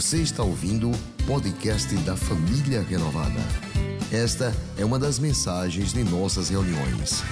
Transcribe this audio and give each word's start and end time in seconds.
Você 0.00 0.22
está 0.22 0.42
ouvindo 0.42 0.90
o 0.90 1.26
podcast 1.26 1.94
da 1.96 2.16
Família 2.16 2.80
Renovada. 2.80 3.38
Esta 4.10 4.50
é 4.78 4.82
uma 4.82 4.98
das 4.98 5.18
mensagens 5.18 5.92
de 5.92 6.02
nossas 6.02 6.48
reuniões. 6.48 7.22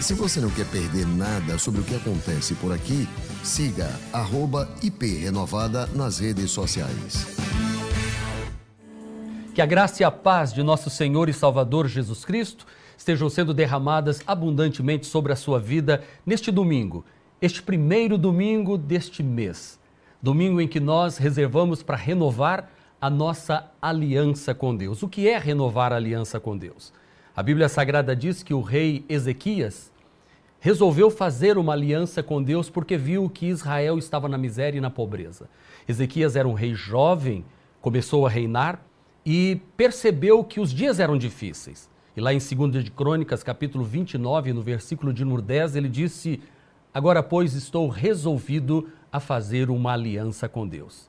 Se 0.00 0.14
você 0.14 0.40
não 0.40 0.50
quer 0.50 0.66
perder 0.66 1.06
nada 1.06 1.58
sobre 1.58 1.80
o 1.80 1.84
que 1.84 1.94
acontece 1.94 2.56
por 2.56 2.72
aqui, 2.72 3.06
siga 3.44 3.88
@iprenovada 4.82 5.86
nas 5.94 6.18
redes 6.18 6.50
sociais. 6.50 7.24
Que 9.54 9.62
a 9.62 9.66
graça 9.66 10.02
e 10.02 10.04
a 10.04 10.10
paz 10.10 10.52
de 10.52 10.64
nosso 10.64 10.90
Senhor 10.90 11.28
e 11.28 11.32
Salvador 11.32 11.86
Jesus 11.86 12.24
Cristo 12.24 12.66
estejam 12.98 13.30
sendo 13.30 13.54
derramadas 13.54 14.20
abundantemente 14.26 15.06
sobre 15.06 15.32
a 15.32 15.36
sua 15.36 15.60
vida 15.60 16.02
neste 16.26 16.50
domingo, 16.50 17.04
este 17.40 17.62
primeiro 17.62 18.18
domingo 18.18 18.76
deste 18.76 19.22
mês. 19.22 19.78
Domingo 20.26 20.60
em 20.60 20.66
que 20.66 20.80
nós 20.80 21.18
reservamos 21.18 21.84
para 21.84 21.96
renovar 21.96 22.68
a 23.00 23.08
nossa 23.08 23.70
aliança 23.80 24.52
com 24.52 24.74
Deus. 24.74 25.00
O 25.04 25.08
que 25.08 25.28
é 25.28 25.38
renovar 25.38 25.92
a 25.92 25.96
aliança 25.96 26.40
com 26.40 26.58
Deus? 26.58 26.92
A 27.36 27.44
Bíblia 27.44 27.68
Sagrada 27.68 28.16
diz 28.16 28.42
que 28.42 28.52
o 28.52 28.60
rei 28.60 29.04
Ezequias 29.08 29.92
resolveu 30.58 31.12
fazer 31.12 31.56
uma 31.56 31.74
aliança 31.74 32.24
com 32.24 32.42
Deus 32.42 32.68
porque 32.68 32.96
viu 32.96 33.30
que 33.30 33.46
Israel 33.46 33.98
estava 33.98 34.28
na 34.28 34.36
miséria 34.36 34.78
e 34.78 34.80
na 34.80 34.90
pobreza. 34.90 35.48
Ezequias 35.86 36.34
era 36.34 36.48
um 36.48 36.54
rei 36.54 36.74
jovem, 36.74 37.44
começou 37.80 38.26
a 38.26 38.28
reinar 38.28 38.82
e 39.24 39.60
percebeu 39.76 40.42
que 40.42 40.58
os 40.58 40.74
dias 40.74 40.98
eram 40.98 41.16
difíceis. 41.16 41.88
E 42.16 42.20
lá 42.20 42.34
em 42.34 42.38
2 42.38 42.82
de 42.82 42.90
Crônicas, 42.90 43.44
capítulo 43.44 43.84
29, 43.84 44.52
no 44.52 44.60
versículo 44.60 45.12
de 45.12 45.24
número 45.24 45.42
10, 45.42 45.76
ele 45.76 45.88
disse: 45.88 46.40
Agora, 46.92 47.22
pois, 47.22 47.54
estou 47.54 47.88
resolvido 47.88 48.88
a 49.16 49.20
fazer 49.20 49.70
uma 49.70 49.92
aliança 49.92 50.48
com 50.48 50.66
Deus. 50.66 51.08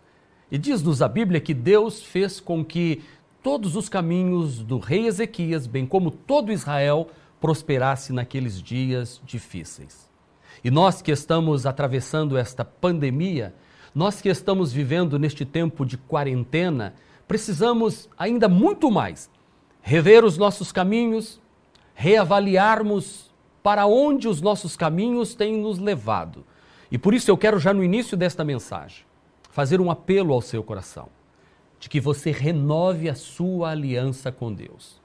E 0.50 0.58
diz-nos 0.58 1.02
a 1.02 1.10
Bíblia 1.10 1.42
que 1.42 1.54
Deus 1.54 2.02
fez 2.02 2.40
com 2.40 2.64
que 2.64 3.04
todos 3.44 3.76
os 3.76 3.90
caminhos 3.90 4.64
do 4.64 4.80
rei 4.80 5.08
Ezequias, 5.08 5.68
bem 5.68 5.86
como 5.86 6.10
todo 6.10 6.52
Israel, 6.52 7.10
prosperasse 7.40 8.14
naqueles 8.14 8.62
dias 8.62 9.22
difíceis. 9.26 10.10
E 10.64 10.72
nós 10.72 11.02
que 11.02 11.12
estamos 11.12 11.66
atravessando 11.66 12.38
esta 12.38 12.64
pandemia, 12.64 13.54
nós 13.94 14.22
que 14.22 14.30
estamos 14.30 14.72
vivendo 14.72 15.20
neste 15.20 15.44
tempo 15.44 15.86
de 15.86 15.98
quarentena, 15.98 16.96
precisamos 17.28 18.10
ainda 18.18 18.48
muito 18.48 18.90
mais 18.90 19.30
rever 19.82 20.24
os 20.24 20.38
nossos 20.38 20.72
caminhos, 20.72 21.42
reavaliarmos 21.94 23.30
para 23.62 23.86
onde 23.86 24.30
os 24.30 24.42
nossos 24.42 24.78
caminhos 24.78 25.36
têm 25.36 25.58
nos 25.58 25.78
levado 25.78 26.46
e 26.92 26.98
por 26.98 27.14
isso 27.14 27.30
eu 27.30 27.38
quero 27.38 27.60
já 27.60 27.74
no 27.74 27.84
início 27.84 28.16
desta 28.16 28.44
mensagem 28.44 29.06
fazer 29.50 29.82
um 29.82 29.90
apelo 29.90 30.34
ao 30.34 30.42
seu 30.42 30.64
coração 30.64 31.10
de 31.80 31.90
que 31.90 32.00
você 32.00 32.32
renove 32.32 33.10
a 33.10 33.16
sua 33.16 33.72
aliança 33.72 34.32
com 34.32 34.54
Deus. 34.54 35.00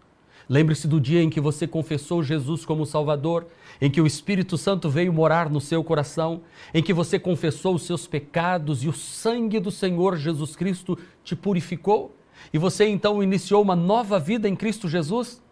Lembre-se 0.48 0.88
do 0.88 1.00
dia 1.00 1.22
em 1.22 1.30
que 1.30 1.40
você 1.40 1.66
confessou 1.66 2.22
Jesus 2.22 2.64
como 2.64 2.84
Salvador, 2.84 3.46
em 3.80 3.90
que 3.90 4.00
o 4.00 4.06
Espírito 4.06 4.58
Santo 4.58 4.90
veio 4.90 5.12
morar 5.12 5.48
no 5.48 5.60
seu 5.60 5.82
coração, 5.84 6.42
em 6.74 6.82
que 6.82 6.92
você 6.92 7.18
confessou 7.18 7.74
os 7.74 7.84
seus 7.84 8.06
pecados 8.06 8.82
e 8.84 8.88
o 8.88 8.92
sangue 8.92 9.60
do 9.60 9.70
Senhor 9.70 10.16
Jesus 10.16 10.56
Cristo 10.56 10.98
te 11.24 11.36
purificou, 11.36 12.14
e 12.52 12.58
você 12.58 12.86
então 12.86 13.22
iniciou 13.22 13.62
uma 13.62 13.76
nova 13.76 14.18
vida 14.18 14.48
em 14.48 14.56
Cristo 14.56 14.88
Jesus? 14.88 15.42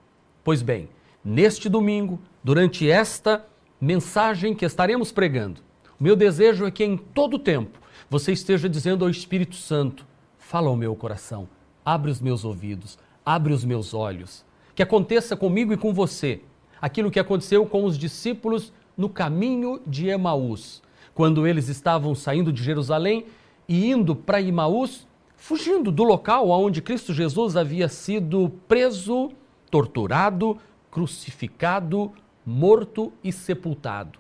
Pois 0.43 0.61
bem, 0.61 0.89
neste 1.25 1.69
domingo, 1.69 2.19
durante 2.43 2.91
esta 2.91 3.47
mensagem 3.81 4.55
que 4.55 4.65
estaremos 4.65 5.13
pregando, 5.13 5.61
meu 6.01 6.17
desejo 6.17 6.65
é 6.65 6.71
que 6.71 6.83
em 6.83 6.97
todo 6.97 7.39
tempo 7.39 7.79
você 8.09 8.33
esteja 8.33 8.71
dizendo 8.71 9.05
ao 9.05 9.11
Espírito 9.11 9.55
Santo: 9.55 10.07
fala 10.39 10.69
ao 10.69 10.77
meu 10.77 10.97
coração, 10.97 11.47
abre 11.85 12.11
os 12.11 12.23
meus 12.23 12.43
ouvidos, 12.43 12.99
abre 13.23 13.53
os 13.53 13.67
meus 13.67 13.93
olhos. 13.93 14.43
Que 14.75 14.83
aconteça 14.83 15.37
comigo 15.37 15.75
e 15.75 15.77
com 15.77 15.93
você 15.93 16.41
aquilo 16.81 17.11
que 17.11 17.21
aconteceu 17.21 17.67
com 17.67 17.85
os 17.85 17.99
discípulos 17.99 18.73
no 18.97 19.11
caminho 19.11 19.79
de 19.87 20.09
Emaús, 20.09 20.83
quando 21.13 21.47
eles 21.47 21.69
estavam 21.69 22.15
saindo 22.15 22.51
de 22.51 22.63
Jerusalém 22.63 23.27
e 23.69 23.91
indo 23.91 24.17
para 24.17 24.41
Emaús, 24.41 25.07
fugindo 25.37 25.93
do 25.93 26.03
local 26.03 26.49
onde 26.49 26.81
Cristo 26.81 27.13
Jesus 27.13 27.59
havia 27.59 27.91
sido 27.91 28.51
preso, 28.67 29.33
torturado, 29.71 30.57
crucificado, 30.91 32.11
morto 32.47 33.13
e 33.23 33.31
sepultado 33.31 34.19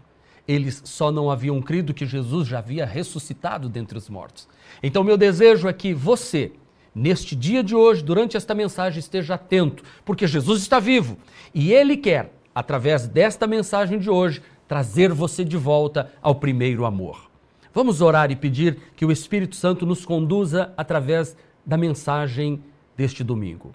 eles 0.51 0.83
só 0.85 1.13
não 1.13 1.31
haviam 1.31 1.63
crido 1.63 1.95
que 1.95 2.05
Jesus 2.05 2.49
já 2.49 2.59
havia 2.59 2.85
ressuscitado 2.85 3.69
dentre 3.69 3.97
os 3.97 4.09
mortos. 4.09 4.49
Então, 4.83 5.05
meu 5.05 5.17
desejo 5.17 5.69
é 5.69 5.73
que 5.73 5.95
você, 5.95 6.51
neste 6.93 7.37
dia 7.37 7.63
de 7.63 7.73
hoje, 7.73 8.03
durante 8.03 8.37
esta 8.37 8.53
mensagem, 8.53 8.99
esteja 8.99 9.35
atento, 9.35 9.85
porque 10.05 10.27
Jesus 10.27 10.61
está 10.61 10.81
vivo 10.81 11.17
e 11.55 11.73
Ele 11.73 11.97
quer, 11.97 12.35
através 12.53 13.07
desta 13.07 13.47
mensagem 13.47 13.97
de 13.97 14.11
hoje, 14.11 14.43
trazer 14.67 15.13
você 15.13 15.45
de 15.45 15.57
volta 15.57 16.11
ao 16.21 16.35
primeiro 16.35 16.85
amor. 16.85 17.31
Vamos 17.73 18.01
orar 18.01 18.33
e 18.33 18.37
pedir 18.37 18.77
que 18.97 19.05
o 19.05 19.13
Espírito 19.13 19.55
Santo 19.55 19.87
nos 19.87 20.05
conduza 20.05 20.73
através 20.77 21.37
da 21.65 21.77
mensagem 21.77 22.61
deste 22.97 23.23
domingo. 23.23 23.73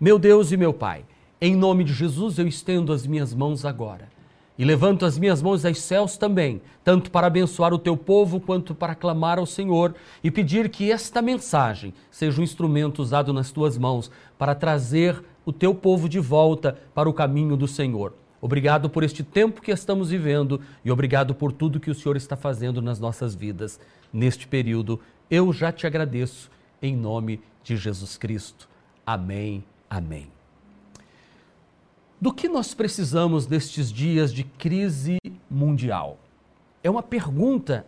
Meu 0.00 0.18
Deus 0.18 0.50
e 0.50 0.56
meu 0.56 0.74
Pai, 0.74 1.04
em 1.40 1.54
nome 1.54 1.84
de 1.84 1.92
Jesus 1.92 2.38
eu 2.38 2.48
estendo 2.48 2.92
as 2.92 3.06
minhas 3.06 3.32
mãos 3.32 3.64
agora 3.64 4.17
e 4.58 4.64
levanto 4.64 5.06
as 5.06 5.16
minhas 5.16 5.40
mãos 5.40 5.64
aos 5.64 5.80
céus 5.80 6.16
também, 6.16 6.60
tanto 6.82 7.10
para 7.10 7.28
abençoar 7.28 7.72
o 7.72 7.78
teu 7.78 7.96
povo 7.96 8.40
quanto 8.40 8.74
para 8.74 8.94
clamar 8.94 9.38
ao 9.38 9.46
Senhor 9.46 9.94
e 10.22 10.30
pedir 10.30 10.68
que 10.68 10.90
esta 10.90 11.22
mensagem 11.22 11.94
seja 12.10 12.40
um 12.40 12.44
instrumento 12.44 13.00
usado 13.00 13.32
nas 13.32 13.52
tuas 13.52 13.78
mãos 13.78 14.10
para 14.36 14.56
trazer 14.56 15.22
o 15.46 15.52
teu 15.52 15.72
povo 15.74 16.08
de 16.08 16.18
volta 16.18 16.76
para 16.92 17.08
o 17.08 17.14
caminho 17.14 17.56
do 17.56 17.68
Senhor. 17.68 18.12
Obrigado 18.40 18.90
por 18.90 19.02
este 19.02 19.22
tempo 19.22 19.62
que 19.62 19.70
estamos 19.70 20.10
vivendo 20.10 20.60
e 20.84 20.90
obrigado 20.90 21.34
por 21.34 21.52
tudo 21.52 21.80
que 21.80 21.90
o 21.90 21.94
Senhor 21.94 22.16
está 22.16 22.36
fazendo 22.36 22.82
nas 22.82 22.98
nossas 22.98 23.34
vidas 23.34 23.80
neste 24.12 24.46
período. 24.46 25.00
Eu 25.30 25.52
já 25.52 25.72
te 25.72 25.86
agradeço 25.86 26.50
em 26.82 26.96
nome 26.96 27.40
de 27.62 27.76
Jesus 27.76 28.16
Cristo. 28.16 28.68
Amém. 29.04 29.64
Amém. 29.90 30.37
Do 32.20 32.32
que 32.32 32.48
nós 32.48 32.74
precisamos 32.74 33.46
nestes 33.46 33.92
dias 33.92 34.34
de 34.34 34.42
crise 34.42 35.18
mundial? 35.48 36.18
É 36.82 36.90
uma 36.90 37.02
pergunta 37.02 37.86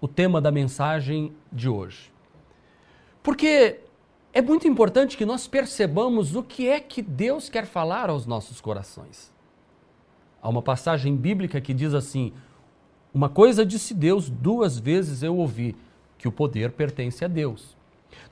o 0.00 0.06
tema 0.06 0.40
da 0.40 0.52
mensagem 0.52 1.32
de 1.52 1.68
hoje. 1.68 2.12
Porque 3.24 3.80
é 4.32 4.40
muito 4.40 4.68
importante 4.68 5.16
que 5.16 5.26
nós 5.26 5.48
percebamos 5.48 6.36
o 6.36 6.44
que 6.44 6.68
é 6.68 6.78
que 6.78 7.02
Deus 7.02 7.48
quer 7.48 7.66
falar 7.66 8.08
aos 8.08 8.24
nossos 8.24 8.60
corações. 8.60 9.32
Há 10.40 10.48
uma 10.48 10.62
passagem 10.62 11.16
bíblica 11.16 11.60
que 11.60 11.74
diz 11.74 11.92
assim: 11.92 12.32
Uma 13.12 13.28
coisa 13.28 13.66
disse 13.66 13.92
Deus, 13.92 14.30
duas 14.30 14.78
vezes 14.78 15.24
eu 15.24 15.36
ouvi, 15.36 15.74
que 16.16 16.28
o 16.28 16.32
poder 16.32 16.70
pertence 16.70 17.24
a 17.24 17.28
Deus. 17.28 17.75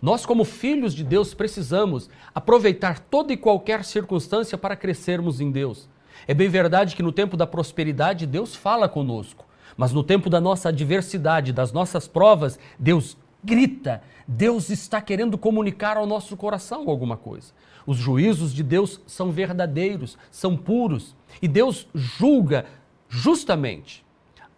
Nós, 0.00 0.26
como 0.26 0.44
filhos 0.44 0.94
de 0.94 1.02
Deus, 1.02 1.32
precisamos 1.34 2.10
aproveitar 2.34 2.98
toda 2.98 3.32
e 3.32 3.36
qualquer 3.36 3.84
circunstância 3.84 4.58
para 4.58 4.76
crescermos 4.76 5.40
em 5.40 5.50
Deus. 5.50 5.88
É 6.26 6.34
bem 6.34 6.48
verdade 6.48 6.94
que 6.94 7.02
no 7.02 7.12
tempo 7.12 7.36
da 7.36 7.46
prosperidade 7.46 8.26
Deus 8.26 8.54
fala 8.54 8.88
conosco, 8.88 9.44
mas 9.76 9.92
no 9.92 10.02
tempo 10.02 10.30
da 10.30 10.40
nossa 10.40 10.68
adversidade, 10.68 11.52
das 11.52 11.72
nossas 11.72 12.06
provas, 12.06 12.58
Deus 12.78 13.16
grita, 13.42 14.02
Deus 14.26 14.70
está 14.70 15.00
querendo 15.00 15.36
comunicar 15.36 15.96
ao 15.96 16.06
nosso 16.06 16.36
coração 16.36 16.88
alguma 16.88 17.16
coisa. 17.16 17.52
Os 17.86 17.98
juízos 17.98 18.54
de 18.54 18.62
Deus 18.62 19.00
são 19.06 19.30
verdadeiros, 19.30 20.16
são 20.30 20.56
puros 20.56 21.14
e 21.42 21.48
Deus 21.48 21.86
julga 21.94 22.64
justamente. 23.08 24.04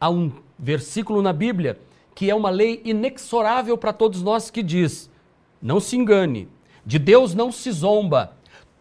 Há 0.00 0.08
um 0.08 0.32
versículo 0.58 1.20
na 1.20 1.32
Bíblia 1.32 1.78
que 2.14 2.30
é 2.30 2.34
uma 2.34 2.48
lei 2.48 2.80
inexorável 2.84 3.76
para 3.76 3.92
todos 3.92 4.22
nós 4.22 4.50
que 4.50 4.62
diz: 4.62 5.10
não 5.66 5.80
se 5.80 5.96
engane, 5.96 6.48
de 6.84 6.96
Deus 6.96 7.34
não 7.34 7.50
se 7.50 7.72
zomba. 7.72 8.36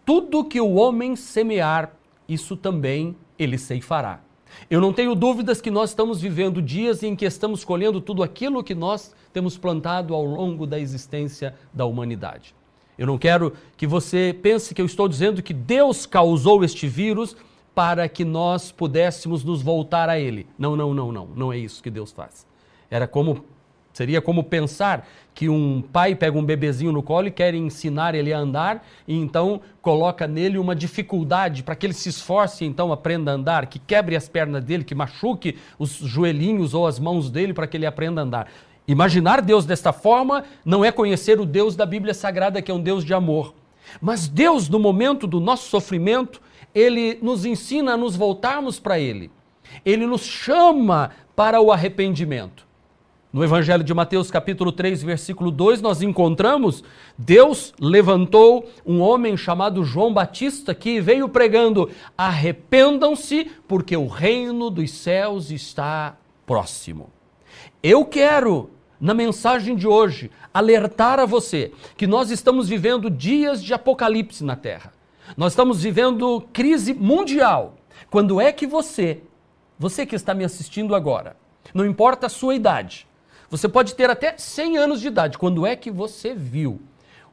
Tudo 0.05 0.45
que 0.45 0.61
o 0.61 0.75
homem 0.75 1.15
semear, 1.15 1.91
isso 2.29 2.55
também 2.55 3.15
ele 3.39 3.57
ceifará. 3.57 4.21
Eu 4.69 4.79
não 4.79 4.93
tenho 4.93 5.15
dúvidas 5.15 5.59
que 5.59 5.71
nós 5.71 5.89
estamos 5.89 6.21
vivendo 6.21 6.61
dias 6.61 7.01
em 7.01 7.15
que 7.15 7.25
estamos 7.25 7.65
colhendo 7.65 7.99
tudo 7.99 8.21
aquilo 8.21 8.63
que 8.63 8.75
nós 8.75 9.15
temos 9.33 9.57
plantado 9.57 10.13
ao 10.13 10.23
longo 10.23 10.67
da 10.67 10.79
existência 10.79 11.55
da 11.73 11.87
humanidade. 11.87 12.53
Eu 12.99 13.07
não 13.07 13.17
quero 13.17 13.53
que 13.75 13.87
você 13.87 14.37
pense 14.39 14.75
que 14.75 14.81
eu 14.81 14.85
estou 14.85 15.07
dizendo 15.07 15.41
que 15.41 15.55
Deus 15.55 16.05
causou 16.05 16.63
este 16.63 16.87
vírus 16.87 17.35
para 17.73 18.07
que 18.07 18.23
nós 18.23 18.71
pudéssemos 18.71 19.43
nos 19.43 19.63
voltar 19.63 20.07
a 20.07 20.19
ele. 20.19 20.45
Não, 20.55 20.75
não, 20.75 20.93
não, 20.93 21.11
não. 21.11 21.27
Não 21.35 21.51
é 21.51 21.57
isso 21.57 21.81
que 21.81 21.89
Deus 21.89 22.11
faz. 22.11 22.45
Era 22.91 23.07
como 23.07 23.43
Seria 23.95 24.21
como 24.21 24.43
pensar 24.43 25.07
que 25.33 25.47
um 25.47 25.81
pai 25.81 26.15
pega 26.15 26.37
um 26.37 26.43
bebezinho 26.43 26.91
no 26.91 27.01
colo 27.01 27.29
e 27.29 27.31
quer 27.31 27.55
ensinar 27.55 28.13
ele 28.13 28.33
a 28.33 28.37
andar 28.37 28.85
e 29.07 29.15
então 29.15 29.61
coloca 29.81 30.27
nele 30.27 30.57
uma 30.57 30.75
dificuldade 30.75 31.63
para 31.63 31.77
que 31.77 31.85
ele 31.85 31.93
se 31.93 32.09
esforce 32.09 32.65
então 32.65 32.91
aprenda 32.91 33.31
a 33.31 33.35
andar, 33.35 33.67
que 33.67 33.79
quebre 33.79 34.17
as 34.17 34.27
pernas 34.27 34.65
dele, 34.65 34.83
que 34.83 34.93
machuque 34.93 35.57
os 35.79 35.91
joelhinhos 35.91 36.73
ou 36.73 36.85
as 36.85 36.99
mãos 36.99 37.31
dele 37.31 37.53
para 37.53 37.67
que 37.67 37.77
ele 37.77 37.85
aprenda 37.85 38.19
a 38.19 38.25
andar. 38.25 38.47
Imaginar 38.85 39.41
Deus 39.41 39.65
desta 39.65 39.93
forma 39.93 40.43
não 40.65 40.83
é 40.83 40.91
conhecer 40.91 41.39
o 41.39 41.45
Deus 41.45 41.73
da 41.77 41.85
Bíblia 41.85 42.13
Sagrada, 42.13 42.61
que 42.61 42.69
é 42.69 42.73
um 42.73 42.81
Deus 42.81 43.05
de 43.05 43.13
amor. 43.13 43.55
Mas 44.01 44.27
Deus, 44.27 44.67
no 44.67 44.77
momento 44.77 45.25
do 45.25 45.39
nosso 45.39 45.69
sofrimento, 45.69 46.41
ele 46.73 47.17
nos 47.21 47.45
ensina 47.45 47.93
a 47.93 47.97
nos 47.97 48.17
voltarmos 48.17 48.77
para 48.77 48.99
Ele. 48.99 49.31
Ele 49.85 50.05
nos 50.05 50.25
chama 50.25 51.11
para 51.33 51.61
o 51.61 51.71
arrependimento. 51.71 52.64
No 53.35 53.43
Evangelho 53.43 53.83
de 53.83 53.93
Mateus, 53.93 54.31
capítulo 54.31 54.71
3, 54.71 55.03
versículo 55.03 55.51
2, 55.51 55.81
nós 55.81 56.01
encontramos 56.01 56.85
Deus 57.17 57.73
levantou 57.77 58.69
um 58.85 59.01
homem 59.01 59.35
chamado 59.35 59.83
João 59.83 60.13
Batista 60.13 60.73
que 60.73 61.01
veio 61.01 61.27
pregando: 61.27 61.89
arrependam-se, 62.17 63.51
porque 63.67 63.97
o 63.97 64.07
reino 64.07 64.69
dos 64.69 64.89
céus 64.89 65.51
está 65.51 66.15
próximo. 66.45 67.09
Eu 67.83 68.05
quero, 68.05 68.69
na 69.01 69.13
mensagem 69.13 69.75
de 69.75 69.85
hoje, 69.85 70.31
alertar 70.53 71.19
a 71.19 71.25
você 71.25 71.73
que 71.97 72.07
nós 72.07 72.31
estamos 72.31 72.69
vivendo 72.69 73.09
dias 73.09 73.61
de 73.61 73.73
apocalipse 73.73 74.45
na 74.45 74.55
terra. 74.55 74.93
Nós 75.35 75.51
estamos 75.51 75.83
vivendo 75.83 76.47
crise 76.53 76.93
mundial. 76.93 77.75
Quando 78.09 78.39
é 78.39 78.53
que 78.53 78.65
você, 78.65 79.23
você 79.77 80.05
que 80.05 80.15
está 80.15 80.33
me 80.33 80.45
assistindo 80.45 80.95
agora, 80.95 81.35
não 81.73 81.85
importa 81.85 82.27
a 82.27 82.29
sua 82.29 82.55
idade, 82.55 83.05
você 83.49 83.67
pode 83.67 83.95
ter 83.95 84.09
até 84.09 84.35
100 84.37 84.77
anos 84.77 85.01
de 85.01 85.07
idade. 85.07 85.37
Quando 85.37 85.65
é 85.65 85.75
que 85.75 85.91
você 85.91 86.33
viu 86.33 86.81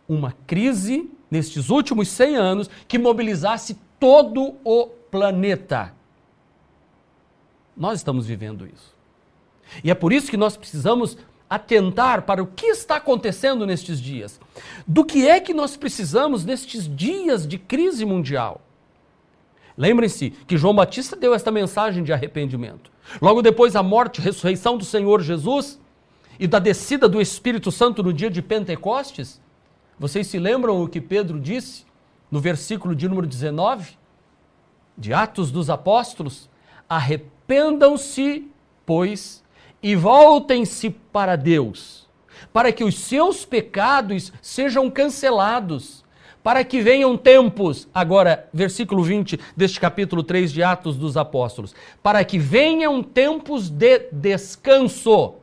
uma 0.08 0.34
crise 0.46 1.10
nestes 1.30 1.70
últimos 1.70 2.08
100 2.08 2.36
anos 2.36 2.70
que 2.86 2.98
mobilizasse 2.98 3.78
todo 3.98 4.56
o 4.64 4.86
planeta? 4.86 5.94
Nós 7.76 7.98
estamos 8.00 8.26
vivendo 8.26 8.66
isso. 8.66 8.94
E 9.82 9.90
é 9.90 9.94
por 9.94 10.12
isso 10.12 10.30
que 10.30 10.36
nós 10.36 10.56
precisamos 10.56 11.16
atentar 11.48 12.22
para 12.22 12.42
o 12.42 12.46
que 12.46 12.66
está 12.66 12.96
acontecendo 12.96 13.66
nestes 13.66 14.00
dias. 14.00 14.40
Do 14.86 15.04
que 15.04 15.28
é 15.28 15.40
que 15.40 15.52
nós 15.52 15.76
precisamos 15.76 16.44
nestes 16.44 16.88
dias 16.94 17.46
de 17.46 17.58
crise 17.58 18.04
mundial? 18.04 18.62
Lembrem-se 19.76 20.30
que 20.46 20.56
João 20.56 20.74
Batista 20.74 21.16
deu 21.16 21.34
esta 21.34 21.50
mensagem 21.50 22.02
de 22.04 22.12
arrependimento. 22.12 22.90
Logo 23.20 23.42
depois 23.42 23.72
da 23.72 23.82
morte 23.82 24.18
e 24.18 24.22
ressurreição 24.22 24.76
do 24.76 24.84
Senhor 24.84 25.20
Jesus, 25.22 25.78
e 26.42 26.46
da 26.48 26.58
descida 26.58 27.08
do 27.08 27.20
Espírito 27.20 27.70
Santo 27.70 28.02
no 28.02 28.12
dia 28.12 28.28
de 28.28 28.42
Pentecostes, 28.42 29.40
vocês 29.96 30.26
se 30.26 30.40
lembram 30.40 30.82
o 30.82 30.88
que 30.88 31.00
Pedro 31.00 31.38
disse 31.38 31.86
no 32.28 32.40
versículo 32.40 32.96
de 32.96 33.08
número 33.08 33.28
19 33.28 33.92
de 34.98 35.14
Atos 35.14 35.52
dos 35.52 35.70
Apóstolos? 35.70 36.50
Arrependam-se, 36.88 38.50
pois, 38.84 39.44
e 39.80 39.94
voltem-se 39.94 40.90
para 40.90 41.36
Deus, 41.36 42.08
para 42.52 42.72
que 42.72 42.82
os 42.82 42.98
seus 42.98 43.44
pecados 43.44 44.32
sejam 44.42 44.90
cancelados, 44.90 46.04
para 46.42 46.64
que 46.64 46.80
venham 46.80 47.16
tempos, 47.16 47.86
agora, 47.94 48.48
versículo 48.52 49.04
20 49.04 49.38
deste 49.56 49.78
capítulo 49.78 50.24
3 50.24 50.50
de 50.50 50.60
Atos 50.60 50.96
dos 50.96 51.16
Apóstolos, 51.16 51.72
para 52.02 52.24
que 52.24 52.36
venham 52.36 53.00
tempos 53.00 53.70
de 53.70 54.08
descanso 54.10 55.40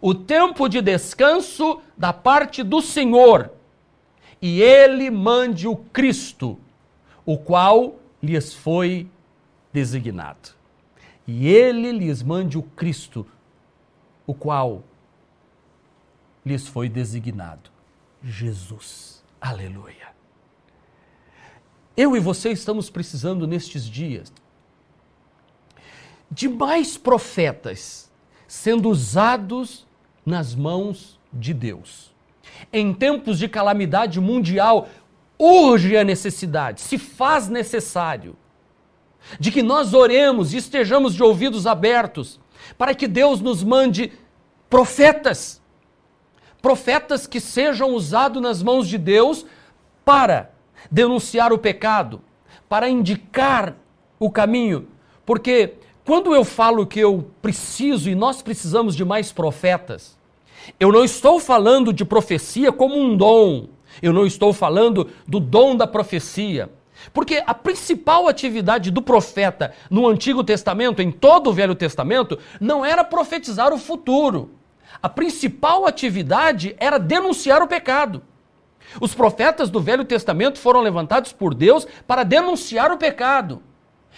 o 0.00 0.14
tempo 0.14 0.68
de 0.68 0.80
descanso 0.80 1.80
da 1.96 2.12
parte 2.12 2.62
do 2.62 2.80
Senhor, 2.80 3.50
e 4.40 4.60
ele 4.60 5.10
mande 5.10 5.66
o 5.66 5.76
Cristo, 5.76 6.58
o 7.24 7.38
qual 7.38 7.96
lhes 8.22 8.52
foi 8.54 9.08
designado. 9.72 10.50
E 11.26 11.48
ele 11.48 11.90
lhes 11.90 12.22
mande 12.22 12.56
o 12.56 12.62
Cristo, 12.62 13.26
o 14.26 14.34
qual 14.34 14.84
lhes 16.44 16.68
foi 16.68 16.88
designado. 16.88 17.70
Jesus. 18.22 19.24
Aleluia. 19.40 20.14
Eu 21.96 22.16
e 22.16 22.20
você 22.20 22.50
estamos 22.50 22.90
precisando 22.90 23.46
nestes 23.46 23.84
dias 23.84 24.32
de 26.30 26.48
mais 26.48 26.96
profetas 26.96 28.05
sendo 28.46 28.88
usados 28.88 29.86
nas 30.24 30.54
mãos 30.54 31.18
de 31.32 31.52
Deus. 31.52 32.14
Em 32.72 32.92
tempos 32.92 33.38
de 33.38 33.48
calamidade 33.48 34.20
mundial, 34.20 34.88
urge 35.38 35.96
a 35.96 36.04
necessidade, 36.04 36.80
se 36.80 36.98
faz 36.98 37.48
necessário, 37.48 38.36
de 39.38 39.50
que 39.50 39.62
nós 39.62 39.92
oremos 39.92 40.54
e 40.54 40.58
estejamos 40.58 41.14
de 41.14 41.22
ouvidos 41.22 41.66
abertos 41.66 42.40
para 42.78 42.94
que 42.94 43.08
Deus 43.08 43.40
nos 43.40 43.62
mande 43.62 44.12
profetas, 44.70 45.60
profetas 46.62 47.26
que 47.26 47.40
sejam 47.40 47.90
usados 47.90 48.40
nas 48.40 48.62
mãos 48.62 48.88
de 48.88 48.98
Deus 48.98 49.44
para 50.04 50.50
denunciar 50.90 51.52
o 51.52 51.58
pecado, 51.58 52.22
para 52.68 52.88
indicar 52.88 53.76
o 54.18 54.30
caminho, 54.30 54.88
porque 55.24 55.74
quando 56.06 56.32
eu 56.32 56.44
falo 56.44 56.86
que 56.86 57.00
eu 57.00 57.28
preciso 57.42 58.08
e 58.08 58.14
nós 58.14 58.40
precisamos 58.40 58.94
de 58.94 59.04
mais 59.04 59.32
profetas, 59.32 60.16
eu 60.78 60.92
não 60.92 61.04
estou 61.04 61.40
falando 61.40 61.92
de 61.92 62.04
profecia 62.04 62.70
como 62.70 62.96
um 62.96 63.16
dom. 63.16 63.66
Eu 64.00 64.12
não 64.12 64.24
estou 64.24 64.52
falando 64.52 65.10
do 65.26 65.40
dom 65.40 65.74
da 65.74 65.86
profecia. 65.86 66.70
Porque 67.12 67.42
a 67.44 67.52
principal 67.52 68.28
atividade 68.28 68.92
do 68.92 69.02
profeta 69.02 69.74
no 69.90 70.06
Antigo 70.06 70.44
Testamento, 70.44 71.02
em 71.02 71.10
todo 71.10 71.50
o 71.50 71.52
Velho 71.52 71.74
Testamento, 71.74 72.38
não 72.60 72.84
era 72.84 73.02
profetizar 73.02 73.72
o 73.72 73.78
futuro. 73.78 74.50
A 75.02 75.08
principal 75.08 75.86
atividade 75.86 76.76
era 76.78 76.98
denunciar 76.98 77.62
o 77.62 77.68
pecado. 77.68 78.22
Os 79.00 79.12
profetas 79.12 79.70
do 79.70 79.80
Velho 79.80 80.04
Testamento 80.04 80.60
foram 80.60 80.80
levantados 80.80 81.32
por 81.32 81.52
Deus 81.52 81.84
para 82.06 82.22
denunciar 82.22 82.92
o 82.92 82.96
pecado. 82.96 83.60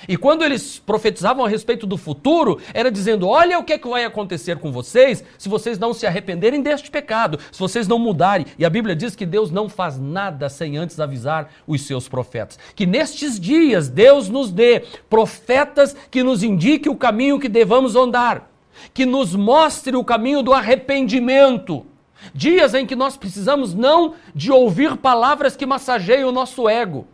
E 0.07 0.17
quando 0.17 0.45
eles 0.45 0.79
profetizavam 0.79 1.45
a 1.45 1.49
respeito 1.49 1.87
do 1.87 1.97
futuro, 1.97 2.61
era 2.73 2.91
dizendo: 2.91 3.27
olha 3.27 3.59
o 3.59 3.65
que, 3.65 3.73
é 3.73 3.79
que 3.79 3.89
vai 3.89 4.05
acontecer 4.05 4.59
com 4.59 4.71
vocês 4.71 5.25
se 5.37 5.49
vocês 5.49 5.79
não 5.79 5.93
se 5.93 6.07
arrependerem 6.07 6.63
deste 6.63 6.91
pecado, 6.91 7.39
se 7.51 7.59
vocês 7.59 7.89
não 7.89 7.99
mudarem. 7.99 8.47
E 8.59 8.65
a 8.65 8.71
Bíblia 8.71 8.95
diz 8.95 9.17
que 9.17 9.27
Deus 9.27 9.51
não 9.51 9.69
faz 9.69 9.99
nada 9.99 10.49
sem 10.49 10.77
antes 10.77 11.01
avisar 11.01 11.51
os 11.67 11.83
seus 11.83 12.09
profetas. 12.09 12.59
Que 12.77 12.87
nestes 12.87 13.41
dias 13.41 13.89
Deus 13.89 14.29
nos 14.29 14.53
dê 14.53 14.85
profetas 15.09 15.97
que 16.11 16.23
nos 16.23 16.43
indiquem 16.43 16.93
o 16.93 16.97
caminho 16.97 17.41
que 17.41 17.49
devamos 17.49 17.97
andar, 17.97 18.51
que 18.95 19.07
nos 19.07 19.35
mostre 19.35 19.97
o 19.97 20.05
caminho 20.05 20.43
do 20.43 20.53
arrependimento. 20.53 21.87
Dias 22.35 22.75
em 22.75 22.85
que 22.85 22.97
nós 22.97 23.17
precisamos 23.17 23.75
não 23.75 24.15
de 24.35 24.51
ouvir 24.51 24.97
palavras 24.97 25.57
que 25.57 25.65
massageiam 25.65 26.29
o 26.29 26.33
nosso 26.33 26.69
ego 26.69 27.07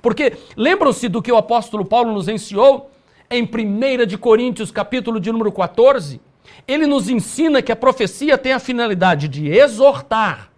porque 0.00 0.34
lembram-se 0.56 1.08
do 1.08 1.22
que 1.22 1.32
o 1.32 1.36
apóstolo 1.36 1.84
Paulo 1.84 2.12
nos 2.12 2.28
ensinou 2.28 2.90
em 3.30 3.42
1 3.42 4.06
de 4.06 4.18
Coríntios, 4.18 4.70
capítulo 4.70 5.18
de 5.18 5.32
número 5.32 5.50
14? 5.50 6.20
Ele 6.66 6.86
nos 6.86 7.08
ensina 7.08 7.62
que 7.62 7.72
a 7.72 7.76
profecia 7.76 8.38
tem 8.38 8.52
a 8.52 8.58
finalidade 8.58 9.28
de 9.28 9.48
exortar. 9.48 10.50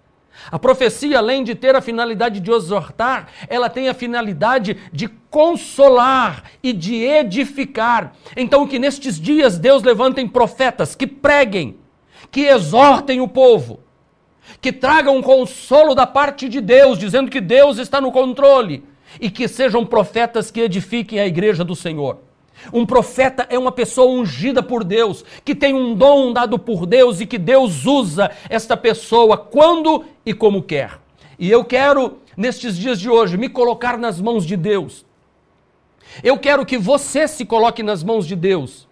A 0.50 0.58
profecia, 0.58 1.18
além 1.18 1.42
de 1.42 1.54
ter 1.54 1.74
a 1.74 1.80
finalidade 1.80 2.40
de 2.40 2.50
exortar, 2.50 3.28
ela 3.48 3.68
tem 3.68 3.88
a 3.88 3.94
finalidade 3.94 4.76
de 4.92 5.08
consolar 5.30 6.44
e 6.62 6.72
de 6.72 7.02
edificar. 7.02 8.12
Então, 8.36 8.66
que 8.66 8.78
nestes 8.78 9.20
dias 9.20 9.58
Deus 9.58 9.82
levantem 9.82 10.28
profetas 10.28 10.94
que 10.94 11.06
preguem, 11.06 11.78
que 12.30 12.42
exortem 12.42 13.20
o 13.20 13.28
povo, 13.28 13.80
que 14.60 14.72
tragam 14.72 15.20
consolo 15.20 15.94
da 15.94 16.06
parte 16.06 16.48
de 16.48 16.60
Deus, 16.60 16.98
dizendo 16.98 17.30
que 17.30 17.40
Deus 17.40 17.78
está 17.78 18.00
no 18.00 18.12
controle 18.12 18.84
e 19.20 19.30
que 19.30 19.48
sejam 19.48 19.84
profetas 19.84 20.50
que 20.50 20.60
edifiquem 20.60 21.20
a 21.20 21.26
igreja 21.26 21.64
do 21.64 21.76
Senhor. 21.76 22.18
Um 22.72 22.86
profeta 22.86 23.46
é 23.50 23.58
uma 23.58 23.72
pessoa 23.72 24.10
ungida 24.10 24.62
por 24.62 24.82
Deus, 24.82 25.24
que 25.44 25.54
tem 25.54 25.74
um 25.74 25.94
dom 25.94 26.32
dado 26.32 26.58
por 26.58 26.86
Deus 26.86 27.20
e 27.20 27.26
que 27.26 27.38
Deus 27.38 27.84
usa 27.84 28.30
esta 28.48 28.76
pessoa 28.76 29.36
quando 29.36 30.04
e 30.24 30.32
como 30.32 30.62
quer. 30.62 30.98
E 31.38 31.50
eu 31.50 31.64
quero, 31.64 32.18
nestes 32.36 32.76
dias 32.76 32.98
de 32.98 33.10
hoje, 33.10 33.36
me 33.36 33.48
colocar 33.48 33.98
nas 33.98 34.20
mãos 34.20 34.44
de 34.46 34.56
Deus. 34.56 35.04
Eu 36.22 36.38
quero 36.38 36.64
que 36.64 36.78
você 36.78 37.28
se 37.28 37.44
coloque 37.44 37.82
nas 37.82 38.02
mãos 38.02 38.26
de 38.26 38.34
Deus, 38.34 38.88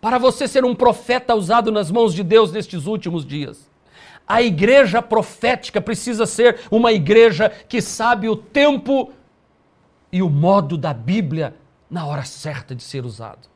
para 0.00 0.18
você 0.18 0.46
ser 0.46 0.64
um 0.64 0.74
profeta 0.74 1.34
usado 1.34 1.72
nas 1.72 1.90
mãos 1.90 2.14
de 2.14 2.22
Deus 2.22 2.52
nestes 2.52 2.86
últimos 2.86 3.26
dias. 3.26 3.68
A 4.26 4.40
igreja 4.40 5.02
profética 5.02 5.80
precisa 5.80 6.24
ser 6.24 6.60
uma 6.70 6.92
igreja 6.92 7.50
que 7.68 7.82
sabe 7.82 8.28
o 8.28 8.36
tempo 8.36 9.12
e 10.12 10.22
o 10.22 10.28
modo 10.28 10.76
da 10.76 10.92
Bíblia 10.92 11.54
na 11.90 12.06
hora 12.06 12.24
certa 12.24 12.74
de 12.74 12.82
ser 12.82 13.04
usado. 13.04 13.48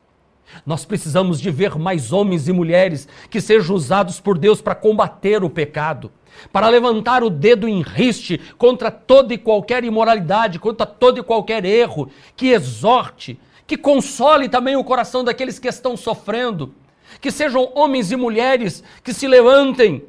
Nós 0.65 0.85
precisamos 0.85 1.41
de 1.41 1.49
ver 1.49 1.75
mais 1.77 2.13
homens 2.13 2.47
e 2.47 2.53
mulheres 2.53 3.07
que 3.29 3.41
sejam 3.41 3.75
usados 3.75 4.19
por 4.19 4.37
Deus 4.37 4.61
para 4.61 4.75
combater 4.75 5.43
o 5.43 5.49
pecado, 5.49 6.11
para 6.51 6.69
levantar 6.69 7.23
o 7.23 7.29
dedo 7.29 7.67
em 7.67 7.81
riste 7.81 8.39
contra 8.57 8.91
toda 8.91 9.33
e 9.33 9.37
qualquer 9.37 9.83
imoralidade, 9.83 10.59
contra 10.59 10.85
todo 10.85 11.19
e 11.19 11.23
qualquer 11.23 11.65
erro, 11.65 12.09
que 12.35 12.49
exorte, 12.49 13.39
que 13.65 13.77
console 13.77 14.47
também 14.47 14.75
o 14.75 14.83
coração 14.83 15.23
daqueles 15.23 15.57
que 15.57 15.67
estão 15.67 15.97
sofrendo, 15.97 16.73
que 17.19 17.31
sejam 17.31 17.71
homens 17.73 18.11
e 18.11 18.15
mulheres 18.15 18.83
que 19.03 19.13
se 19.13 19.27
levantem 19.27 20.03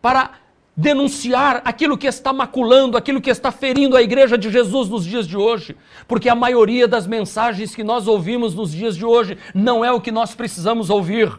para 0.00 0.32
denunciar 0.76 1.62
aquilo 1.64 1.96
que 1.96 2.06
está 2.06 2.32
maculando, 2.32 2.96
aquilo 2.96 3.20
que 3.20 3.30
está 3.30 3.52
ferindo 3.52 3.96
a 3.96 4.02
igreja 4.02 4.36
de 4.36 4.50
Jesus 4.50 4.88
nos 4.88 5.04
dias 5.04 5.26
de 5.26 5.36
hoje, 5.36 5.76
porque 6.08 6.28
a 6.28 6.34
maioria 6.34 6.88
das 6.88 7.06
mensagens 7.06 7.74
que 7.74 7.84
nós 7.84 8.08
ouvimos 8.08 8.54
nos 8.54 8.72
dias 8.72 8.96
de 8.96 9.04
hoje 9.04 9.38
não 9.54 9.84
é 9.84 9.92
o 9.92 10.00
que 10.00 10.10
nós 10.10 10.34
precisamos 10.34 10.90
ouvir. 10.90 11.32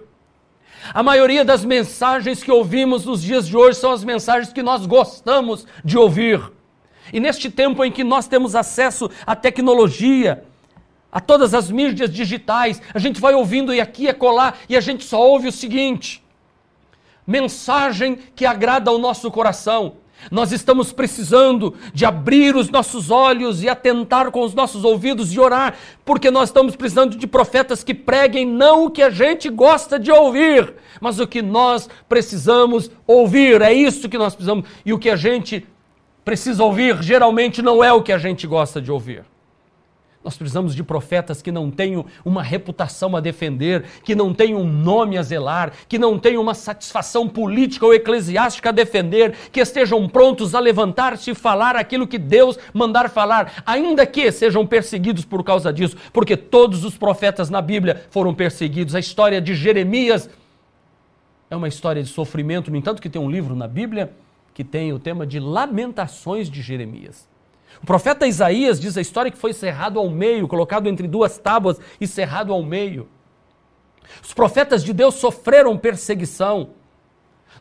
A 0.93 1.01
maioria 1.01 1.43
das 1.43 1.65
mensagens 1.65 2.43
que 2.43 2.51
ouvimos 2.51 3.05
nos 3.05 3.21
dias 3.21 3.47
de 3.47 3.57
hoje 3.57 3.79
são 3.79 3.91
as 3.91 4.03
mensagens 4.03 4.53
que 4.53 4.61
nós 4.61 4.85
gostamos 4.85 5.65
de 5.83 5.97
ouvir. 5.97 6.41
E 7.11 7.19
neste 7.19 7.49
tempo 7.49 7.83
em 7.83 7.91
que 7.91 8.03
nós 8.03 8.27
temos 8.27 8.55
acesso 8.55 9.09
à 9.25 9.35
tecnologia, 9.35 10.43
a 11.11 11.19
todas 11.19 11.53
as 11.53 11.71
mídias 11.71 12.11
digitais, 12.11 12.81
a 12.93 12.99
gente 12.99 13.19
vai 13.19 13.33
ouvindo 13.33 13.73
e 13.73 13.81
aqui 13.81 14.07
e 14.07 14.13
colar 14.13 14.59
e 14.67 14.75
a 14.75 14.81
gente 14.81 15.03
só 15.03 15.21
ouve 15.21 15.47
o 15.47 15.51
seguinte: 15.51 16.23
mensagem 17.25 18.17
que 18.35 18.45
agrada 18.45 18.89
ao 18.89 18.97
nosso 18.97 19.29
coração. 19.31 19.93
Nós 20.31 20.51
estamos 20.51 20.91
precisando 20.91 21.75
de 21.93 22.05
abrir 22.05 22.55
os 22.55 22.69
nossos 22.69 23.11
olhos 23.11 23.61
e 23.61 23.69
atentar 23.69 24.31
com 24.31 24.41
os 24.41 24.53
nossos 24.53 24.83
ouvidos 24.83 25.33
e 25.33 25.39
orar, 25.39 25.75
porque 26.03 26.31
nós 26.31 26.49
estamos 26.49 26.75
precisando 26.75 27.15
de 27.15 27.27
profetas 27.27 27.83
que 27.83 27.93
preguem 27.93 28.45
não 28.45 28.85
o 28.85 28.89
que 28.89 29.03
a 29.03 29.09
gente 29.09 29.49
gosta 29.49 29.99
de 29.99 30.11
ouvir, 30.11 30.73
mas 30.99 31.19
o 31.19 31.27
que 31.27 31.41
nós 31.41 31.89
precisamos 32.09 32.89
ouvir. 33.05 33.61
É 33.61 33.73
isso 33.73 34.09
que 34.09 34.17
nós 34.17 34.33
precisamos. 34.33 34.67
E 34.85 34.93
o 34.93 34.99
que 34.99 35.09
a 35.09 35.15
gente 35.15 35.67
precisa 36.23 36.63
ouvir 36.63 37.03
geralmente 37.03 37.61
não 37.61 37.83
é 37.83 37.93
o 37.93 38.01
que 38.01 38.11
a 38.11 38.17
gente 38.17 38.47
gosta 38.47 38.81
de 38.81 38.91
ouvir. 38.91 39.23
Nós 40.25 40.35
precisamos 40.35 40.73
de 40.73 40.83
profetas 40.83 41.39
que 41.39 41.51
não 41.51 41.69
tenham 41.69 42.03
uma 42.25 42.41
reputação 42.41 43.15
a 43.15 43.19
defender, 43.19 43.85
que 44.03 44.15
não 44.15 44.33
tenham 44.33 44.59
um 44.59 44.67
nome 44.67 45.19
a 45.19 45.21
zelar, 45.21 45.71
que 45.87 45.99
não 45.99 46.17
tenham 46.17 46.41
uma 46.41 46.55
satisfação 46.55 47.29
política 47.29 47.85
ou 47.85 47.93
eclesiástica 47.93 48.69
a 48.69 48.71
defender, 48.71 49.35
que 49.51 49.59
estejam 49.59 50.09
prontos 50.09 50.55
a 50.55 50.59
levantar-se 50.59 51.29
e 51.29 51.35
falar 51.35 51.75
aquilo 51.75 52.07
que 52.07 52.17
Deus 52.17 52.57
mandar 52.73 53.07
falar, 53.07 53.61
ainda 53.67 54.03
que 54.03 54.31
sejam 54.31 54.65
perseguidos 54.65 55.23
por 55.23 55.43
causa 55.43 55.71
disso, 55.71 55.95
porque 56.11 56.35
todos 56.35 56.83
os 56.83 56.97
profetas 56.97 57.51
na 57.51 57.61
Bíblia 57.61 58.07
foram 58.09 58.33
perseguidos. 58.33 58.95
A 58.95 58.99
história 58.99 59.39
de 59.39 59.53
Jeremias 59.53 60.27
é 61.51 61.55
uma 61.55 61.67
história 61.67 62.01
de 62.01 62.09
sofrimento, 62.09 62.71
no 62.71 62.77
entanto, 62.77 62.99
que 62.99 63.11
tem 63.11 63.21
um 63.21 63.29
livro 63.29 63.55
na 63.55 63.67
Bíblia 63.67 64.11
que 64.55 64.63
tem 64.63 64.91
o 64.91 64.97
tema 64.97 65.27
de 65.27 65.39
Lamentações 65.39 66.49
de 66.49 66.63
Jeremias. 66.63 67.27
O 67.81 67.85
profeta 67.85 68.27
Isaías 68.27 68.79
diz 68.79 68.97
a 68.97 69.01
história 69.01 69.31
que 69.31 69.37
foi 69.37 69.53
cerrado 69.53 69.99
ao 69.99 70.09
meio, 70.09 70.47
colocado 70.47 70.87
entre 70.87 71.07
duas 71.07 71.37
tábuas 71.37 71.79
e 71.99 72.07
cerrado 72.07 72.53
ao 72.53 72.63
meio. 72.63 73.07
Os 74.23 74.33
profetas 74.33 74.83
de 74.83 74.93
Deus 74.93 75.15
sofreram 75.15 75.77
perseguição. 75.77 76.69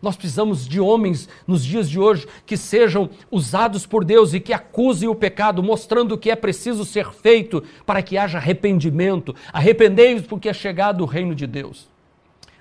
Nós 0.02 0.16
precisamos 0.16 0.66
de 0.66 0.80
homens 0.80 1.28
nos 1.46 1.64
dias 1.64 1.88
de 1.88 1.98
hoje 1.98 2.26
que 2.44 2.56
sejam 2.56 3.08
usados 3.30 3.86
por 3.86 4.04
Deus 4.04 4.34
e 4.34 4.40
que 4.40 4.52
acusem 4.52 5.08
o 5.08 5.14
pecado, 5.14 5.62
mostrando 5.62 6.12
o 6.12 6.18
que 6.18 6.30
é 6.30 6.36
preciso 6.36 6.84
ser 6.84 7.10
feito 7.12 7.62
para 7.86 8.02
que 8.02 8.18
haja 8.18 8.38
arrependimento. 8.38 9.34
Arrependei-vos 9.52 10.26
porque 10.26 10.48
é 10.48 10.52
chegado 10.52 11.02
o 11.02 11.06
reino 11.06 11.34
de 11.34 11.46
Deus. 11.46 11.88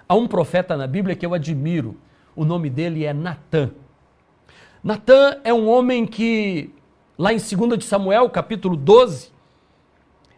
Há 0.08 0.16
um 0.16 0.28
profeta 0.28 0.78
na 0.78 0.88
Bíblia 0.88 1.16
que 1.16 1.26
eu 1.26 1.34
admiro. 1.34 1.98
O 2.36 2.46
nome 2.46 2.70
dele 2.70 3.04
é 3.04 3.14
Natã. 3.14 3.72
Natã 4.84 5.38
é 5.44 5.54
um 5.54 5.68
homem 5.68 6.06
que 6.06 6.72
lá 7.18 7.34
em 7.34 7.38
2 7.38 7.78
de 7.78 7.86
Samuel, 7.86 8.30
capítulo 8.30 8.76
12, 8.76 9.32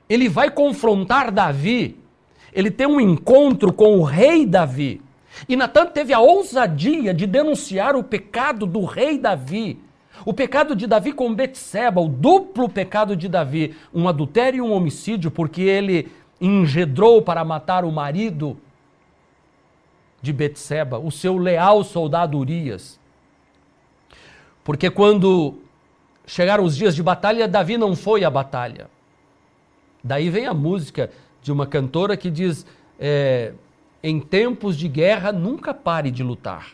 ele 0.09 0.29
vai 0.29 0.49
confrontar 0.49 1.31
Davi. 1.31 1.97
Ele 2.53 2.71
tem 2.71 2.87
um 2.87 2.99
encontro 2.99 3.73
com 3.73 3.97
o 3.97 4.03
rei 4.03 4.45
Davi. 4.45 5.01
E 5.49 5.55
Natan 5.55 5.87
teve 5.87 6.13
a 6.13 6.19
ousadia 6.19 7.13
de 7.13 7.25
denunciar 7.25 7.95
o 7.95 8.03
pecado 8.03 8.65
do 8.65 8.85
rei 8.85 9.17
Davi. 9.17 9.79
O 10.25 10.33
pecado 10.33 10.75
de 10.75 10.87
Davi 10.87 11.11
com 11.11 11.33
Betseba, 11.33 11.99
o 11.99 12.07
duplo 12.07 12.69
pecado 12.69 13.15
de 13.15 13.27
Davi, 13.27 13.75
um 13.93 14.07
adultério 14.07 14.59
e 14.59 14.61
um 14.61 14.71
homicídio, 14.71 15.29
porque 15.29 15.61
ele 15.61 16.09
engendrou 16.39 17.21
para 17.21 17.43
matar 17.43 17.83
o 17.83 17.91
marido 17.91 18.57
de 20.21 20.31
Betseba, 20.31 20.97
o 20.97 21.11
seu 21.11 21.37
leal 21.37 21.83
soldado 21.83 22.37
Urias. 22.37 22.99
Porque 24.63 24.89
quando 24.89 25.59
chegaram 26.25 26.63
os 26.63 26.75
dias 26.75 26.95
de 26.95 27.03
batalha, 27.03 27.47
Davi 27.47 27.77
não 27.77 27.95
foi 27.95 28.23
à 28.23 28.29
batalha. 28.29 28.87
Daí 30.03 30.29
vem 30.29 30.45
a 30.45 30.53
música 30.53 31.09
de 31.41 31.51
uma 31.51 31.65
cantora 31.65 32.15
que 32.15 32.29
diz: 32.29 32.65
é, 32.99 33.53
em 34.03 34.19
tempos 34.19 34.77
de 34.77 34.87
guerra, 34.87 35.31
nunca 35.31 35.73
pare 35.73 36.11
de 36.11 36.23
lutar. 36.23 36.67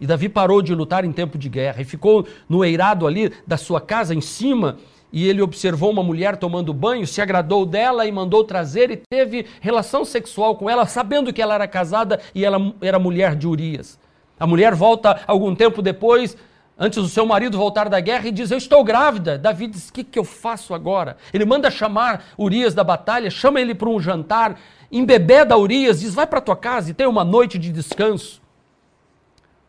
E 0.00 0.06
Davi 0.06 0.28
parou 0.28 0.62
de 0.62 0.74
lutar 0.74 1.04
em 1.04 1.12
tempo 1.12 1.36
de 1.36 1.48
guerra 1.48 1.82
e 1.82 1.84
ficou 1.84 2.26
no 2.48 2.64
eirado 2.64 3.06
ali 3.06 3.32
da 3.46 3.56
sua 3.56 3.80
casa 3.80 4.14
em 4.14 4.20
cima. 4.20 4.78
E 5.12 5.26
ele 5.26 5.40
observou 5.40 5.90
uma 5.90 6.02
mulher 6.02 6.36
tomando 6.36 6.72
banho, 6.72 7.06
se 7.06 7.20
agradou 7.20 7.64
dela 7.64 8.06
e 8.06 8.12
mandou 8.12 8.44
trazer 8.44 8.90
e 8.90 8.96
teve 8.96 9.46
relação 9.60 10.04
sexual 10.04 10.56
com 10.56 10.68
ela, 10.68 10.86
sabendo 10.86 11.32
que 11.32 11.40
ela 11.40 11.54
era 11.54 11.66
casada 11.66 12.20
e 12.34 12.44
ela 12.44 12.74
era 12.80 12.98
mulher 12.98 13.34
de 13.34 13.46
Urias. 13.46 13.98
A 14.38 14.46
mulher 14.46 14.74
volta 14.74 15.20
algum 15.26 15.54
tempo 15.54 15.82
depois, 15.82 16.36
antes 16.78 17.02
do 17.02 17.08
seu 17.08 17.26
marido 17.26 17.58
voltar 17.58 17.88
da 17.88 17.98
guerra 17.98 18.28
e 18.28 18.32
diz: 18.32 18.50
Eu 18.50 18.58
estou 18.58 18.84
grávida. 18.84 19.36
Davi 19.36 19.66
diz: 19.66 19.88
O 19.88 19.92
que, 19.92 20.04
que 20.04 20.18
eu 20.18 20.24
faço 20.24 20.72
agora? 20.72 21.16
Ele 21.32 21.44
manda 21.44 21.70
chamar 21.70 22.26
Urias 22.38 22.74
da 22.74 22.84
batalha, 22.84 23.30
chama 23.30 23.60
ele 23.60 23.74
para 23.74 23.88
um 23.88 23.98
jantar, 23.98 24.58
embebeda 24.92 25.56
Urias, 25.56 26.00
diz: 26.00 26.14
Vai 26.14 26.26
para 26.26 26.40
tua 26.40 26.56
casa 26.56 26.90
e 26.90 26.94
tem 26.94 27.06
uma 27.06 27.24
noite 27.24 27.58
de 27.58 27.72
descanso. 27.72 28.40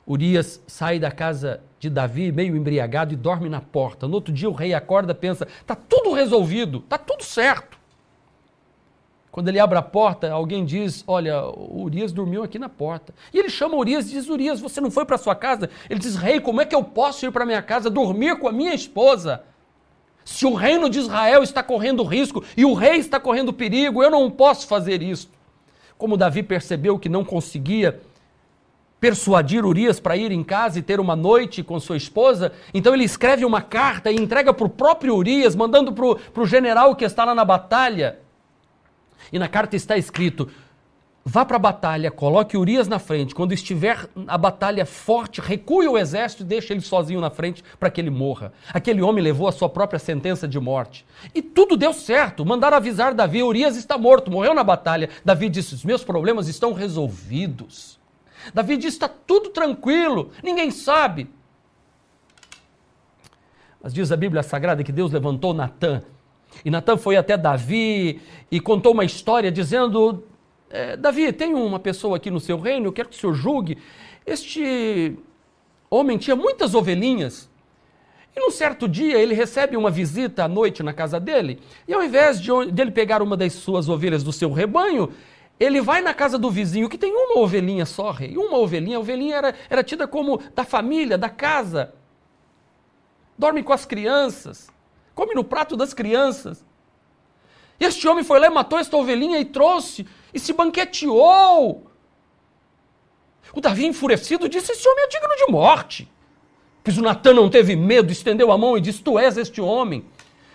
Urias 0.06 0.62
sai 0.68 1.00
da 1.00 1.12
casa 1.12 1.62
de 1.80 1.89
Davi 1.89 2.32
meio 2.32 2.56
embriagado 2.56 3.13
e 3.13 3.18
dorme 3.18 3.48
na 3.48 3.62
porta. 3.62 4.08
No 4.08 4.16
outro 4.16 4.34
dia 4.34 4.50
o 4.50 4.54
rei 4.54 4.74
acorda, 4.74 5.16
pensa: 5.16 5.48
Está 5.62 5.75
tudo 5.75 6.13
resolvido, 6.13 6.80
está 6.80 6.98
tudo 6.98 7.24
certo. 7.24 7.79
Quando 9.32 9.48
ele 9.48 9.60
abre 9.60 9.78
a 9.78 9.82
porta, 9.82 10.32
alguém 10.32 10.66
diz: 10.66 11.04
Olha, 11.08 11.44
o 11.46 11.84
Urias 11.84 12.12
dormiu 12.12 12.44
aqui 12.44 12.58
na 12.58 12.70
porta. 12.70 13.14
E 13.34 13.38
ele 13.38 13.50
chama 13.50 13.76
Urias 13.76 14.08
e 14.08 14.12
diz: 14.12 14.28
Urias, 14.28 14.60
você 14.60 14.82
não 14.82 14.90
foi 14.90 15.06
para 15.06 15.18
sua 15.18 15.36
casa? 15.36 15.70
Ele 15.90 16.00
diz: 16.00 16.16
Rei, 16.16 16.40
como 16.40 16.62
é 16.62 16.66
que 16.66 16.76
eu 16.76 16.84
posso 16.84 17.26
ir 17.26 17.32
para 17.32 17.46
minha 17.46 17.62
casa 17.62 17.90
dormir 17.90 18.38
com 18.40 18.48
a 18.48 18.52
minha 18.52 18.74
esposa? 18.74 19.44
Se 20.26 20.46
o 20.46 20.54
reino 20.54 20.90
de 20.90 21.00
Israel 21.00 21.44
está 21.44 21.64
correndo 21.64 22.04
risco 22.04 22.44
e 22.56 22.66
o 22.66 22.74
rei 22.74 22.98
está 22.98 23.20
correndo 23.20 23.54
perigo, 23.54 24.04
eu 24.04 24.12
não 24.12 24.30
posso 24.30 24.68
fazer 24.68 25.02
isso. 25.02 25.30
Como 25.98 26.18
Davi 26.18 26.44
percebeu 26.44 27.00
que 27.00 27.10
não 27.10 27.24
conseguia 27.24 28.00
persuadir 29.00 29.66
Urias 29.66 30.00
para 30.00 30.18
ir 30.18 30.32
em 30.32 30.44
casa 30.44 30.78
e 30.78 30.82
ter 30.82 31.00
uma 31.00 31.16
noite 31.16 31.64
com 31.64 31.80
sua 31.80 31.98
esposa, 31.98 32.52
então 32.74 32.94
ele 32.94 33.06
escreve 33.06 33.46
uma 33.46 33.62
carta 33.62 34.12
e 34.12 34.16
entrega 34.16 34.54
para 34.54 34.66
o 34.66 34.70
próprio 34.70 35.16
Urias, 35.16 35.56
mandando 35.56 35.94
para 35.94 36.44
o 36.44 36.46
general 36.46 36.96
que 36.96 37.06
está 37.06 37.24
lá 37.26 37.34
na 37.34 37.46
batalha 37.46 38.20
e 39.32 39.40
na 39.40 39.48
carta 39.48 39.76
está 39.76 39.98
escrito: 39.98 40.50
vá 41.24 41.46
para 41.46 41.58
a 41.58 41.60
batalha, 41.60 42.10
coloque 42.10 42.58
Urias 42.58 42.88
na 42.88 43.00
frente. 43.00 43.36
Quando 43.36 43.54
estiver 43.54 44.10
a 44.28 44.38
batalha 44.38 44.86
forte, 44.86 45.42
recue 45.42 45.88
o 45.88 45.98
exército 45.98 46.44
e 46.44 46.46
deixe 46.46 46.74
ele 46.74 46.82
sozinho 46.82 47.22
na 47.22 47.30
frente 47.30 47.64
para 47.80 47.90
que 47.90 48.02
ele 48.02 48.10
morra. 48.10 48.52
Aquele 48.74 49.02
homem 49.02 49.24
levou 49.24 49.48
a 49.48 49.52
sua 49.52 49.70
própria 49.70 50.00
sentença 50.00 50.48
de 50.48 50.60
morte. 50.60 51.06
E 51.34 51.42
tudo 51.42 51.78
deu 51.78 51.94
certo. 51.94 52.46
Mandaram 52.46 52.78
avisar 52.78 53.14
Davi: 53.14 53.44
Urias 53.44 53.76
está 53.76 53.98
morto, 53.98 54.32
morreu 54.32 54.54
na 54.54 54.64
batalha. 54.64 55.10
Davi 55.24 55.50
disse: 55.50 55.76
os 55.76 55.84
meus 55.84 56.04
problemas 56.04 56.48
estão 56.48 56.74
resolvidos. 56.74 58.00
Davi 58.54 58.78
disse: 58.78 58.96
está 58.96 59.08
tudo 59.08 59.50
tranquilo, 59.50 60.32
ninguém 60.44 60.72
sabe. 60.72 61.30
Mas 63.82 63.94
diz 63.94 64.12
a 64.12 64.18
Bíblia 64.18 64.44
Sagrada 64.44 64.84
que 64.84 64.92
Deus 64.92 65.12
levantou 65.12 65.54
Natã 65.54 66.02
e 66.63 66.70
Natan 66.70 66.98
foi 66.98 67.15
até 67.15 67.38
Davi 67.38 68.22
e 68.51 68.60
contou 68.60 68.94
uma 68.94 69.06
história 69.06 69.51
dizendo: 69.51 70.24
é, 70.70 70.98
Davi, 70.98 71.32
tem 71.32 71.53
uma 71.53 71.79
pessoa 71.79 72.18
aqui 72.18 72.29
no 72.29 72.39
seu 72.39 72.60
reino, 72.60 72.88
eu 72.88 72.94
quero 72.94 73.10
que 73.10 73.15
o 73.15 73.20
senhor 73.20 73.34
julgue. 73.34 73.77
Este 74.25 75.18
homem 75.89 76.18
tinha 76.18 76.36
muitas 76.36 76.75
ovelhinhas. 76.75 77.50
E 78.36 78.39
num 78.39 78.51
certo 78.51 78.88
dia 78.88 79.18
ele 79.18 79.34
recebe 79.34 79.75
uma 79.75 79.89
visita 79.89 80.44
à 80.44 80.48
noite 80.48 80.84
na 80.84 80.94
casa 80.94 81.20
dele, 81.20 81.60
e 81.88 81.94
ao 81.94 82.03
invés 82.03 82.39
de, 82.39 82.51
ele 82.51 82.91
pegar 82.91 83.24
uma 83.24 83.36
das 83.36 83.53
suas 83.53 83.89
ovelhas 83.89 84.24
do 84.24 84.32
seu 84.32 84.51
rebanho, 84.51 85.12
ele 85.60 85.82
vai 85.82 86.01
na 86.01 86.13
casa 86.13 86.38
do 86.38 86.50
vizinho 86.50 86.88
que 86.88 86.98
tem 86.98 87.12
uma 87.12 87.39
ovelhinha 87.39 87.86
só, 87.86 88.12
rei. 88.12 88.38
Uma 88.38 88.58
ovelhinha, 88.58 88.98
a 88.98 89.00
ovelhinha 89.00 89.36
era, 89.36 89.56
era 89.70 89.84
tida 89.84 90.08
como 90.08 90.39
da 90.56 90.63
família, 90.63 91.18
da 91.18 91.27
casa. 91.27 91.94
Dorme 93.38 93.63
com 93.63 93.74
as 93.74 93.84
crianças 93.84 94.70
come 95.20 95.36
no 95.36 95.44
prato 95.44 95.76
das 95.76 95.94
crianças. 95.94 96.66
E 97.78 97.84
este 97.84 98.08
homem 98.08 98.24
foi 98.24 98.40
lá 98.40 98.48
e 98.48 98.50
matou 98.50 98.80
esta 98.80 98.96
ovelhinha 98.96 99.38
e 99.38 99.44
trouxe 99.44 100.08
e 100.34 100.40
se 100.40 100.54
banqueteou. 100.54 101.86
O 103.54 103.60
Davi, 103.60 103.86
enfurecido, 103.86 104.48
disse: 104.48 104.72
Esse 104.72 104.88
homem 104.88 105.04
é 105.04 105.08
digno 105.10 105.36
de 105.36 105.52
morte. 105.52 106.10
Pois 106.82 106.98
o 106.98 107.02
Natan 107.02 107.34
não 107.34 107.50
teve 107.50 107.76
medo, 107.76 108.14
estendeu 108.14 108.50
a 108.50 108.58
mão 108.58 108.78
e 108.78 108.82
disse: 108.82 109.02
Tu 109.02 109.20
és 109.20 109.36
este 109.38 109.60
homem. 109.60 110.06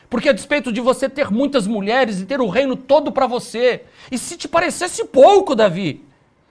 Porque 0.09 0.31
a 0.31 0.33
despeito 0.33 0.73
de 0.73 0.81
você 0.81 1.09
ter 1.09 1.31
muitas 1.31 1.67
mulheres 1.67 2.21
e 2.21 2.27
ter 2.27 2.41
o 2.41 2.49
reino 2.49 2.77
todo 2.77 3.13
para 3.13 3.27
você, 3.27 3.85
e 4.11 4.17
se 4.17 4.37
te 4.37 4.47
parecesse 4.49 5.05
pouco, 5.07 5.55
Davi, 5.55 6.05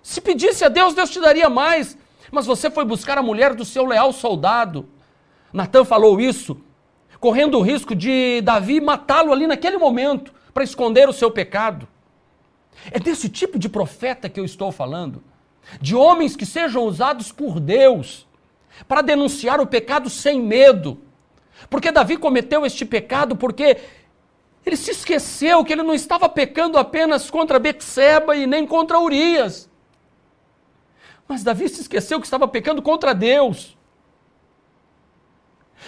Se 0.03 0.19
pedisse 0.19 0.65
a 0.65 0.69
Deus, 0.69 0.93
Deus 0.93 1.09
te 1.09 1.19
daria 1.19 1.49
mais. 1.49 1.97
Mas 2.29 2.45
você 2.45 2.69
foi 2.69 2.83
buscar 2.83 3.17
a 3.17 3.23
mulher 3.23 3.53
do 3.55 3.63
seu 3.63 3.85
leal 3.85 4.11
soldado. 4.11 4.87
Natan 5.51 5.85
falou 5.85 6.19
isso, 6.19 6.59
correndo 7.23 7.57
o 7.57 7.61
risco 7.61 7.95
de 7.95 8.41
Davi 8.41 8.81
matá-lo 8.81 9.31
ali 9.31 9.47
naquele 9.47 9.77
momento, 9.77 10.33
para 10.53 10.61
esconder 10.61 11.07
o 11.07 11.13
seu 11.13 11.31
pecado. 11.31 11.87
É 12.91 12.99
desse 12.99 13.29
tipo 13.29 13.57
de 13.57 13.69
profeta 13.69 14.27
que 14.27 14.37
eu 14.37 14.43
estou 14.43 14.73
falando. 14.73 15.23
De 15.79 15.95
homens 15.95 16.35
que 16.35 16.45
sejam 16.45 16.83
usados 16.83 17.31
por 17.31 17.61
Deus 17.61 18.27
para 18.89 19.01
denunciar 19.01 19.61
o 19.61 19.65
pecado 19.65 20.09
sem 20.09 20.41
medo. 20.41 20.99
Porque 21.69 21.93
Davi 21.93 22.17
cometeu 22.17 22.65
este 22.65 22.85
pecado 22.85 23.37
porque 23.37 23.77
ele 24.65 24.75
se 24.75 24.91
esqueceu 24.91 25.63
que 25.63 25.71
ele 25.71 25.81
não 25.81 25.93
estava 25.93 26.27
pecando 26.27 26.77
apenas 26.77 27.31
contra 27.31 27.57
Betseba 27.57 28.35
e 28.35 28.45
nem 28.45 28.67
contra 28.67 28.99
Urias. 28.99 29.69
Mas 31.25 31.41
Davi 31.41 31.69
se 31.69 31.79
esqueceu 31.79 32.19
que 32.19 32.27
estava 32.27 32.49
pecando 32.49 32.81
contra 32.81 33.15
Deus. 33.15 33.77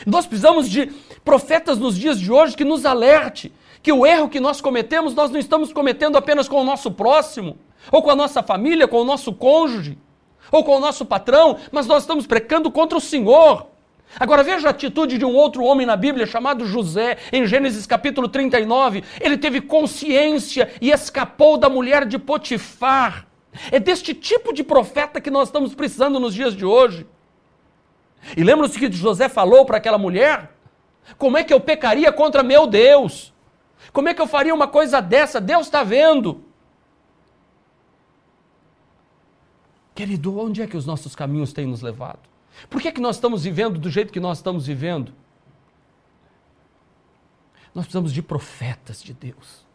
Nós 0.06 0.26
precisamos 0.26 0.70
de 0.70 0.88
profetas 1.24 1.78
nos 1.78 1.98
dias 1.98 2.20
de 2.20 2.32
hoje 2.32 2.56
que 2.56 2.64
nos 2.64 2.86
alerte 2.86 3.52
que 3.86 3.92
o 3.92 4.04
erro 4.04 4.28
que 4.28 4.40
nós 4.40 4.60
cometemos, 4.60 5.14
nós 5.14 5.30
não 5.30 5.40
estamos 5.40 5.72
cometendo 5.72 6.18
apenas 6.18 6.48
com 6.48 6.60
o 6.60 6.64
nosso 6.64 6.90
próximo, 6.90 7.56
ou 7.92 8.02
com 8.02 8.10
a 8.10 8.16
nossa 8.16 8.42
família, 8.42 8.88
com 8.88 9.00
o 9.00 9.06
nosso 9.06 9.32
cônjuge, 9.32 9.96
ou 10.52 10.64
com 10.64 10.76
o 10.76 10.80
nosso 10.80 11.06
patrão, 11.06 11.60
mas 11.72 11.86
nós 11.86 12.02
estamos 12.02 12.26
pecando 12.26 12.72
contra 12.72 12.98
o 12.98 13.02
Senhor. 13.02 13.68
Agora 14.20 14.42
veja 14.42 14.70
a 14.70 14.72
atitude 14.72 15.20
de 15.20 15.26
um 15.26 15.36
outro 15.36 15.64
homem 15.64 15.86
na 15.86 15.96
Bíblia 15.96 16.26
chamado 16.26 16.66
José, 16.66 17.20
em 17.32 17.46
Gênesis 17.46 17.86
capítulo 17.86 18.28
39. 18.28 19.04
Ele 19.22 19.38
teve 19.38 19.62
consciência 19.62 20.68
e 20.82 20.90
escapou 20.90 21.56
da 21.56 21.70
mulher 21.70 22.08
de 22.08 22.18
Potifar. 22.18 23.28
É 23.72 23.80
deste 23.80 24.16
tipo 24.16 24.52
de 24.52 24.64
profeta 24.64 25.22
que 25.22 25.30
nós 25.30 25.50
estamos 25.50 25.76
precisando 25.76 26.20
nos 26.20 26.34
dias 26.34 26.56
de 26.56 26.66
hoje. 26.66 27.06
E 28.36 28.44
lembra-se 28.44 28.80
que 28.80 28.92
José 28.92 29.30
falou 29.30 29.66
para 29.66 29.78
aquela 29.78 29.98
mulher? 29.98 30.52
Como 31.18 31.38
é 31.38 31.44
que 31.44 31.54
eu 31.54 31.60
pecaria 31.60 32.12
contra 32.12 32.42
meu 32.42 32.66
Deus? 32.66 33.34
Como 33.94 34.10
é 34.10 34.14
que 34.14 34.22
eu 34.22 34.28
faria 34.28 34.54
uma 34.54 34.68
coisa 34.68 35.02
dessa? 35.02 35.40
Deus 35.40 35.68
está 35.68 35.84
vendo. 35.84 36.44
Querido, 39.94 40.40
onde 40.40 40.62
é 40.62 40.68
que 40.68 40.76
os 40.76 40.86
nossos 40.86 41.16
caminhos 41.16 41.54
têm 41.54 41.66
nos 41.66 41.82
levado? 41.82 42.20
Por 42.70 42.82
que, 42.82 42.88
é 42.88 42.92
que 42.92 43.02
nós 43.02 43.18
estamos 43.18 43.44
vivendo 43.44 43.78
do 43.80 43.90
jeito 43.90 44.12
que 44.12 44.20
nós 44.20 44.40
estamos 44.40 44.66
vivendo? 44.66 45.14
Nós 47.74 47.86
precisamos 47.86 48.14
de 48.14 48.22
profetas 48.22 49.04
de 49.04 49.14
Deus. 49.14 49.66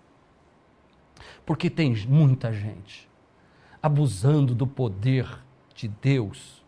Porque 1.45 1.69
tem 1.71 1.95
muita 2.07 2.53
gente 2.53 3.09
abusando 3.83 4.55
do 4.55 4.67
poder 4.67 5.27
de 5.75 5.89
Deus 5.89 6.60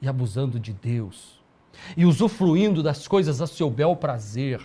e 0.00 0.08
abusando 0.08 0.58
de 0.58 0.72
Deus 0.72 1.40
e 1.96 2.04
usufruindo 2.04 2.82
das 2.82 3.06
coisas 3.06 3.40
a 3.40 3.46
seu 3.46 3.70
bel 3.70 3.96
prazer. 3.96 4.60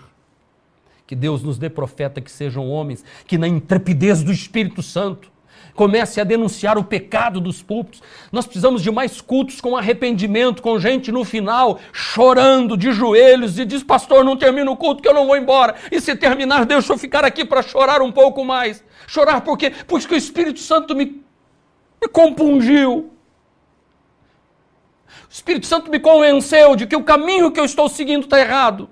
Que 1.07 1.15
Deus 1.15 1.43
nos 1.43 1.57
dê 1.57 1.69
profeta 1.69 2.19
que 2.19 2.31
sejam 2.31 2.69
homens 2.69 3.03
que, 3.27 3.37
na 3.37 3.47
intrepidez 3.47 4.23
do 4.23 4.31
Espírito 4.31 4.81
Santo, 4.81 5.31
comece 5.75 6.19
a 6.19 6.23
denunciar 6.23 6.77
o 6.77 6.83
pecado 6.83 7.39
dos 7.39 7.61
púlpitos. 7.61 8.01
Nós 8.31 8.45
precisamos 8.45 8.81
de 8.81 8.89
mais 8.89 9.21
cultos 9.21 9.61
com 9.61 9.77
arrependimento, 9.77 10.63
com 10.63 10.79
gente 10.79 11.11
no 11.11 11.23
final 11.23 11.79
chorando 11.91 12.75
de 12.75 12.91
joelhos 12.91 13.59
e 13.59 13.65
diz: 13.65 13.83
Pastor, 13.83 14.23
não 14.23 14.35
termina 14.35 14.71
o 14.71 14.77
culto 14.77 15.03
que 15.03 15.07
eu 15.07 15.13
não 15.13 15.27
vou 15.27 15.37
embora. 15.37 15.75
E 15.91 16.01
se 16.01 16.15
terminar, 16.15 16.65
deixa 16.65 16.93
eu 16.93 16.97
ficar 16.97 17.23
aqui 17.23 17.45
para 17.45 17.61
chorar 17.61 18.01
um 18.01 18.11
pouco 18.11 18.43
mais. 18.43 18.83
Chorar 19.05 19.41
por 19.41 19.57
quê? 19.57 19.71
Porque 19.85 20.15
o 20.15 20.17
Espírito 20.17 20.59
Santo 20.59 20.95
me, 20.95 21.23
me 22.01 22.07
compungiu. 22.11 23.14
O 25.29 25.31
Espírito 25.31 25.65
Santo 25.67 25.91
me 25.91 25.99
convenceu 25.99 26.75
de 26.75 26.87
que 26.87 26.95
o 26.95 27.03
caminho 27.03 27.51
que 27.51 27.59
eu 27.59 27.65
estou 27.65 27.89
seguindo 27.89 28.23
está 28.23 28.39
errado. 28.39 28.89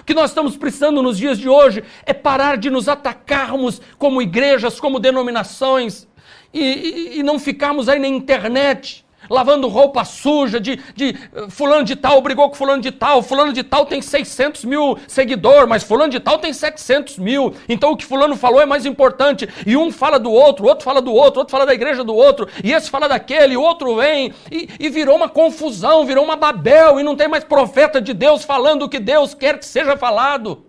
O 0.00 0.04
que 0.04 0.14
nós 0.14 0.30
estamos 0.30 0.56
precisando 0.56 1.02
nos 1.02 1.16
dias 1.16 1.38
de 1.38 1.48
hoje 1.48 1.84
é 2.04 2.12
parar 2.12 2.56
de 2.56 2.68
nos 2.68 2.88
atacarmos 2.88 3.80
como 3.96 4.20
igrejas, 4.20 4.80
como 4.80 4.98
denominações, 4.98 6.08
e, 6.52 6.60
e, 6.60 7.18
e 7.20 7.22
não 7.22 7.38
ficarmos 7.38 7.88
aí 7.88 7.98
na 7.98 8.08
internet 8.08 9.05
lavando 9.28 9.68
roupa 9.68 10.04
suja 10.04 10.60
de, 10.60 10.76
de 10.94 11.16
uh, 11.34 11.50
fulano 11.50 11.84
de 11.84 11.96
tal 11.96 12.20
brigou 12.20 12.48
com 12.48 12.54
fulano 12.54 12.82
de 12.82 12.90
tal, 12.90 13.22
fulano 13.22 13.52
de 13.52 13.62
tal 13.62 13.86
tem 13.86 14.02
600 14.02 14.64
mil 14.64 14.98
seguidores, 15.06 15.68
mas 15.68 15.82
fulano 15.82 16.10
de 16.10 16.20
tal 16.20 16.38
tem 16.38 16.52
700 16.52 17.18
mil, 17.18 17.54
então 17.68 17.92
o 17.92 17.96
que 17.96 18.04
fulano 18.04 18.36
falou 18.36 18.60
é 18.60 18.66
mais 18.66 18.84
importante, 18.84 19.48
e 19.66 19.76
um 19.76 19.90
fala 19.90 20.18
do 20.18 20.30
outro, 20.30 20.66
outro 20.66 20.84
fala 20.84 21.00
do 21.00 21.12
outro, 21.12 21.40
outro 21.40 21.52
fala 21.52 21.66
da 21.66 21.74
igreja 21.74 22.02
do 22.02 22.14
outro, 22.14 22.48
e 22.62 22.72
esse 22.72 22.90
fala 22.90 23.08
daquele, 23.08 23.56
o 23.56 23.62
outro 23.62 23.96
vem, 23.96 24.32
e, 24.50 24.68
e 24.78 24.88
virou 24.88 25.16
uma 25.16 25.28
confusão, 25.28 26.04
virou 26.04 26.24
uma 26.24 26.36
Babel, 26.36 27.00
e 27.00 27.02
não 27.02 27.16
tem 27.16 27.28
mais 27.28 27.44
profeta 27.44 28.00
de 28.00 28.12
Deus 28.12 28.44
falando 28.44 28.82
o 28.82 28.88
que 28.88 28.98
Deus 28.98 29.34
quer 29.34 29.58
que 29.58 29.66
seja 29.66 29.96
falado. 29.96 30.65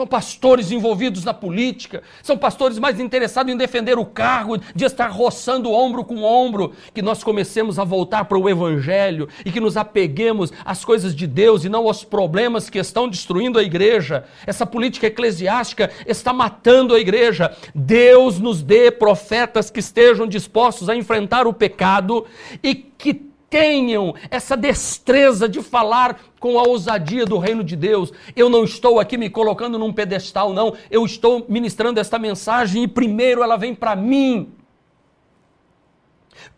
São 0.00 0.06
pastores 0.06 0.72
envolvidos 0.72 1.26
na 1.26 1.34
política, 1.34 2.02
são 2.22 2.38
pastores 2.38 2.78
mais 2.78 2.98
interessados 2.98 3.52
em 3.52 3.56
defender 3.58 3.98
o 3.98 4.06
cargo, 4.06 4.56
de 4.74 4.86
estar 4.86 5.08
roçando 5.08 5.70
ombro 5.70 6.02
com 6.06 6.22
ombro. 6.22 6.72
Que 6.94 7.02
nós 7.02 7.22
comecemos 7.22 7.78
a 7.78 7.84
voltar 7.84 8.24
para 8.24 8.38
o 8.38 8.48
Evangelho 8.48 9.28
e 9.44 9.52
que 9.52 9.60
nos 9.60 9.76
apeguemos 9.76 10.54
às 10.64 10.86
coisas 10.86 11.14
de 11.14 11.26
Deus 11.26 11.64
e 11.64 11.68
não 11.68 11.86
aos 11.86 12.02
problemas 12.02 12.70
que 12.70 12.78
estão 12.78 13.10
destruindo 13.10 13.58
a 13.58 13.62
igreja. 13.62 14.24
Essa 14.46 14.64
política 14.64 15.06
eclesiástica 15.06 15.90
está 16.06 16.32
matando 16.32 16.94
a 16.94 16.98
igreja. 16.98 17.54
Deus 17.74 18.38
nos 18.38 18.62
dê 18.62 18.90
profetas 18.90 19.70
que 19.70 19.80
estejam 19.80 20.26
dispostos 20.26 20.88
a 20.88 20.96
enfrentar 20.96 21.46
o 21.46 21.52
pecado 21.52 22.24
e 22.62 22.74
que 22.74 23.29
tenham 23.50 24.14
essa 24.30 24.56
destreza 24.56 25.48
de 25.48 25.60
falar 25.60 26.20
com 26.38 26.58
a 26.58 26.62
ousadia 26.62 27.26
do 27.26 27.36
reino 27.36 27.64
de 27.64 27.74
Deus. 27.74 28.12
Eu 28.36 28.48
não 28.48 28.62
estou 28.62 29.00
aqui 29.00 29.18
me 29.18 29.28
colocando 29.28 29.76
num 29.78 29.92
pedestal, 29.92 30.52
não. 30.52 30.74
Eu 30.88 31.04
estou 31.04 31.44
ministrando 31.48 31.98
esta 31.98 32.18
mensagem 32.18 32.84
e 32.84 32.88
primeiro 32.88 33.42
ela 33.42 33.56
vem 33.56 33.74
para 33.74 33.96
mim. 33.96 34.52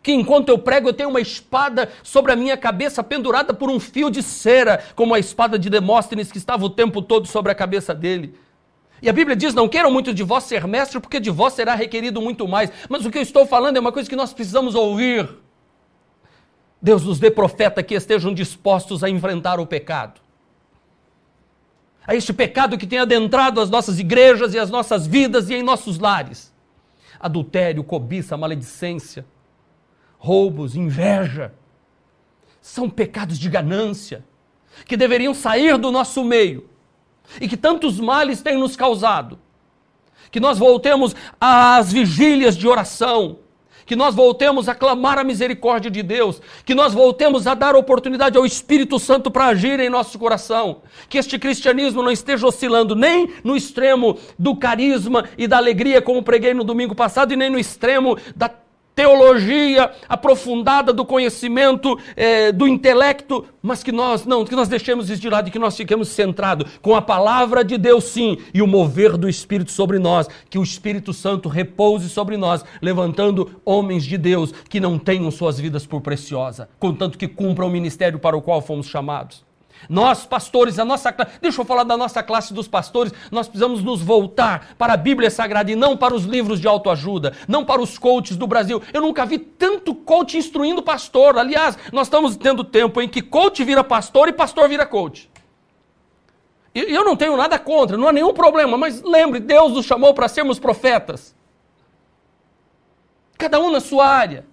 Que 0.03 0.13
enquanto 0.13 0.51
eu 0.51 0.59
prego, 0.59 0.91
eu 0.91 0.93
tenho 0.93 1.09
uma 1.09 1.21
espada 1.21 1.91
sobre 2.03 2.33
a 2.33 2.37
minha 2.37 2.57
cabeça 2.57 3.03
pendurada 3.03 3.55
por 3.55 3.71
um 3.71 3.81
fio 3.81 4.11
de 4.11 4.23
cera, 4.23 4.85
como 4.95 5.15
a 5.15 5.19
espada 5.19 5.59
de 5.59 5.71
Demóstenes 5.71 6.31
que 6.31 6.39
estava 6.39 6.65
o 6.65 6.71
tempo 6.71 7.01
todo 7.01 7.27
sobre 7.27 7.51
a 7.51 7.55
cabeça 7.55 7.95
dele. 7.95 8.35
E 9.01 9.09
a 9.09 9.13
Bíblia 9.13 9.35
diz: 9.35 9.55
Não 9.55 9.69
queiram 9.69 9.91
muito 9.91 10.13
de 10.13 10.23
vós 10.23 10.45
ser 10.45 10.67
mestre, 10.67 11.01
porque 11.01 11.19
de 11.19 11.31
vós 11.31 11.55
será 11.55 11.75
requerido 11.75 12.21
muito 12.21 12.47
mais. 12.47 12.71
Mas 12.89 13.05
o 13.05 13.11
que 13.11 13.19
eu 13.19 13.23
estou 13.23 13.47
falando 13.47 13.77
é 13.77 13.81
uma 13.81 13.91
coisa 13.91 14.09
que 14.09 14.15
nós 14.15 14.33
precisamos 14.33 14.75
ouvir. 14.75 15.42
Deus 16.83 17.05
nos 17.05 17.21
dê 17.21 17.31
profeta 17.31 17.81
que 17.81 17.95
estejam 17.95 18.35
dispostos 18.35 19.05
a 19.05 19.09
enfrentar 19.09 19.61
o 19.61 19.67
pecado. 19.67 20.21
A 22.05 22.17
este 22.17 22.33
pecado 22.33 22.77
que 22.77 22.89
tem 22.89 22.99
adentrado 22.99 23.61
as 23.61 23.71
nossas 23.71 24.01
igrejas 24.01 24.53
e 24.53 24.59
as 24.59 24.69
nossas 24.69 25.07
vidas 25.07 25.49
e 25.49 25.55
em 25.55 25.63
nossos 25.63 26.01
lares. 26.01 26.53
Adultério, 27.21 27.85
cobiça, 27.85 28.37
maledicência, 28.37 29.25
roubos, 30.19 30.75
inveja. 30.75 31.55
São 32.61 32.91
pecados 32.91 33.39
de 33.39 33.49
ganância 33.49 34.25
que 34.85 34.97
deveriam 34.97 35.33
sair 35.33 35.79
do 35.79 35.93
nosso 35.93 36.25
meio 36.25 36.69
e 37.41 37.47
que 37.47 37.57
tantos 37.57 38.01
males 38.01 38.43
têm 38.43 38.59
nos 38.59 38.75
causado. 38.75 39.39
Que 40.33 40.41
nós 40.41 40.59
voltemos 40.59 41.15
às 41.41 41.93
vigílias 41.93 42.57
de 42.57 42.67
oração, 42.67 43.39
que 43.87 43.97
nós 43.97 44.15
voltemos 44.15 44.69
a 44.69 44.75
clamar 44.75 45.19
a 45.19 45.25
misericórdia 45.25 45.91
de 45.91 46.03
Deus, 46.03 46.41
que 46.65 46.75
nós 46.75 46.93
voltemos 46.95 47.47
a 47.47 47.55
dar 47.55 47.75
oportunidade 47.75 48.37
ao 48.37 48.47
Espírito 48.47 48.99
Santo 48.99 49.31
para 49.31 49.47
agir 49.47 49.81
em 49.81 49.89
nosso 49.89 50.19
coração, 50.19 50.83
que 51.09 51.19
este 51.19 51.39
cristianismo 51.39 52.03
não 52.03 52.11
esteja 52.11 52.47
oscilando 52.47 52.95
nem 52.95 53.31
no 53.45 53.57
extremo 53.57 54.19
do 54.39 54.57
carisma 54.57 55.29
e 55.37 55.47
da 55.47 55.57
alegria, 55.57 56.03
como 56.03 56.23
preguei 56.23 56.55
no 56.55 56.65
domingo 56.65 56.95
passado, 56.95 57.33
e 57.33 57.37
nem 57.37 57.51
no 57.51 57.59
extremo 57.59 58.17
da 58.35 58.51
teologia 58.95 59.91
aprofundada 60.09 60.93
do 60.93 61.05
conhecimento, 61.05 61.99
é, 62.17 62.53
do 62.53 62.69
intelecto, 62.69 63.45
mas 63.63 63.83
que 63.83 63.93
nós 63.93 64.25
não, 64.25 64.45
que 64.45 64.55
nós 64.55 64.69
deixemos 64.69 65.09
isso 65.09 65.21
de 65.21 65.31
lado 65.31 65.49
e 65.49 65.51
que 65.51 65.59
nós 65.59 65.77
fiquemos 65.77 66.09
centrados 66.09 66.71
com 66.81 66.95
a 66.95 67.03
palavra 67.03 67.65
de 67.65 67.79
Deus 67.79 68.05
sim 68.05 68.39
e 68.53 68.61
o 68.61 68.67
mover 68.67 69.17
do 69.17 69.29
Espírito 69.29 69.71
sobre 69.71 69.99
nós, 69.99 70.29
que 70.51 70.59
o 70.59 70.63
Espírito 70.63 71.13
Santo 71.13 71.49
repouse 71.49 72.09
sobre 72.09 72.37
nós, 72.37 72.65
levantando 72.81 73.61
homens 73.65 74.05
de 74.05 74.19
Deus 74.19 74.53
que 74.69 74.81
não 74.81 74.99
tenham 74.99 75.31
suas 75.31 75.59
vidas 75.59 75.87
por 75.87 76.01
preciosa, 76.01 76.69
contanto 76.79 77.19
que 77.19 77.29
cumpram 77.29 77.69
o 77.69 77.71
ministério 77.71 78.19
para 78.19 78.37
o 78.37 78.43
qual 78.43 78.61
fomos 78.61 78.87
chamados. 78.87 79.52
Nós, 79.89 80.25
pastores, 80.25 80.79
a 80.79 80.85
nossa 80.85 81.15
deixa 81.41 81.61
eu 81.61 81.65
falar 81.65 81.85
da 81.85 81.97
nossa 81.97 82.23
classe 82.23 82.53
dos 82.55 82.69
pastores, 82.69 83.13
nós 83.31 83.49
precisamos 83.49 83.83
nos 83.83 84.03
voltar 84.03 84.75
para 84.79 84.95
a 84.95 84.97
Bíblia 84.97 85.31
Sagrada 85.31 85.71
e 85.71 85.77
não 85.77 85.97
para 85.97 86.15
os 86.15 86.25
livros 86.25 86.61
de 86.61 86.69
autoajuda, 86.69 87.35
não 87.49 87.65
para 87.65 87.83
os 87.83 87.99
coaches 87.99 88.37
do 88.37 88.47
Brasil. 88.47 88.83
Eu 88.93 89.01
nunca 89.01 89.27
vi 89.27 89.39
tanto 89.39 89.95
coach 89.95 90.37
instruindo 90.37 90.83
pastor. 90.83 91.39
Aliás, 91.39 91.77
nós 91.93 92.07
estamos 92.07 92.37
tendo 92.37 92.65
tempo 92.65 93.01
em 93.01 93.09
que 93.09 93.23
coach 93.23 93.63
vira 93.65 93.83
pastor 93.83 94.29
e 94.29 94.33
pastor 94.33 94.69
vira 94.69 94.87
coach. 94.87 95.31
E 96.75 96.81
eu 96.81 97.05
não 97.05 97.15
tenho 97.15 97.37
nada 97.37 97.59
contra, 97.59 97.97
não 97.97 98.09
há 98.09 98.13
nenhum 98.13 98.33
problema, 98.33 98.79
mas 98.79 99.03
lembre, 99.03 99.41
Deus 99.41 99.73
nos 99.73 99.85
chamou 99.85 100.15
para 100.15 100.29
sermos 100.29 100.59
profetas. 100.59 101.35
cada 103.37 103.59
um 103.59 103.71
na 103.71 103.81
sua 103.81 104.07
área. 104.07 104.47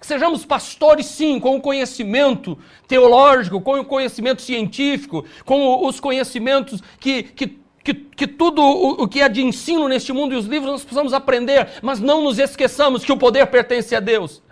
Que 0.00 0.06
sejamos 0.06 0.44
pastores, 0.44 1.06
sim, 1.06 1.38
com 1.38 1.56
o 1.56 1.60
conhecimento 1.60 2.58
teológico, 2.86 3.60
com 3.60 3.80
o 3.80 3.84
conhecimento 3.84 4.42
científico, 4.42 5.24
com 5.44 5.86
os 5.86 6.00
conhecimentos 6.00 6.82
que, 7.00 7.22
que, 7.22 7.58
que, 7.82 7.94
que 7.94 8.26
tudo 8.26 8.62
o, 8.62 9.04
o 9.04 9.08
que 9.08 9.20
é 9.20 9.28
de 9.28 9.42
ensino 9.42 9.88
neste 9.88 10.12
mundo 10.12 10.34
e 10.34 10.36
os 10.36 10.46
livros 10.46 10.70
nós 10.70 10.82
precisamos 10.82 11.12
aprender, 11.12 11.68
mas 11.82 12.00
não 12.00 12.22
nos 12.22 12.38
esqueçamos 12.38 13.04
que 13.04 13.12
o 13.12 13.16
poder 13.16 13.46
pertence 13.46 13.94
a 13.94 14.00
Deus, 14.00 14.42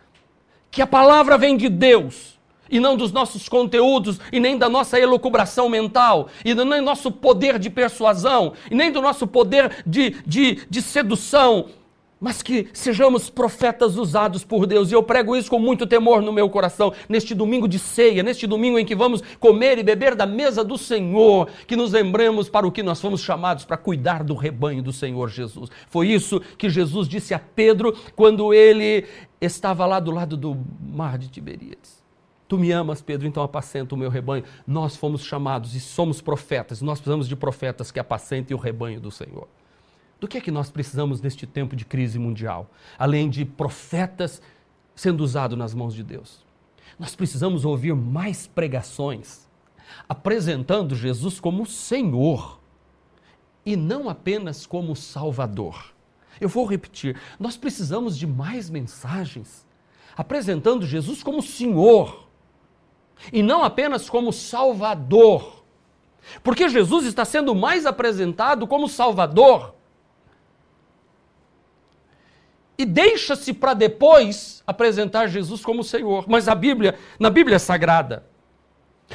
que 0.71 0.83
a 0.83 0.87
palavra 0.87 1.39
vem 1.39 1.57
de 1.57 1.69
Deus 1.69 2.35
e 2.71 2.81
não 2.81 2.97
dos 2.97 3.13
nossos 3.13 3.49
conteúdos, 3.49 4.19
e 4.33 4.41
nem 4.41 4.57
da 4.57 4.69
nossa 4.69 4.99
elucubração 4.99 5.69
mental, 5.69 6.29
e 6.45 6.55
nem 6.55 6.81
do 6.81 6.83
nosso 6.83 7.11
poder 7.11 7.59
de 7.59 7.71
persuasão, 7.71 8.55
e 8.71 8.75
nem 8.75 8.91
do 8.91 9.01
nosso 9.01 9.27
poder 9.27 9.85
de, 9.87 10.17
de, 10.27 10.67
de 10.69 10.83
sedução, 10.83 11.67
mas 12.25 12.43
que 12.43 12.69
sejamos 12.73 13.29
profetas 13.29 13.99
usados 13.99 14.43
por 14.45 14.67
Deus. 14.67 14.91
E 14.91 14.95
eu 14.95 15.03
prego 15.03 15.37
isso 15.37 15.51
com 15.51 15.59
muito 15.59 15.87
temor 15.87 16.23
no 16.23 16.33
meu 16.33 16.49
coração, 16.49 16.91
neste 17.07 17.35
domingo 17.35 17.69
de 17.69 17.79
ceia, 17.79 18.23
neste 18.23 18.47
domingo 18.47 18.79
em 18.79 18.87
que 18.87 18.95
vamos 18.95 19.23
comer 19.39 19.77
e 19.77 19.83
beber 19.83 20.15
da 20.15 20.25
mesa 20.25 20.65
do 20.65 20.79
Senhor, 20.79 21.51
que 21.67 21.77
nos 21.77 21.93
lembremos 21.93 22.49
para 22.49 22.67
o 22.67 22.73
que 22.73 22.83
nós 22.83 22.99
fomos 22.99 23.21
chamados, 23.21 23.67
para 23.67 23.77
cuidar 23.77 24.25
do 24.25 24.35
rebanho 24.35 24.83
do 24.83 24.91
Senhor 24.91 25.29
Jesus. 25.29 25.69
Foi 25.87 26.09
isso 26.09 26.41
que 26.57 26.71
Jesus 26.71 27.07
disse 27.07 27.35
a 27.35 27.39
Pedro 27.39 27.95
quando 28.17 28.55
ele 28.55 29.05
estava 29.39 29.85
lá 29.85 30.01
do 30.01 30.11
lado 30.11 30.35
do 30.35 30.57
mar 30.81 31.19
de 31.19 31.29
Tiberíades. 31.29 32.03
Tu 32.49 32.57
me 32.57 32.73
amas, 32.73 33.03
Pedro, 33.03 33.29
então 33.29 33.43
apacenta 33.43 33.95
o 33.95 33.99
meu 33.99 34.09
rebanho. 34.09 34.45
Nós 34.67 34.97
fomos 34.97 35.23
chamados 35.23 35.75
e 35.75 35.81
somos 35.81 36.23
profetas, 36.23 36.81
nós 36.81 37.01
precisamos 37.01 37.29
de 37.29 37.37
profetas 37.37 37.91
que 37.91 38.01
apacentem 38.01 38.57
o 38.57 38.59
rebanho 38.59 38.99
do 38.99 39.11
Senhor. 39.11 39.47
Do 40.25 40.29
que 40.29 40.39
é 40.39 40.41
que 40.41 40.51
nós 40.51 40.71
precisamos 40.71 41.21
neste 41.21 41.47
tempo 41.47 41.77
de 41.77 41.85
crise 41.85 42.19
mundial? 42.19 42.71
Além 42.99 43.29
de 43.29 43.45
profetas 43.45 44.41
sendo 44.97 45.23
usados 45.23 45.59
nas 45.59 45.75
mãos 45.75 45.93
de 45.93 46.03
Deus. 46.03 46.43
Nós 46.99 47.15
precisamos 47.15 47.67
ouvir 47.67 47.95
mais 47.95 48.47
pregações 48.47 49.47
apresentando 50.09 50.97
Jesus 50.97 51.39
como 51.39 51.67
Senhor 51.67 52.59
e 53.67 53.77
não 53.77 54.09
apenas 54.09 54.65
como 54.65 54.97
Salvador. 54.97 55.93
Eu 56.41 56.49
vou 56.49 56.65
repetir, 56.65 57.21
nós 57.39 57.59
precisamos 57.59 58.17
de 58.17 58.27
mais 58.27 58.71
mensagens 58.71 59.67
apresentando 60.17 60.87
Jesus 60.87 61.23
como 61.23 61.43
Senhor 61.43 62.27
e 63.31 63.43
não 63.43 63.63
apenas 63.63 64.09
como 64.09 64.33
Salvador. 64.33 65.63
Porque 66.43 66.67
Jesus 66.67 67.05
está 67.05 67.27
sendo 67.27 67.55
mais 67.55 67.85
apresentado 67.85 68.67
como 68.67 68.89
Salvador 68.89 69.75
e 72.77 72.85
deixa-se 72.85 73.53
para 73.53 73.75
depois 73.75 74.63
apresentar 74.67 75.29
Jesus 75.29 75.65
como 75.65 75.85
Senhor. 75.85 76.25
Mas 76.29 76.49
a 76.49 76.55
Bíblia, 76.55 76.99
na 77.19 77.31
Bíblia 77.31 77.59
Sagrada, 77.59 78.25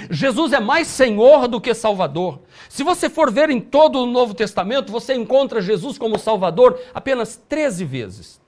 Jesus 0.10 0.54
é 0.54 0.60
mais 0.60 0.88
Senhor 0.88 1.48
do 1.48 1.60
que 1.60 1.74
Salvador. 1.74 2.42
Se 2.70 2.84
você 2.84 3.10
for 3.10 3.32
ver 3.32 3.50
em 3.50 3.60
todo 3.60 4.00
o 4.00 4.06
Novo 4.06 4.34
Testamento, 4.34 4.92
você 4.92 5.14
encontra 5.14 5.62
Jesus 5.62 5.98
como 5.98 6.18
Salvador 6.18 6.80
apenas 6.94 7.36
13 7.50 7.86
vezes. 7.86 8.42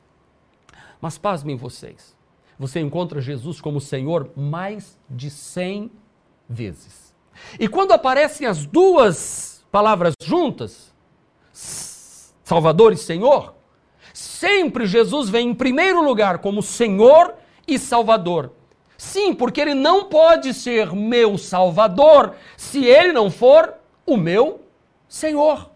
Mas 1.00 1.18
pasmem 1.18 1.56
vocês, 1.56 2.16
você 2.60 2.80
encontra 2.80 3.20
Jesus 3.20 3.60
como 3.60 3.82
Senhor 3.82 4.30
mais 4.36 4.98
de 5.10 5.30
100 5.30 5.92
vezes. 6.48 7.14
E 7.60 7.68
quando 7.68 7.92
aparecem 7.92 8.46
as 8.46 8.66
duas 8.66 9.66
palavras 9.72 10.14
juntas, 10.22 10.94
Salvador 11.52 12.94
e 12.94 12.98
Senhor, 12.98 13.56
Sempre 14.42 14.88
Jesus 14.88 15.30
vem 15.30 15.50
em 15.50 15.54
primeiro 15.54 16.02
lugar 16.02 16.40
como 16.40 16.64
Senhor 16.64 17.36
e 17.68 17.78
Salvador. 17.78 18.52
Sim, 18.98 19.36
porque 19.36 19.62
ele 19.62 19.76
não 19.76 20.06
pode 20.06 20.52
ser 20.52 20.92
meu 20.94 21.38
Salvador 21.38 22.34
se 22.58 22.84
ele 22.84 23.14
não 23.14 23.30
for 23.30 23.76
o 24.04 24.18
meu 24.18 24.62
Senhor. 25.08 25.70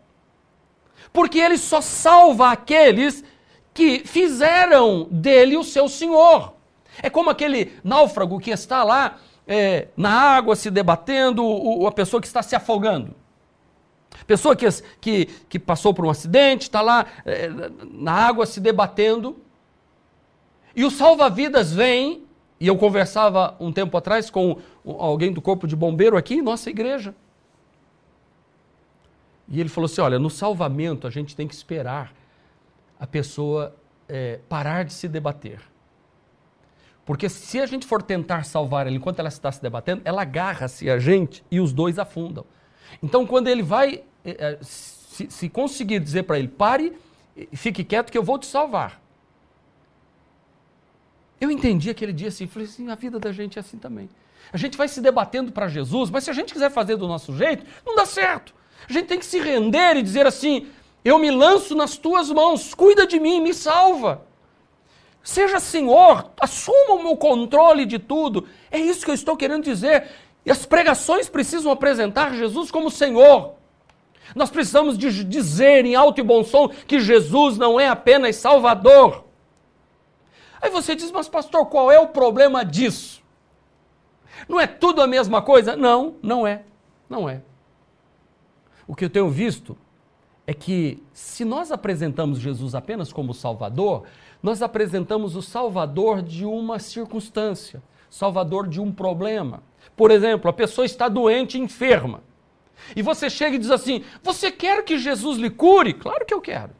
Porque 1.13 1.37
ele 1.37 1.59
só 1.59 1.79
salva 1.79 2.49
aqueles 2.49 3.23
que 3.71 3.99
fizeram 3.99 5.07
dele 5.11 5.55
o 5.57 5.63
seu 5.63 5.87
Senhor. 5.87 6.55
É 7.03 7.07
como 7.07 7.29
aquele 7.29 7.71
náufrago 7.83 8.39
que 8.39 8.49
está 8.49 8.83
lá 8.83 9.17
é, 9.47 9.89
na 9.95 10.09
água 10.09 10.55
se 10.55 10.71
debatendo, 10.71 11.85
a 11.85 11.91
pessoa 11.91 12.19
que 12.19 12.25
está 12.25 12.41
se 12.41 12.55
afogando. 12.55 13.13
Pessoa 14.25 14.55
que, 14.55 14.65
que, 14.99 15.25
que 15.49 15.59
passou 15.59 15.93
por 15.93 16.05
um 16.05 16.09
acidente, 16.09 16.63
está 16.63 16.81
lá 16.81 17.05
é, 17.25 17.49
na 17.91 18.11
água 18.11 18.45
se 18.45 18.59
debatendo, 18.59 19.37
e 20.75 20.83
o 20.83 20.91
salva-vidas 20.91 21.73
vem, 21.73 22.23
e 22.59 22.67
eu 22.67 22.77
conversava 22.77 23.55
um 23.59 23.71
tempo 23.71 23.95
atrás 23.97 24.29
com 24.29 24.57
alguém 24.85 25.31
do 25.31 25.41
corpo 25.41 25.67
de 25.67 25.75
bombeiro 25.75 26.17
aqui 26.17 26.35
em 26.35 26.41
nossa 26.41 26.69
igreja. 26.69 27.15
E 29.47 29.59
ele 29.59 29.69
falou 29.69 29.85
assim: 29.85 30.01
olha, 30.01 30.19
no 30.19 30.29
salvamento 30.29 31.07
a 31.07 31.09
gente 31.09 31.35
tem 31.35 31.47
que 31.47 31.53
esperar 31.53 32.13
a 32.99 33.05
pessoa 33.05 33.75
é, 34.07 34.39
parar 34.49 34.85
de 34.85 34.93
se 34.93 35.07
debater. 35.07 35.61
Porque 37.05 37.29
se 37.29 37.59
a 37.59 37.65
gente 37.65 37.85
for 37.85 38.01
tentar 38.01 38.43
salvar 38.45 38.87
ela 38.87 38.95
enquanto 38.95 39.19
ela 39.19 39.29
está 39.29 39.51
se 39.51 39.61
debatendo, 39.61 40.01
ela 40.03 40.23
agarra-se 40.23 40.89
a 40.89 40.97
gente 40.97 41.43
e 41.51 41.59
os 41.59 41.71
dois 41.71 41.99
afundam. 41.99 42.45
Então, 43.01 43.25
quando 43.25 43.47
ele 43.47 43.63
vai, 43.63 44.03
eh, 44.23 44.35
eh, 44.37 44.57
se, 44.61 45.29
se 45.29 45.49
conseguir 45.49 45.99
dizer 45.99 46.23
para 46.23 46.39
ele, 46.39 46.47
pare, 46.47 46.93
fique 47.53 47.83
quieto 47.83 48.11
que 48.11 48.17
eu 48.17 48.23
vou 48.23 48.37
te 48.37 48.45
salvar. 48.45 49.01
Eu 51.39 51.51
entendi 51.51 51.89
aquele 51.89 52.13
dia 52.13 52.29
assim, 52.29 52.47
falei 52.47 52.67
assim, 52.67 52.89
a 52.89 52.95
vida 52.95 53.19
da 53.19 53.31
gente 53.31 53.57
é 53.57 53.61
assim 53.61 53.77
também. 53.77 54.09
A 54.53 54.57
gente 54.57 54.77
vai 54.77 54.87
se 54.87 55.01
debatendo 55.01 55.51
para 55.51 55.67
Jesus, 55.67 56.09
mas 56.09 56.23
se 56.23 56.29
a 56.29 56.33
gente 56.33 56.53
quiser 56.53 56.71
fazer 56.71 56.95
do 56.95 57.07
nosso 57.07 57.35
jeito, 57.35 57.65
não 57.85 57.95
dá 57.95 58.05
certo. 58.05 58.53
A 58.87 58.93
gente 58.93 59.07
tem 59.07 59.19
que 59.19 59.25
se 59.25 59.39
render 59.39 59.97
e 59.97 60.03
dizer 60.03 60.25
assim: 60.25 60.67
eu 61.03 61.19
me 61.19 61.31
lanço 61.31 61.75
nas 61.75 61.97
tuas 61.97 62.31
mãos, 62.31 62.73
cuida 62.73 63.05
de 63.05 63.19
mim, 63.19 63.41
me 63.41 63.53
salva. 63.53 64.25
Seja 65.23 65.59
Senhor, 65.59 66.31
assuma 66.39 66.93
o 66.93 67.03
meu 67.03 67.17
controle 67.17 67.85
de 67.85 67.97
tudo. 67.97 68.47
É 68.69 68.79
isso 68.79 69.03
que 69.03 69.11
eu 69.11 69.15
estou 69.15 69.35
querendo 69.35 69.63
dizer. 69.63 70.09
E 70.45 70.51
as 70.51 70.65
pregações 70.65 71.27
precisam 71.27 71.71
apresentar 71.71 72.35
Jesus 72.35 72.69
como 72.69 72.91
Senhor. 72.91 73.55
Nós 74.35 74.49
precisamos 74.49 74.97
de 74.97 75.23
dizer 75.23 75.85
em 75.85 75.95
alto 75.95 76.19
e 76.19 76.23
bom 76.23 76.43
som 76.43 76.69
que 76.69 76.99
Jesus 76.99 77.57
não 77.57 77.79
é 77.79 77.87
apenas 77.87 78.35
Salvador. 78.35 79.25
Aí 80.61 80.69
você 80.69 80.95
diz, 80.95 81.11
mas 81.11 81.27
pastor, 81.27 81.65
qual 81.67 81.91
é 81.91 81.99
o 81.99 82.07
problema 82.07 82.63
disso? 82.63 83.23
Não 84.47 84.59
é 84.59 84.67
tudo 84.67 85.01
a 85.01 85.07
mesma 85.07 85.41
coisa? 85.41 85.75
Não, 85.75 86.15
não 86.21 86.45
é. 86.45 86.63
Não 87.09 87.29
é. 87.29 87.41
O 88.87 88.95
que 88.95 89.05
eu 89.05 89.09
tenho 89.09 89.29
visto 89.29 89.77
é 90.47 90.53
que 90.53 91.01
se 91.13 91.43
nós 91.43 91.71
apresentamos 91.71 92.39
Jesus 92.39 92.75
apenas 92.75 93.11
como 93.11 93.33
Salvador, 93.33 94.03
nós 94.41 94.61
apresentamos 94.61 95.35
o 95.35 95.41
Salvador 95.41 96.21
de 96.21 96.45
uma 96.45 96.77
circunstância, 96.77 97.81
Salvador 98.09 98.67
de 98.67 98.79
um 98.79 98.91
problema. 98.91 99.63
Por 99.95 100.11
exemplo, 100.11 100.49
a 100.49 100.53
pessoa 100.53 100.85
está 100.85 101.07
doente, 101.07 101.59
enferma. 101.59 102.21
E 102.95 103.01
você 103.01 103.29
chega 103.29 103.55
e 103.55 103.59
diz 103.59 103.71
assim: 103.71 104.03
Você 104.23 104.51
quer 104.51 104.83
que 104.83 104.97
Jesus 104.97 105.37
lhe 105.37 105.49
cure? 105.49 105.93
Claro 105.93 106.25
que 106.25 106.33
eu 106.33 106.41
quero. 106.41 106.71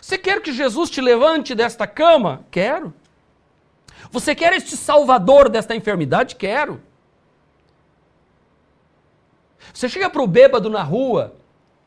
Você 0.00 0.16
quer 0.16 0.40
que 0.40 0.52
Jesus 0.52 0.90
te 0.90 1.00
levante 1.00 1.54
desta 1.54 1.86
cama? 1.86 2.44
Quero. 2.50 2.92
Você 4.10 4.34
quer 4.34 4.52
este 4.54 4.76
salvador 4.76 5.48
desta 5.48 5.76
enfermidade? 5.76 6.36
Quero. 6.36 6.80
Você 9.72 9.88
chega 9.88 10.08
para 10.08 10.22
o 10.22 10.26
bêbado 10.26 10.68
na 10.70 10.82
rua, 10.82 11.36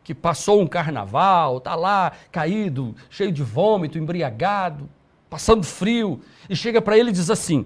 que 0.04 0.14
passou 0.14 0.62
um 0.62 0.68
carnaval, 0.68 1.58
está 1.58 1.76
lá 1.76 2.14
caído, 2.32 2.96
cheio 3.10 3.32
de 3.32 3.44
vômito, 3.44 3.98
embriagado, 3.98 4.90
passando 5.30 5.64
frio, 5.64 6.22
e 6.50 6.56
chega 6.56 6.82
para 6.82 6.98
ele 6.98 7.10
e 7.10 7.14
diz 7.14 7.30
assim: 7.30 7.66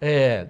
é, 0.00 0.48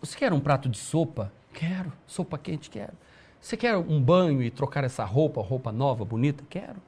você 0.00 0.16
quer 0.16 0.32
um 0.32 0.40
prato 0.40 0.68
de 0.68 0.78
sopa? 0.78 1.32
Quero. 1.52 1.92
Sopa 2.06 2.36
quente? 2.38 2.70
Quero. 2.70 2.92
Você 3.40 3.56
quer 3.56 3.76
um 3.76 4.02
banho 4.02 4.42
e 4.42 4.50
trocar 4.50 4.84
essa 4.84 5.04
roupa, 5.04 5.40
roupa 5.40 5.72
nova, 5.72 6.04
bonita? 6.04 6.44
Quero. 6.48 6.80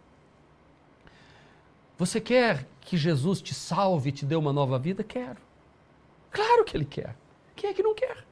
Você 1.97 2.21
quer 2.21 2.67
que 2.81 2.97
Jesus 2.97 3.41
te 3.41 3.55
salve 3.55 4.11
e 4.11 4.13
te 4.13 4.25
dê 4.25 4.37
uma 4.37 4.53
nova 4.53 4.79
vida? 4.79 5.03
Quero. 5.03 5.39
Claro 6.31 6.65
que 6.65 6.77
Ele 6.77 6.85
quer. 6.85 7.17
Quem 7.57 7.71
é 7.71 7.75
que 7.75 7.83
não 7.83 7.95
quer? 7.95 8.25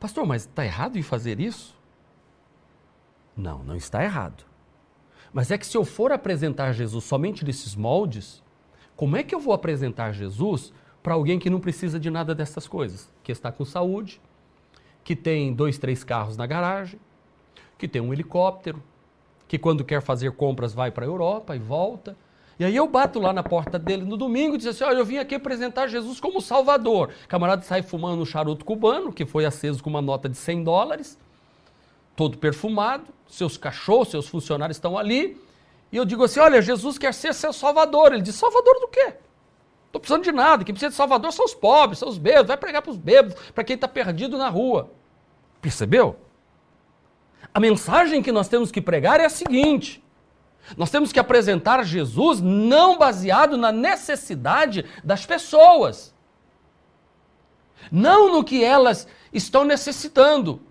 Pastor, 0.00 0.26
mas 0.26 0.42
está 0.42 0.64
errado 0.64 0.98
em 0.98 1.02
fazer 1.02 1.38
isso? 1.38 1.78
Não, 3.36 3.62
não 3.62 3.76
está 3.76 4.02
errado. 4.02 4.44
Mas 5.32 5.50
é 5.50 5.58
que 5.58 5.66
se 5.66 5.76
eu 5.76 5.84
for 5.84 6.12
apresentar 6.12 6.72
Jesus 6.72 7.04
somente 7.04 7.44
nesses 7.44 7.74
moldes, 7.74 8.42
como 8.96 9.16
é 9.16 9.22
que 9.22 9.34
eu 9.34 9.40
vou 9.40 9.54
apresentar 9.54 10.12
Jesus 10.12 10.72
para 11.02 11.14
alguém 11.14 11.38
que 11.38 11.50
não 11.50 11.60
precisa 11.60 11.98
de 11.98 12.10
nada 12.10 12.34
dessas 12.34 12.68
coisas, 12.68 13.10
que 13.22 13.32
está 13.32 13.50
com 13.50 13.64
saúde, 13.64 14.20
que 15.02 15.16
tem 15.16 15.52
dois, 15.52 15.78
três 15.78 16.04
carros 16.04 16.36
na 16.36 16.46
garagem, 16.46 17.00
que 17.76 17.88
tem 17.88 18.00
um 18.00 18.12
helicóptero, 18.12 18.82
que 19.48 19.58
quando 19.58 19.84
quer 19.84 20.00
fazer 20.00 20.32
compras 20.32 20.72
vai 20.72 20.90
para 20.90 21.04
a 21.04 21.08
Europa 21.08 21.56
e 21.56 21.58
volta. 21.58 22.16
E 22.58 22.64
aí 22.64 22.76
eu 22.76 22.86
bato 22.86 23.18
lá 23.18 23.32
na 23.32 23.42
porta 23.42 23.78
dele 23.78 24.04
no 24.04 24.16
domingo 24.16 24.54
e 24.54 24.58
diz 24.58 24.68
assim: 24.68 24.84
Olha, 24.84 24.98
eu 24.98 25.04
vim 25.04 25.18
aqui 25.18 25.34
apresentar 25.34 25.88
Jesus 25.88 26.20
como 26.20 26.40
Salvador. 26.40 27.10
O 27.24 27.28
camarada 27.28 27.62
sai 27.62 27.82
fumando 27.82 28.22
um 28.22 28.24
charuto 28.24 28.64
cubano, 28.64 29.12
que 29.12 29.26
foi 29.26 29.44
aceso 29.44 29.82
com 29.82 29.90
uma 29.90 30.00
nota 30.00 30.28
de 30.28 30.36
100 30.36 30.62
dólares, 30.62 31.18
todo 32.14 32.38
perfumado, 32.38 33.04
seus 33.26 33.56
cachorros, 33.56 34.08
seus 34.08 34.28
funcionários 34.28 34.76
estão 34.76 34.96
ali. 34.96 35.38
E 35.90 35.96
eu 35.96 36.04
digo 36.04 36.22
assim: 36.24 36.38
Olha, 36.40 36.62
Jesus 36.62 36.96
quer 36.96 37.12
ser 37.12 37.34
seu 37.34 37.52
Salvador. 37.52 38.12
Ele 38.12 38.22
diz: 38.22 38.36
Salvador 38.36 38.78
do 38.80 38.88
quê? 38.88 39.14
Estou 39.92 40.00
precisando 40.00 40.24
de 40.24 40.32
nada. 40.32 40.64
Quem 40.64 40.74
precisa 40.74 40.88
de 40.88 40.96
Salvador 40.96 41.30
são 41.34 41.44
os 41.44 41.52
pobres, 41.52 41.98
são 41.98 42.08
os 42.08 42.16
bêbados. 42.16 42.48
Vai 42.48 42.56
pregar 42.56 42.80
para 42.80 42.90
os 42.90 42.96
bêbados, 42.96 43.38
para 43.50 43.62
quem 43.62 43.74
está 43.74 43.86
perdido 43.86 44.38
na 44.38 44.48
rua. 44.48 44.90
Percebeu? 45.60 46.16
A 47.52 47.60
mensagem 47.60 48.22
que 48.22 48.32
nós 48.32 48.48
temos 48.48 48.72
que 48.72 48.80
pregar 48.80 49.20
é 49.20 49.26
a 49.26 49.28
seguinte: 49.28 50.02
nós 50.78 50.90
temos 50.90 51.12
que 51.12 51.20
apresentar 51.20 51.84
Jesus 51.84 52.40
não 52.40 52.96
baseado 52.96 53.58
na 53.58 53.70
necessidade 53.70 54.86
das 55.04 55.26
pessoas, 55.26 56.14
não 57.90 58.32
no 58.32 58.42
que 58.42 58.64
elas 58.64 59.06
estão 59.30 59.62
necessitando. 59.62 60.62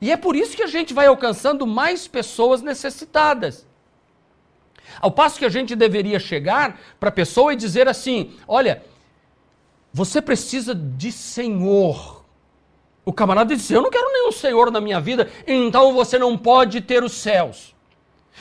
E 0.00 0.12
é 0.12 0.16
por 0.16 0.36
isso 0.36 0.56
que 0.56 0.62
a 0.62 0.68
gente 0.68 0.94
vai 0.94 1.06
alcançando 1.08 1.66
mais 1.66 2.06
pessoas 2.06 2.62
necessitadas. 2.62 3.65
Ao 5.00 5.10
passo 5.10 5.38
que 5.38 5.44
a 5.44 5.50
gente 5.50 5.74
deveria 5.74 6.18
chegar 6.18 6.80
para 6.98 7.08
a 7.08 7.12
pessoa 7.12 7.52
e 7.52 7.56
dizer 7.56 7.88
assim: 7.88 8.32
olha, 8.46 8.82
você 9.92 10.20
precisa 10.20 10.74
de 10.74 11.10
Senhor. 11.10 12.24
O 13.04 13.12
camarada 13.12 13.54
disse: 13.54 13.72
Eu 13.72 13.82
não 13.82 13.90
quero 13.90 14.12
nenhum 14.12 14.32
Senhor 14.32 14.70
na 14.70 14.80
minha 14.80 15.00
vida, 15.00 15.30
então 15.46 15.94
você 15.94 16.18
não 16.18 16.36
pode 16.36 16.80
ter 16.80 17.04
os 17.04 17.12
céus. 17.12 17.74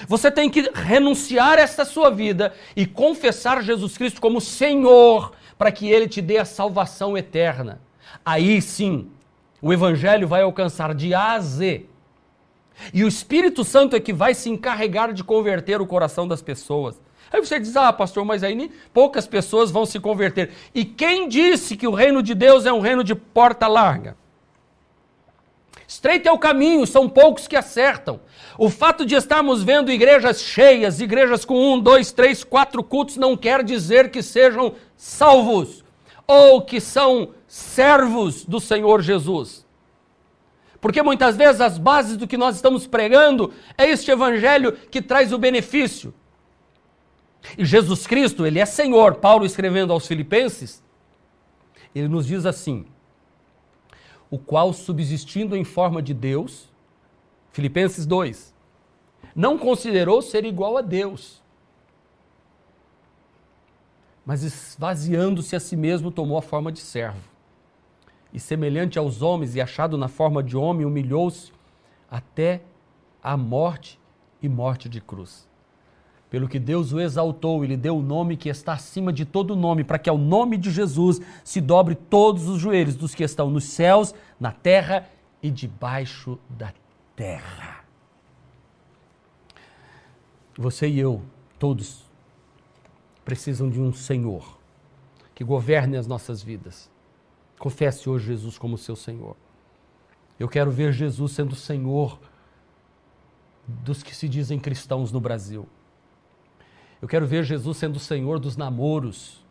Você 0.07 0.29
tem 0.29 0.49
que 0.49 0.69
renunciar 0.73 1.57
esta 1.57 1.85
sua 1.85 2.09
vida 2.09 2.53
e 2.75 2.85
confessar 2.85 3.63
Jesus 3.63 3.97
Cristo 3.97 4.19
como 4.19 4.41
Senhor, 4.41 5.31
para 5.57 5.71
que 5.71 5.87
Ele 5.87 6.07
te 6.07 6.21
dê 6.21 6.37
a 6.37 6.45
salvação 6.45 7.17
eterna. 7.17 7.79
Aí 8.25 8.61
sim, 8.61 9.09
o 9.61 9.71
Evangelho 9.71 10.27
vai 10.27 10.41
alcançar 10.41 10.93
de 10.93 11.13
A 11.13 11.33
a 11.33 11.39
Z. 11.39 11.85
E 12.93 13.03
o 13.03 13.07
Espírito 13.07 13.63
Santo 13.63 13.95
é 13.95 13.99
que 13.99 14.13
vai 14.13 14.33
se 14.33 14.49
encarregar 14.49 15.13
de 15.13 15.23
converter 15.23 15.81
o 15.81 15.87
coração 15.87 16.27
das 16.27 16.41
pessoas. 16.41 17.01
Aí 17.31 17.43
você 17.43 17.59
diz, 17.59 17.75
ah, 17.75 17.91
pastor, 17.91 18.23
mas 18.23 18.43
aí 18.43 18.71
poucas 18.93 19.27
pessoas 19.27 19.71
vão 19.71 19.85
se 19.85 19.99
converter. 19.99 20.51
E 20.73 20.85
quem 20.85 21.27
disse 21.27 21.75
que 21.75 21.87
o 21.87 21.93
reino 21.93 22.21
de 22.21 22.33
Deus 22.33 22.65
é 22.65 22.71
um 22.71 22.79
reino 22.79 23.03
de 23.03 23.15
porta 23.15 23.67
larga? 23.67 24.15
Estreito 25.87 26.27
é 26.27 26.31
o 26.31 26.39
caminho, 26.39 26.87
são 26.87 27.07
poucos 27.07 27.47
que 27.47 27.55
acertam. 27.55 28.19
O 28.57 28.69
fato 28.69 29.05
de 29.05 29.15
estarmos 29.15 29.61
vendo 29.61 29.91
igrejas 29.91 30.41
cheias, 30.41 30.99
igrejas 30.99 31.45
com 31.45 31.73
um, 31.73 31.79
dois, 31.79 32.11
três, 32.11 32.43
quatro 32.43 32.83
cultos, 32.83 33.17
não 33.17 33.37
quer 33.37 33.63
dizer 33.63 34.09
que 34.09 34.23
sejam 34.23 34.73
salvos 34.95 35.83
ou 36.27 36.61
que 36.61 36.79
são 36.79 37.29
servos 37.47 38.45
do 38.45 38.59
Senhor 38.59 39.01
Jesus. 39.01 39.64
Porque 40.85 41.01
muitas 41.01 41.35
vezes 41.35 41.61
as 41.61 41.79
bases 41.79 42.15
do 42.15 42.27
que 42.27 42.37
nós 42.37 42.57
estamos 42.57 42.85
pregando 42.85 43.51
é 43.75 43.89
este 43.89 44.11
evangelho 44.11 44.73
que 44.73 45.01
traz 45.01 45.33
o 45.33 45.39
benefício. 45.39 46.13
E 47.57 47.65
Jesus 47.65 48.05
Cristo, 48.05 48.45
ele 48.45 48.59
é 48.59 48.67
Senhor. 48.67 49.15
Paulo 49.15 49.47
escrevendo 49.47 49.91
aos 49.91 50.05
Filipenses, 50.05 50.83
ele 51.95 52.07
nos 52.07 52.27
diz 52.27 52.45
assim: 52.45 52.85
o 54.29 54.37
qual, 54.37 54.71
subsistindo 54.73 55.57
em 55.57 55.63
forma 55.63 56.03
de 56.03 56.13
Deus, 56.13 56.69
Filipenses 57.51 58.05
2, 58.05 58.53
não 59.35 59.57
considerou 59.57 60.21
ser 60.21 60.45
igual 60.45 60.77
a 60.77 60.81
Deus, 60.81 61.41
mas 64.23 64.43
esvaziando-se 64.43 65.55
a 65.55 65.59
si 65.59 65.75
mesmo, 65.75 66.11
tomou 66.11 66.37
a 66.37 66.43
forma 66.43 66.71
de 66.71 66.79
servo. 66.79 67.34
E 68.35 68.39
semelhante 68.39 68.99
aos 68.99 69.23
homens, 69.23 69.55
e 69.55 69.61
achado 69.61 69.97
na 69.97 70.07
forma 70.07 70.43
de 70.43 70.55
homem, 70.55 70.85
humilhou-se 70.85 71.51
até 72.11 72.61
a 73.23 73.35
morte 73.35 73.99
e 74.43 74.47
morte 74.47 74.87
de 74.87 75.01
cruz 75.01 75.47
pelo 76.35 76.49
que 76.49 76.59
Deus 76.59 76.91
o 76.91 76.99
exaltou 76.99 77.63
e 77.63 77.67
lhe 77.67 77.77
deu 77.77 77.97
o 77.97 78.01
nome 78.01 78.35
que 78.35 78.49
está 78.49 78.73
acima 78.73 79.13
de 79.13 79.23
todo 79.23 79.55
nome, 79.55 79.85
para 79.85 79.97
que 79.97 80.09
ao 80.09 80.17
nome 80.17 80.57
de 80.57 80.69
Jesus 80.69 81.21
se 81.45 81.61
dobre 81.61 81.95
todos 81.95 82.49
os 82.49 82.59
joelhos 82.59 82.97
dos 82.97 83.15
que 83.15 83.23
estão 83.23 83.49
nos 83.49 83.63
céus, 83.63 84.13
na 84.37 84.51
terra 84.51 85.07
e 85.41 85.49
debaixo 85.49 86.37
da 86.49 86.73
terra. 87.15 87.85
Você 90.57 90.89
e 90.89 90.99
eu, 90.99 91.21
todos, 91.57 92.03
precisam 93.23 93.69
de 93.69 93.79
um 93.79 93.93
Senhor 93.93 94.57
que 95.33 95.41
governe 95.41 95.95
as 95.95 96.05
nossas 96.05 96.43
vidas. 96.43 96.91
Confesse 97.57 98.09
hoje 98.09 98.27
Jesus 98.27 98.57
como 98.57 98.77
seu 98.77 98.95
Senhor. 98.95 99.35
Eu 100.39 100.49
quero 100.49 100.69
ver 100.69 100.91
Jesus 100.91 101.31
sendo 101.31 101.55
Senhor 101.55 102.19
dos 103.67 104.03
que 104.03 104.15
se 104.15 104.27
dizem 104.27 104.59
cristãos 104.59 105.11
no 105.11 105.19
Brasil. 105.19 105.67
Eu 107.01 107.07
quero 107.07 107.25
ver 107.25 107.43
Jesus 107.43 107.77
sendo 107.77 107.99
Senhor 107.99 108.39
dos 108.39 108.57
namoros, 108.57 109.43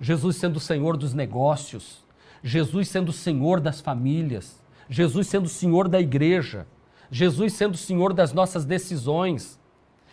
Jesus 0.00 0.36
sendo 0.36 0.58
Senhor 0.58 0.96
dos 0.96 1.12
negócios, 1.12 2.04
Jesus 2.42 2.88
sendo 2.88 3.12
Senhor 3.12 3.60
das 3.60 3.80
famílias, 3.80 4.62
Jesus 4.88 5.26
sendo 5.26 5.48
Senhor 5.48 5.88
da 5.88 6.00
igreja, 6.00 6.66
Jesus 7.10 7.52
sendo 7.52 7.76
Senhor 7.76 8.12
das 8.12 8.32
nossas 8.32 8.64
decisões. 8.64 9.58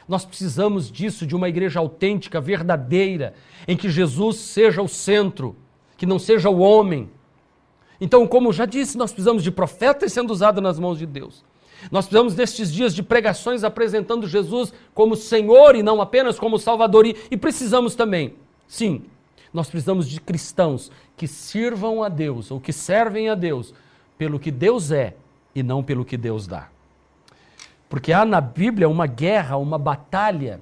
Nós 0.07 0.25
precisamos 0.25 0.91
disso, 0.91 1.25
de 1.25 1.35
uma 1.35 1.49
igreja 1.49 1.79
autêntica, 1.79 2.41
verdadeira, 2.41 3.33
em 3.67 3.77
que 3.77 3.89
Jesus 3.89 4.37
seja 4.37 4.81
o 4.81 4.87
centro, 4.87 5.55
que 5.97 6.05
não 6.05 6.19
seja 6.19 6.49
o 6.49 6.60
homem. 6.60 7.10
Então, 7.99 8.27
como 8.27 8.53
já 8.53 8.65
disse, 8.65 8.97
nós 8.97 9.12
precisamos 9.12 9.43
de 9.43 9.51
profetas 9.51 10.13
sendo 10.13 10.31
usados 10.31 10.62
nas 10.62 10.79
mãos 10.79 10.99
de 10.99 11.05
Deus. 11.05 11.43
Nós 11.91 12.05
precisamos 12.05 12.36
destes 12.36 12.71
dias 12.71 12.93
de 12.93 13.03
pregações 13.03 13.63
apresentando 13.63 14.27
Jesus 14.27 14.73
como 14.93 15.15
Senhor 15.15 15.75
e 15.75 15.83
não 15.83 16.01
apenas 16.01 16.39
como 16.39 16.60
Salvador. 16.60 17.05
E, 17.05 17.15
e 17.29 17.38
precisamos 17.38 17.95
também, 17.95 18.36
sim, 18.67 19.03
nós 19.53 19.69
precisamos 19.69 20.07
de 20.07 20.19
cristãos 20.19 20.91
que 21.15 21.27
sirvam 21.27 22.03
a 22.03 22.10
Deus 22.10 22.51
ou 22.51 22.60
que 22.60 22.73
servem 22.73 23.29
a 23.29 23.36
Deus 23.36 23.73
pelo 24.17 24.39
que 24.39 24.51
Deus 24.51 24.91
é 24.91 25.15
e 25.55 25.63
não 25.63 25.83
pelo 25.83 26.05
que 26.05 26.17
Deus 26.17 26.45
dá. 26.47 26.69
Porque 27.89 28.12
há 28.12 28.25
na 28.25 28.41
Bíblia 28.41 28.89
uma 28.89 29.07
guerra, 29.07 29.57
uma 29.57 29.77
batalha 29.77 30.60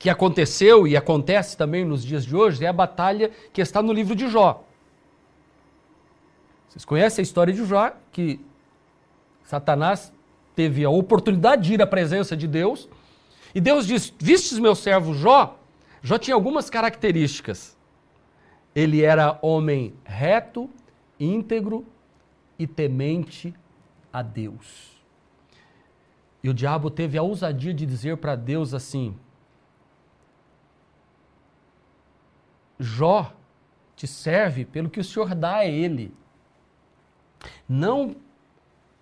que 0.00 0.08
aconteceu 0.08 0.88
e 0.88 0.96
acontece 0.96 1.58
também 1.58 1.84
nos 1.84 2.02
dias 2.02 2.24
de 2.24 2.34
hoje, 2.34 2.64
é 2.64 2.68
a 2.68 2.72
batalha 2.72 3.30
que 3.52 3.60
está 3.60 3.82
no 3.82 3.92
livro 3.92 4.16
de 4.16 4.28
Jó. 4.28 4.64
Vocês 6.66 6.86
conhecem 6.86 7.20
a 7.20 7.22
história 7.22 7.52
de 7.52 7.62
Jó, 7.66 7.92
que 8.10 8.40
Satanás 9.44 10.10
teve 10.56 10.86
a 10.86 10.90
oportunidade 10.90 11.64
de 11.64 11.74
ir 11.74 11.82
à 11.82 11.86
presença 11.86 12.34
de 12.34 12.48
Deus. 12.48 12.88
E 13.54 13.60
Deus 13.60 13.86
diz: 13.86 14.10
Vistes 14.18 14.58
meu 14.58 14.74
servo 14.74 15.12
Jó? 15.12 15.58
Jó 16.00 16.16
tinha 16.16 16.34
algumas 16.34 16.70
características. 16.70 17.76
Ele 18.74 19.02
era 19.02 19.38
homem 19.42 19.92
reto, 20.02 20.70
íntegro 21.18 21.84
e 22.58 22.66
temente 22.66 23.52
a 24.10 24.22
Deus. 24.22 24.98
E 26.42 26.48
o 26.48 26.54
diabo 26.54 26.90
teve 26.90 27.18
a 27.18 27.22
ousadia 27.22 27.74
de 27.74 27.84
dizer 27.84 28.16
para 28.16 28.34
Deus 28.34 28.72
assim: 28.72 29.14
Jó 32.80 33.30
te 33.94 34.06
serve 34.06 34.64
pelo 34.64 34.88
que 34.88 34.98
o 34.98 35.04
Senhor 35.04 35.34
dá 35.34 35.56
a 35.56 35.66
ele, 35.66 36.14
não 37.68 38.16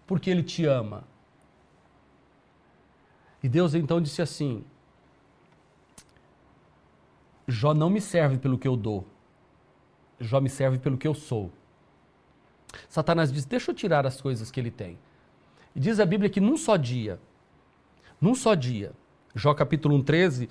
porque 0.05 0.29
ele 0.29 0.43
te 0.43 0.65
ama. 0.65 1.05
E 3.41 3.49
Deus 3.49 3.75
então 3.75 4.01
disse 4.01 4.21
assim: 4.21 4.65
Jó 7.47 7.73
não 7.73 7.89
me 7.89 8.01
serve 8.01 8.37
pelo 8.37 8.59
que 8.59 8.67
eu 8.67 8.77
dou, 8.77 9.07
Jó 10.19 10.41
me 10.41 10.51
serve 10.51 10.79
pelo 10.79 10.99
que 10.99 11.07
eu 11.07 11.15
sou. 11.15 11.53
Satanás 12.89 13.33
diz: 13.33 13.45
Deixa 13.45 13.71
eu 13.71 13.75
tirar 13.77 14.05
as 14.05 14.21
coisas 14.21 14.51
que 14.51 14.59
ele 14.59 14.73
tem. 14.73 14.99
E 15.73 15.79
diz 15.79 16.01
a 16.01 16.05
Bíblia 16.05 16.29
que 16.29 16.41
num 16.41 16.57
só 16.57 16.77
dia, 16.77 17.21
num 18.21 18.35
só 18.35 18.57
dia, 18.57 18.93
Jó 19.37 19.55
capítulo 19.55 19.95
1, 19.95 20.03
13, 20.03 20.51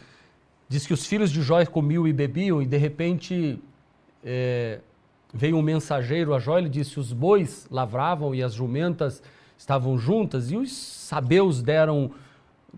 diz 0.68 0.86
que 0.86 0.94
os 0.94 1.06
filhos 1.06 1.32
de 1.32 1.42
Jó 1.42 1.64
comiam 1.66 2.08
e 2.08 2.14
bebiam, 2.14 2.62
e 2.62 2.66
de 2.66 2.78
repente 2.78 3.60
é, 4.24 4.80
veio 5.34 5.58
um 5.58 5.62
mensageiro 5.62 6.34
a 6.34 6.40
Jó 6.40 6.60
e 6.60 6.70
disse: 6.70 7.00
Os 7.00 7.14
bois 7.14 7.68
lavravam 7.72 8.34
e 8.34 8.44
as 8.44 8.54
jumentas 8.54 9.22
estavam 9.58 9.98
juntas, 9.98 10.52
e 10.52 10.58
os 10.58 10.72
sabeus 10.72 11.62
deram 11.62 12.12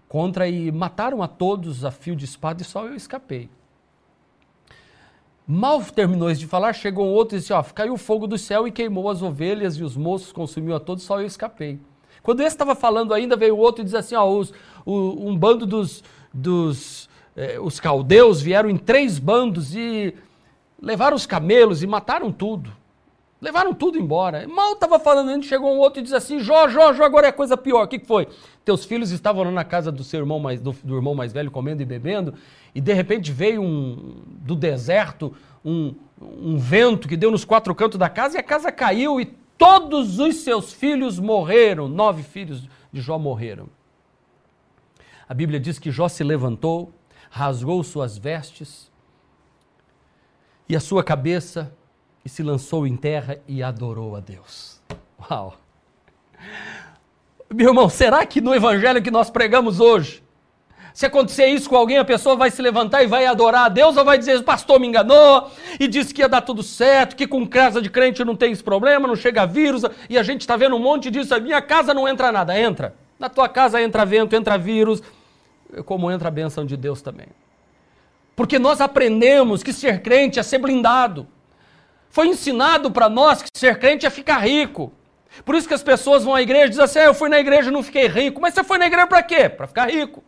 contra 0.08 0.48
e 0.48 0.72
mataram 0.72 1.22
a 1.22 1.28
todos 1.28 1.84
a 1.84 1.92
fio 1.92 2.16
de 2.16 2.26
espada, 2.26 2.62
e 2.62 2.66
só 2.66 2.86
eu 2.86 2.96
escapei. 2.96 3.50
Mal 5.46 5.82
terminou 5.84 6.32
de 6.32 6.46
falar, 6.46 6.74
chegou 6.74 7.08
um 7.08 7.12
outro 7.12 7.36
e 7.36 7.40
disse: 7.40 7.52
Ó, 7.52 7.64
caiu 7.64 7.94
o 7.94 7.98
fogo 7.98 8.28
do 8.28 8.38
céu 8.38 8.68
e 8.68 8.72
queimou 8.72 9.10
as 9.10 9.22
ovelhas, 9.22 9.78
e 9.78 9.84
os 9.84 9.98
moços 9.98 10.32
consumiu 10.32 10.76
a 10.76 10.80
todos, 10.80 11.04
só 11.04 11.20
eu 11.20 11.26
escapei. 11.26 11.80
Quando 12.22 12.42
esse 12.42 12.50
estava 12.50 12.76
falando 12.76 13.14
ainda, 13.14 13.36
veio 13.36 13.58
outro 13.58 13.82
e 13.82 13.86
diz 13.86 13.96
assim: 13.96 14.14
ó, 14.14 14.30
os, 14.30 14.54
o, 14.86 15.28
um 15.28 15.36
bando 15.36 15.66
dos, 15.66 16.04
dos 16.32 17.09
eh, 17.36 17.60
os 17.60 17.80
caldeus 17.80 18.42
vieram 18.42 18.70
em 18.70 18.78
três 18.78 19.20
bandos 19.20 19.76
e 19.76 20.14
levaram 20.82 21.16
os 21.16 21.26
camelos 21.26 21.84
e 21.84 21.88
mataram 21.88 22.32
tudo. 22.32 22.72
Levaram 23.42 23.74
tudo 23.74 23.98
embora. 23.98 24.46
Mal 24.48 24.74
estava 24.74 25.00
falando, 25.00 25.30
ainda 25.30 25.46
chegou 25.46 25.74
um 25.74 25.78
outro 25.78 26.02
e 26.02 26.04
diz 26.04 26.12
assim: 26.12 26.40
Jó, 26.40 26.68
Jó, 26.68 26.92
Jó, 26.94 27.06
agora 27.06 27.28
é 27.28 27.32
coisa 27.32 27.56
pior. 27.56 27.86
O 27.86 27.88
que, 27.88 28.00
que 28.00 28.06
foi? 28.06 28.28
Teus 28.66 28.84
filhos 28.84 29.12
estavam 29.12 29.46
lá 29.46 29.52
na 29.52 29.64
casa 29.64 29.92
do 29.92 30.04
seu 30.04 30.20
irmão 30.20 30.40
mais, 30.40 30.60
do, 30.60 30.74
do, 30.84 30.96
irmão 30.96 31.16
mais 31.16 31.32
velho 31.32 31.50
comendo 31.50 31.82
e 31.82 31.86
bebendo, 31.86 32.34
e 32.76 32.82
de 32.82 32.94
repente 32.94 33.32
veio 33.32 33.62
um, 33.62 34.18
do 34.28 34.56
deserto 34.56 35.34
um, 35.64 35.96
um 36.22 36.58
vento 36.58 37.08
que 37.08 37.16
deu 37.16 37.32
nos 37.32 37.46
quatro 37.46 37.74
cantos 37.74 37.98
da 37.98 38.10
casa 38.10 38.36
e 38.38 38.40
a 38.40 38.44
casa 38.44 38.74
caiu 38.74 39.22
e 39.22 39.26
todos 39.58 40.20
os 40.20 40.38
seus 40.38 40.74
filhos 40.74 41.18
morreram. 41.18 41.88
Nove 41.88 42.24
filhos 42.24 42.68
de 42.92 43.00
Jó 43.00 43.18
morreram. 43.18 43.68
A 45.30 45.34
Bíblia 45.34 45.62
diz 45.62 45.80
que 45.80 45.92
Jó 45.92 46.10
se 46.10 46.26
levantou, 46.26 46.92
rasgou 47.30 47.84
suas 47.84 48.18
vestes 48.18 48.92
e 50.68 50.76
a 50.76 50.80
sua 50.80 51.04
cabeça 51.04 51.72
e 52.24 52.30
se 52.30 52.44
lançou 52.44 52.86
em 52.86 52.96
terra 52.96 53.40
e 53.48 53.64
adorou 53.64 54.16
a 54.16 54.20
Deus. 54.20 54.82
Uau! 55.30 55.58
Meu 57.52 57.70
irmão, 57.70 57.90
será 57.90 58.26
que 58.26 58.40
no 58.40 58.54
evangelho 58.54 59.02
que 59.02 59.10
nós 59.10 59.30
pregamos 59.30 59.80
hoje, 59.80 60.24
se 60.94 61.06
acontecer 61.06 61.48
isso 61.48 61.70
com 61.70 61.76
alguém, 61.76 61.98
a 61.98 62.06
pessoa 62.06 62.36
vai 62.36 62.52
se 62.52 62.62
levantar 62.62 63.04
e 63.04 63.08
vai 63.08 63.26
adorar 63.26 63.66
a 63.66 63.70
Deus 63.70 63.96
ou 63.96 64.04
vai 64.04 64.18
dizer, 64.18 64.38
o 64.38 64.44
pastor 64.44 64.80
me 64.80 64.88
enganou 64.88 65.50
e 65.80 65.88
disse 65.88 66.14
que 66.14 66.22
ia 66.22 66.30
dar 66.30 66.42
tudo 66.42 66.62
certo, 66.62 67.16
que 67.16 67.26
com 67.26 67.48
casa 67.48 67.82
de 67.82 67.90
crente 67.90 68.24
não 68.24 68.36
tem 68.36 68.52
esse 68.52 68.64
problema, 68.64 69.08
não 69.08 69.16
chega 69.16 69.46
vírus, 69.46 69.84
e 70.10 70.18
a 70.18 70.24
gente 70.24 70.42
está 70.42 70.58
vendo 70.58 70.76
um 70.76 70.80
monte 70.80 71.10
disso, 71.10 71.34
a 71.34 71.40
minha 71.40 71.62
casa 71.62 71.94
não 71.94 72.08
entra 72.08 72.32
nada, 72.32 72.60
entra. 72.60 72.94
Na 73.18 73.30
tua 73.30 73.50
casa 73.50 73.82
entra 73.82 74.06
vento, 74.06 74.36
entra 74.36 74.58
vírus, 74.58 75.02
como 75.86 76.12
entra 76.12 76.28
a 76.28 76.32
bênção 76.32 76.66
de 76.66 76.76
Deus 76.76 77.02
também. 77.02 77.28
Porque 78.36 78.58
nós 78.58 78.80
aprendemos 78.80 79.62
que 79.62 79.74
ser 79.74 80.02
crente 80.02 80.40
é 80.40 80.44
ser 80.44 80.60
blindado. 80.60 81.28
Foi 82.10 82.28
ensinado 82.28 82.90
para 82.90 83.10
nós 83.10 83.42
que 83.42 83.50
ser 83.54 83.78
crente 83.78 84.06
é 84.06 84.10
ficar 84.10 84.40
rico. 84.40 84.92
Por 85.46 85.56
isso 85.56 85.68
que 85.68 85.74
as 85.74 85.84
pessoas 85.84 86.24
vão 86.24 86.34
à 86.34 86.42
igreja 86.42 86.66
e 86.66 86.70
dizem 86.70 86.86
assim: 86.86 87.00
ah, 87.00 87.06
eu 87.06 87.14
fui 87.14 87.30
na 87.30 87.40
igreja 87.40 87.70
e 87.70 87.74
não 87.74 87.84
fiquei 87.84 88.08
rico. 88.08 88.42
Mas 88.42 88.54
você 88.54 88.64
foi 88.64 88.78
na 88.78 88.88
igreja 88.88 89.08
para 89.08 89.22
quê? 89.22 89.48
Para 89.48 89.68
ficar 89.68 89.90
rico. 89.90 90.24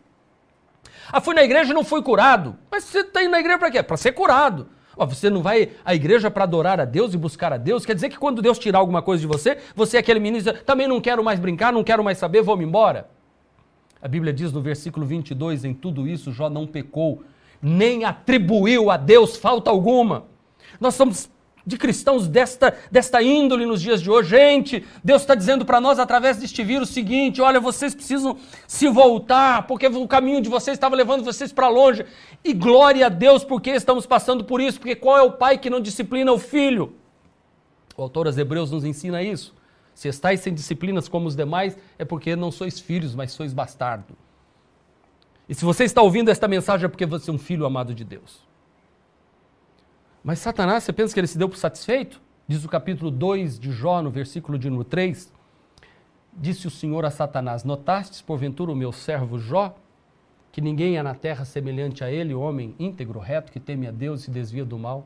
Ah, 1.11 1.19
fui 1.19 1.33
na 1.33 1.43
igreja 1.43 1.71
e 1.71 1.73
não 1.73 1.83
fui 1.83 2.01
curado. 2.01 2.57
Mas 2.69 2.83
você 2.83 2.99
está 2.99 3.23
indo 3.23 3.31
na 3.31 3.39
igreja 3.39 3.57
para 3.57 3.71
quê? 3.71 3.81
Para 3.81 3.97
ser 3.97 4.11
curado. 4.11 4.67
você 4.95 5.29
não 5.29 5.41
vai 5.41 5.71
à 5.83 5.95
igreja 5.95 6.29
para 6.29 6.43
adorar 6.43 6.79
a 6.79 6.85
Deus 6.85 7.13
e 7.13 7.17
buscar 7.17 7.51
a 7.51 7.57
Deus? 7.57 7.85
Quer 7.85 7.95
dizer 7.95 8.09
que 8.09 8.17
quando 8.17 8.41
Deus 8.41 8.59
tirar 8.59 8.79
alguma 8.79 9.01
coisa 9.01 9.21
de 9.21 9.27
você, 9.27 9.57
você 9.75 9.97
é 9.97 9.99
aquele 9.99 10.19
ministro, 10.19 10.53
também 10.63 10.87
não 10.87 11.01
quero 11.01 11.23
mais 11.23 11.39
brincar, 11.39 11.73
não 11.73 11.83
quero 11.83 12.03
mais 12.03 12.17
saber, 12.17 12.41
vou-me 12.41 12.63
embora? 12.63 13.09
A 14.01 14.07
Bíblia 14.07 14.33
diz 14.33 14.51
no 14.51 14.61
versículo 14.61 15.05
22, 15.05 15.63
em 15.63 15.73
tudo 15.73 16.07
isso 16.07 16.31
Jó 16.31 16.49
não 16.49 16.65
pecou, 16.65 17.23
nem 17.61 18.03
atribuiu 18.03 18.89
a 18.89 18.97
Deus 18.97 19.37
falta 19.37 19.69
alguma. 19.69 20.25
Nós 20.79 20.95
somos 20.95 21.29
de 21.65 21.77
cristãos 21.77 22.27
desta, 22.27 22.75
desta 22.89 23.21
índole 23.21 23.65
nos 23.65 23.81
dias 23.81 24.01
de 24.01 24.09
hoje. 24.09 24.29
Gente, 24.29 24.85
Deus 25.03 25.21
está 25.21 25.35
dizendo 25.35 25.65
para 25.65 25.79
nós 25.79 25.99
através 25.99 26.37
deste 26.37 26.63
vírus 26.63 26.89
o 26.89 26.93
seguinte: 26.93 27.41
olha, 27.41 27.59
vocês 27.59 27.93
precisam 27.93 28.37
se 28.67 28.87
voltar, 28.89 29.67
porque 29.67 29.87
o 29.87 30.07
caminho 30.07 30.41
de 30.41 30.49
vocês 30.49 30.75
estava 30.75 30.95
levando 30.95 31.23
vocês 31.23 31.53
para 31.53 31.67
longe. 31.67 32.05
E 32.43 32.53
glória 32.53 33.05
a 33.05 33.09
Deus 33.09 33.43
porque 33.43 33.71
estamos 33.71 34.05
passando 34.05 34.43
por 34.43 34.59
isso, 34.59 34.79
porque 34.79 34.95
qual 34.95 35.17
é 35.17 35.21
o 35.21 35.33
pai 35.33 35.57
que 35.57 35.69
não 35.69 35.79
disciplina 35.79 36.31
o 36.31 36.39
filho? 36.39 36.93
O 37.95 38.01
autor 38.01 38.25
aos 38.25 38.37
Hebreus 38.37 38.71
nos 38.71 38.83
ensina 38.83 39.21
isso. 39.21 39.53
Se 39.93 40.07
estáis 40.07 40.39
sem 40.39 40.53
disciplinas 40.53 41.07
como 41.07 41.27
os 41.27 41.35
demais, 41.35 41.77
é 41.97 42.05
porque 42.05 42.35
não 42.35 42.51
sois 42.51 42.79
filhos, 42.79 43.13
mas 43.13 43.31
sois 43.31 43.53
bastardo. 43.53 44.15
E 45.47 45.53
se 45.53 45.65
você 45.65 45.83
está 45.83 46.01
ouvindo 46.01 46.29
esta 46.29 46.47
mensagem, 46.47 46.85
é 46.85 46.89
porque 46.89 47.05
você 47.05 47.29
é 47.29 47.33
um 47.33 47.37
filho 47.37 47.65
amado 47.65 47.93
de 47.93 48.03
Deus. 48.03 48.41
Mas 50.23 50.39
Satanás, 50.39 50.83
você 50.83 50.93
pensa 50.93 51.13
que 51.13 51.19
ele 51.19 51.27
se 51.27 51.37
deu 51.37 51.49
por 51.49 51.57
satisfeito? 51.57 52.21
Diz 52.47 52.63
o 52.63 52.69
capítulo 52.69 53.09
2 53.09 53.59
de 53.59 53.71
Jó, 53.71 54.01
no 54.01 54.11
versículo 54.11 54.57
de 54.57 54.69
número 54.69 54.87
3. 54.87 55.33
Disse 56.33 56.67
o 56.67 56.71
Senhor 56.71 57.03
a 57.05 57.11
Satanás: 57.11 57.63
Notastes, 57.63 58.21
porventura, 58.21 58.71
o 58.71 58.75
meu 58.75 58.91
servo 58.91 59.39
Jó, 59.39 59.75
que 60.51 60.61
ninguém 60.61 60.97
é 60.97 61.03
na 61.03 61.15
terra 61.15 61.43
semelhante 61.43 62.03
a 62.03 62.11
ele, 62.11 62.33
homem 62.33 62.75
íntegro, 62.77 63.19
reto, 63.19 63.51
que 63.51 63.59
teme 63.59 63.87
a 63.87 63.91
Deus 63.91 64.21
e 64.21 64.23
se 64.25 64.31
desvia 64.31 64.63
do 64.63 64.77
mal? 64.77 65.05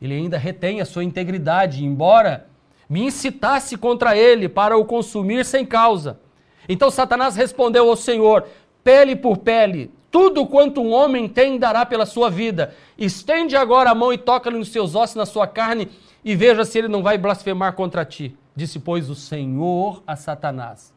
Ele 0.00 0.14
ainda 0.14 0.38
retém 0.38 0.80
a 0.80 0.84
sua 0.84 1.02
integridade, 1.02 1.84
embora 1.84 2.46
me 2.88 3.04
incitasse 3.04 3.76
contra 3.76 4.16
ele 4.16 4.48
para 4.48 4.76
o 4.76 4.84
consumir 4.84 5.44
sem 5.44 5.64
causa. 5.64 6.20
Então 6.68 6.90
Satanás 6.90 7.36
respondeu 7.36 7.88
ao 7.88 7.96
Senhor: 7.96 8.46
pele 8.82 9.16
por 9.16 9.38
pele, 9.38 9.90
tudo 10.10 10.46
quanto 10.46 10.80
um 10.80 10.92
homem 10.92 11.28
tem 11.28 11.58
dará 11.58 11.84
pela 11.84 12.06
sua 12.06 12.30
vida. 12.30 12.74
Estende 12.96 13.56
agora 13.56 13.90
a 13.90 13.94
mão 13.94 14.12
e 14.12 14.18
toca-lhe 14.18 14.58
nos 14.58 14.68
seus 14.68 14.94
ossos, 14.94 15.16
na 15.16 15.26
sua 15.26 15.46
carne, 15.46 15.90
e 16.24 16.36
veja 16.36 16.64
se 16.64 16.78
ele 16.78 16.88
não 16.88 17.02
vai 17.02 17.18
blasfemar 17.18 17.74
contra 17.74 18.04
ti. 18.04 18.36
Disse, 18.56 18.78
pois, 18.78 19.10
o 19.10 19.14
Senhor 19.14 20.02
a 20.06 20.14
Satanás: 20.14 20.94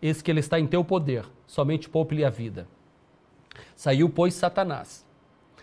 Eis 0.00 0.20
que 0.20 0.30
ele 0.30 0.40
está 0.40 0.60
em 0.60 0.66
teu 0.66 0.84
poder, 0.84 1.24
somente 1.46 1.88
poupe-lhe 1.88 2.24
a 2.24 2.30
vida. 2.30 2.66
Saiu, 3.74 4.08
pois, 4.08 4.34
Satanás 4.34 5.04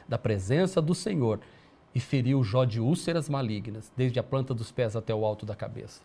da 0.09 0.17
presença 0.17 0.81
do 0.81 0.95
Senhor 0.95 1.39
e 1.93 1.99
feriu 1.99 2.43
Jó 2.43 2.65
de 2.65 2.79
úlceras 2.79 3.27
malignas, 3.27 3.91
desde 3.95 4.19
a 4.19 4.23
planta 4.23 4.53
dos 4.53 4.71
pés 4.71 4.95
até 4.95 5.13
o 5.13 5.25
alto 5.25 5.45
da 5.45 5.55
cabeça. 5.55 6.01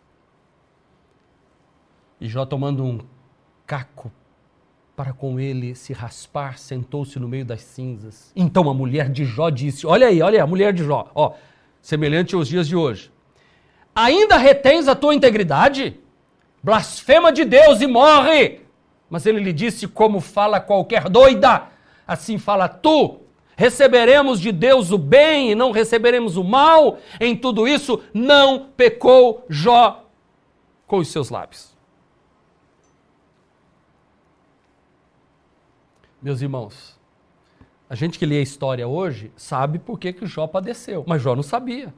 E 2.21 2.29
Jó, 2.29 2.47
tomando 2.47 2.85
um 2.85 3.01
caco 3.67 4.11
para 4.97 5.13
com 5.13 5.41
ele 5.41 5.75
se 5.75 5.93
raspar, 5.93 6.59
sentou-se 6.59 7.19
no 7.19 7.29
meio 7.29 7.45
das 7.45 7.63
cinzas. 7.63 8.33
Então 8.35 8.69
a 8.71 8.75
mulher 8.75 9.11
de 9.11 9.25
Jó 9.25 9.51
disse: 9.51 9.87
Olha 9.87 10.07
aí, 10.07 10.23
olha 10.23 10.37
aí, 10.37 10.41
a 10.41 10.47
mulher 10.47 10.73
de 10.73 10.85
Jó, 10.85 11.11
ó, 11.15 11.35
semelhante 11.83 12.35
aos 12.35 12.49
dias 12.49 12.69
de 12.69 12.77
hoje. 12.77 13.11
Ainda 13.95 14.37
retens 14.37 14.89
a 14.89 14.95
tua 14.95 15.15
integridade? 15.15 15.99
Blasfema 16.63 17.31
de 17.33 17.45
Deus 17.45 17.81
e 17.81 17.87
morre! 17.87 18.61
Mas 19.11 19.27
ele 19.27 19.41
lhe 19.41 19.53
disse: 19.53 19.87
Como 19.87 20.21
fala 20.21 20.61
qualquer 20.61 21.09
doida, 21.09 21.69
assim 22.07 22.39
fala 22.39 22.69
tu. 22.69 23.21
Receberemos 23.57 24.41
de 24.41 24.51
Deus 24.51 24.91
o 24.91 24.99
bem 24.99 25.53
e 25.53 25.55
não 25.55 25.71
receberemos 25.71 26.37
o 26.37 26.45
mal. 26.45 26.99
Em 27.21 27.37
tudo 27.37 27.69
isso, 27.69 28.03
não 28.13 28.71
pecou 28.77 29.45
Jó 29.49 30.07
com 30.87 30.99
os 30.99 31.09
seus 31.09 31.31
lábios. 31.31 31.75
meus 36.25 36.41
irmãos, 36.41 36.99
a 37.89 37.95
gente 37.95 38.19
que 38.19 38.25
lê 38.25 38.39
a 38.39 38.43
história 38.43 38.89
hoje 38.89 39.31
sabe 39.37 39.79
por 39.79 39.99
que, 39.99 40.11
que 40.11 40.25
Jó 40.25 40.47
padeceu, 40.47 41.05
mas 41.07 41.21
Jó 41.21 41.37
não 41.37 41.43
sabia. 41.43 41.93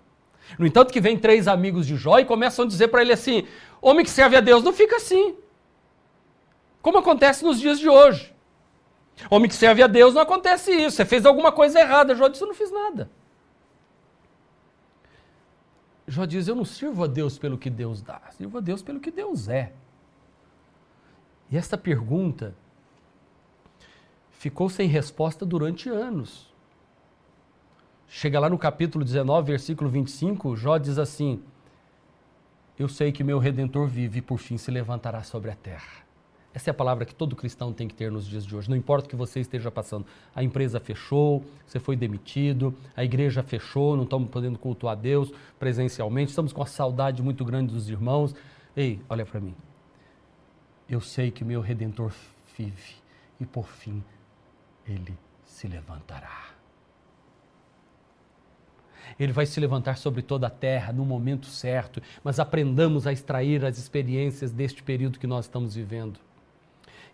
No 0.58 0.66
entanto, 0.66 0.92
que 0.92 1.00
vem 1.00 1.16
três 1.16 1.46
amigos 1.46 1.86
de 1.86 1.96
Jó 1.96 2.18
e 2.18 2.24
começam 2.24 2.64
a 2.64 2.68
dizer 2.68 2.88
para 2.88 3.02
ele 3.02 3.12
assim: 3.12 3.46
homem 3.80 4.04
que 4.04 4.10
serve 4.10 4.36
a 4.36 4.40
Deus 4.40 4.64
não 4.64 4.72
fica 4.72 4.96
assim. 4.96 5.36
Como 6.82 6.98
acontece 6.98 7.44
nos 7.44 7.60
dias 7.60 7.78
de 7.78 7.88
hoje. 7.88 8.34
Homem 9.30 9.48
que 9.48 9.54
serve 9.54 9.82
a 9.82 9.86
Deus 9.86 10.14
não 10.14 10.22
acontece 10.22 10.70
isso. 10.72 10.96
Você 10.96 11.04
fez 11.04 11.24
alguma 11.24 11.50
coisa 11.50 11.80
errada. 11.80 12.14
Jó 12.14 12.28
disse: 12.28 12.42
Eu 12.42 12.48
não 12.48 12.54
fiz 12.54 12.70
nada. 12.70 13.10
Jó 16.06 16.24
diz: 16.24 16.46
Eu 16.46 16.54
não 16.54 16.64
sirvo 16.64 17.04
a 17.04 17.06
Deus 17.06 17.38
pelo 17.38 17.58
que 17.58 17.70
Deus 17.70 18.02
dá, 18.02 18.20
sirvo 18.36 18.58
a 18.58 18.60
Deus 18.60 18.82
pelo 18.82 19.00
que 19.00 19.10
Deus 19.10 19.48
é. 19.48 19.72
E 21.50 21.56
esta 21.56 21.78
pergunta 21.78 22.54
ficou 24.30 24.68
sem 24.68 24.88
resposta 24.88 25.44
durante 25.44 25.88
anos. 25.88 26.54
Chega 28.08 28.38
lá 28.38 28.48
no 28.48 28.58
capítulo 28.58 29.04
19, 29.04 29.50
versículo 29.50 29.90
25, 29.90 30.56
Jó 30.56 30.78
diz 30.78 30.98
assim: 30.98 31.42
Eu 32.78 32.88
sei 32.88 33.10
que 33.10 33.24
meu 33.24 33.38
redentor 33.38 33.88
vive 33.88 34.18
e 34.18 34.22
por 34.22 34.38
fim 34.38 34.56
se 34.56 34.70
levantará 34.70 35.24
sobre 35.24 35.50
a 35.50 35.56
terra. 35.56 36.05
Essa 36.56 36.70
é 36.70 36.72
a 36.72 36.74
palavra 36.74 37.04
que 37.04 37.14
todo 37.14 37.36
cristão 37.36 37.70
tem 37.70 37.86
que 37.86 37.92
ter 37.92 38.10
nos 38.10 38.26
dias 38.26 38.42
de 38.42 38.56
hoje. 38.56 38.70
Não 38.70 38.78
importa 38.78 39.06
o 39.06 39.10
que 39.10 39.14
você 39.14 39.40
esteja 39.40 39.70
passando. 39.70 40.06
A 40.34 40.42
empresa 40.42 40.80
fechou, 40.80 41.44
você 41.66 41.78
foi 41.78 41.96
demitido, 41.96 42.74
a 42.96 43.04
igreja 43.04 43.42
fechou, 43.42 43.94
não 43.94 44.04
estamos 44.04 44.30
podendo 44.30 44.58
cultuar 44.58 44.96
a 44.96 44.98
Deus 44.98 45.30
presencialmente, 45.58 46.30
estamos 46.30 46.54
com 46.54 46.62
uma 46.62 46.66
saudade 46.66 47.22
muito 47.22 47.44
grande 47.44 47.74
dos 47.74 47.90
irmãos. 47.90 48.34
Ei, 48.74 49.02
olha 49.06 49.26
para 49.26 49.38
mim. 49.38 49.54
Eu 50.88 50.98
sei 51.02 51.30
que 51.30 51.44
meu 51.44 51.60
redentor 51.60 52.10
vive 52.56 52.94
e 53.38 53.44
por 53.44 53.68
fim 53.68 54.02
ele 54.88 55.14
se 55.44 55.68
levantará. 55.68 56.54
Ele 59.20 59.32
vai 59.34 59.44
se 59.44 59.60
levantar 59.60 59.98
sobre 59.98 60.22
toda 60.22 60.46
a 60.46 60.50
terra 60.50 60.90
no 60.90 61.04
momento 61.04 61.48
certo, 61.48 62.00
mas 62.24 62.40
aprendamos 62.40 63.06
a 63.06 63.12
extrair 63.12 63.62
as 63.62 63.76
experiências 63.76 64.52
deste 64.52 64.82
período 64.82 65.18
que 65.18 65.26
nós 65.26 65.44
estamos 65.44 65.74
vivendo. 65.74 66.24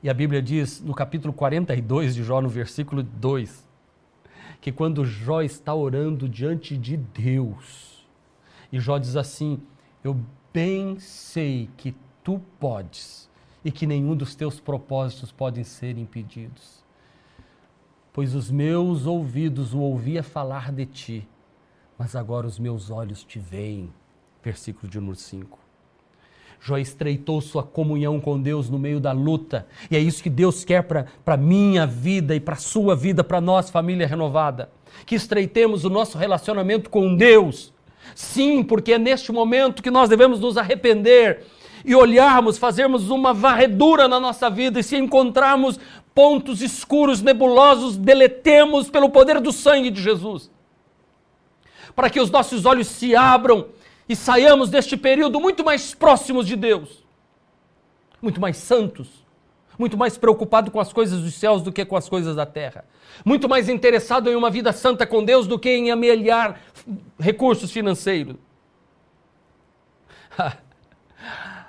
E 0.03 0.11
a 0.11 0.15
Bíblia 0.15 0.43
diz 0.43 0.81
no 0.81 0.95
capítulo 0.95 1.33
42 1.33 2.17
de 2.17 2.25
Jó, 2.25 2.41
no 2.41 2.49
versículo 2.49 3.05
2, 3.05 3.69
que 4.61 4.73
quando 4.73 5.05
Jó 5.05 5.43
está 5.43 5.73
orando 5.73 6.29
diante 6.29 6.77
de 6.77 6.97
Deus, 6.97 8.05
e 8.73 8.81
Jó 8.81 8.99
diz 8.99 9.15
assim: 9.15 9.63
Eu 10.03 10.19
bem 10.53 10.99
sei 10.99 11.71
que 11.77 11.95
tu 12.25 12.41
podes 12.59 13.31
e 13.65 13.71
que 13.71 13.87
nenhum 13.87 14.17
dos 14.17 14.35
teus 14.35 14.59
propósitos 14.59 15.31
podem 15.31 15.63
ser 15.63 15.97
impedidos. 15.97 16.83
Pois 18.13 18.35
os 18.35 18.51
meus 18.51 19.07
ouvidos 19.07 19.73
o 19.73 19.79
ouvia 19.79 20.23
falar 20.25 20.73
de 20.73 20.85
ti, 20.85 21.29
mas 21.97 22.17
agora 22.17 22.47
os 22.47 22.59
meus 22.59 22.91
olhos 22.91 23.23
te 23.23 23.39
veem. 23.39 23.93
Versículo 24.43 24.91
de 24.91 24.99
número 24.99 25.17
5. 25.17 25.62
Jó 26.65 26.79
estreitou 26.79 27.41
sua 27.41 27.65
comunhão 27.65 28.21
com 28.21 28.41
Deus 28.41 28.71
no 28.71 28.79
meio 28.79 29.01
da 29.01 29.11
luta. 29.11 29.67
E 29.91 29.97
é 29.97 29.99
isso 29.99 30.23
que 30.23 30.31
Deus 30.31 30.65
quer 30.65 30.85
para 30.85 31.07
a 31.27 31.37
minha 31.37 31.85
vida 31.85 32.37
e 32.37 32.41
para 32.41 32.55
a 32.55 32.59
sua 32.59 32.95
vida, 32.95 33.25
para 33.25 33.41
nós, 33.41 33.69
família 33.69 34.07
renovada. 34.07 34.71
Que 35.05 35.17
estreitemos 35.17 35.85
o 35.85 35.91
nosso 35.91 36.17
relacionamento 36.17 36.89
com 36.89 37.17
Deus. 37.17 37.73
Sim, 38.15 38.63
porque 38.63 38.93
é 38.93 38.99
neste 38.99 39.33
momento 39.33 39.83
que 39.83 39.91
nós 39.91 40.09
devemos 40.09 40.39
nos 40.39 40.57
arrepender 40.57 41.45
e 41.85 41.97
olharmos, 41.97 42.59
fazermos 42.59 43.11
uma 43.11 43.35
varredura 43.35 44.07
na 44.07 44.21
nossa 44.21 44.49
vida 44.49 44.79
e 44.79 44.85
se 44.85 44.97
encontrarmos 44.97 45.81
pontos 46.15 46.63
escuros, 46.63 47.21
nebulosos, 47.21 47.97
deletemos 47.97 48.89
pelo 48.89 49.09
poder 49.09 49.41
do 49.41 49.51
sangue 49.51 49.91
de 49.91 50.01
Jesus. 50.01 50.49
Para 51.97 52.09
que 52.09 52.21
os 52.21 52.31
nossos 52.31 52.65
olhos 52.67 52.87
se 52.87 53.17
abram 53.17 53.67
e 54.09 54.17
saiamos 54.17 54.69
deste 54.71 54.97
período 54.97 55.41
muito 55.41 55.65
mais 55.65 55.95
próximos 55.95 56.47
de 56.47 56.57
Deus, 56.57 57.05
muito 58.21 58.41
mais 58.41 58.57
santos, 58.57 59.09
muito 59.79 59.97
mais 59.97 60.19
preocupado 60.19 60.71
com 60.71 60.81
as 60.81 60.93
coisas 60.93 61.21
dos 61.21 61.35
céus 61.35 61.63
do 61.63 61.73
que 61.73 61.85
com 61.85 61.97
as 61.97 62.09
coisas 62.09 62.37
da 62.37 62.47
terra, 62.47 62.85
muito 63.25 63.49
mais 63.49 63.69
interessado 63.69 64.31
em 64.31 64.37
uma 64.37 64.51
vida 64.51 64.73
santa 64.73 65.07
com 65.07 65.25
Deus 65.25 65.47
do 65.47 65.59
que 65.59 65.71
em 65.71 65.91
amelhar 65.91 66.61
recursos 67.19 67.71
financeiros. 67.71 68.37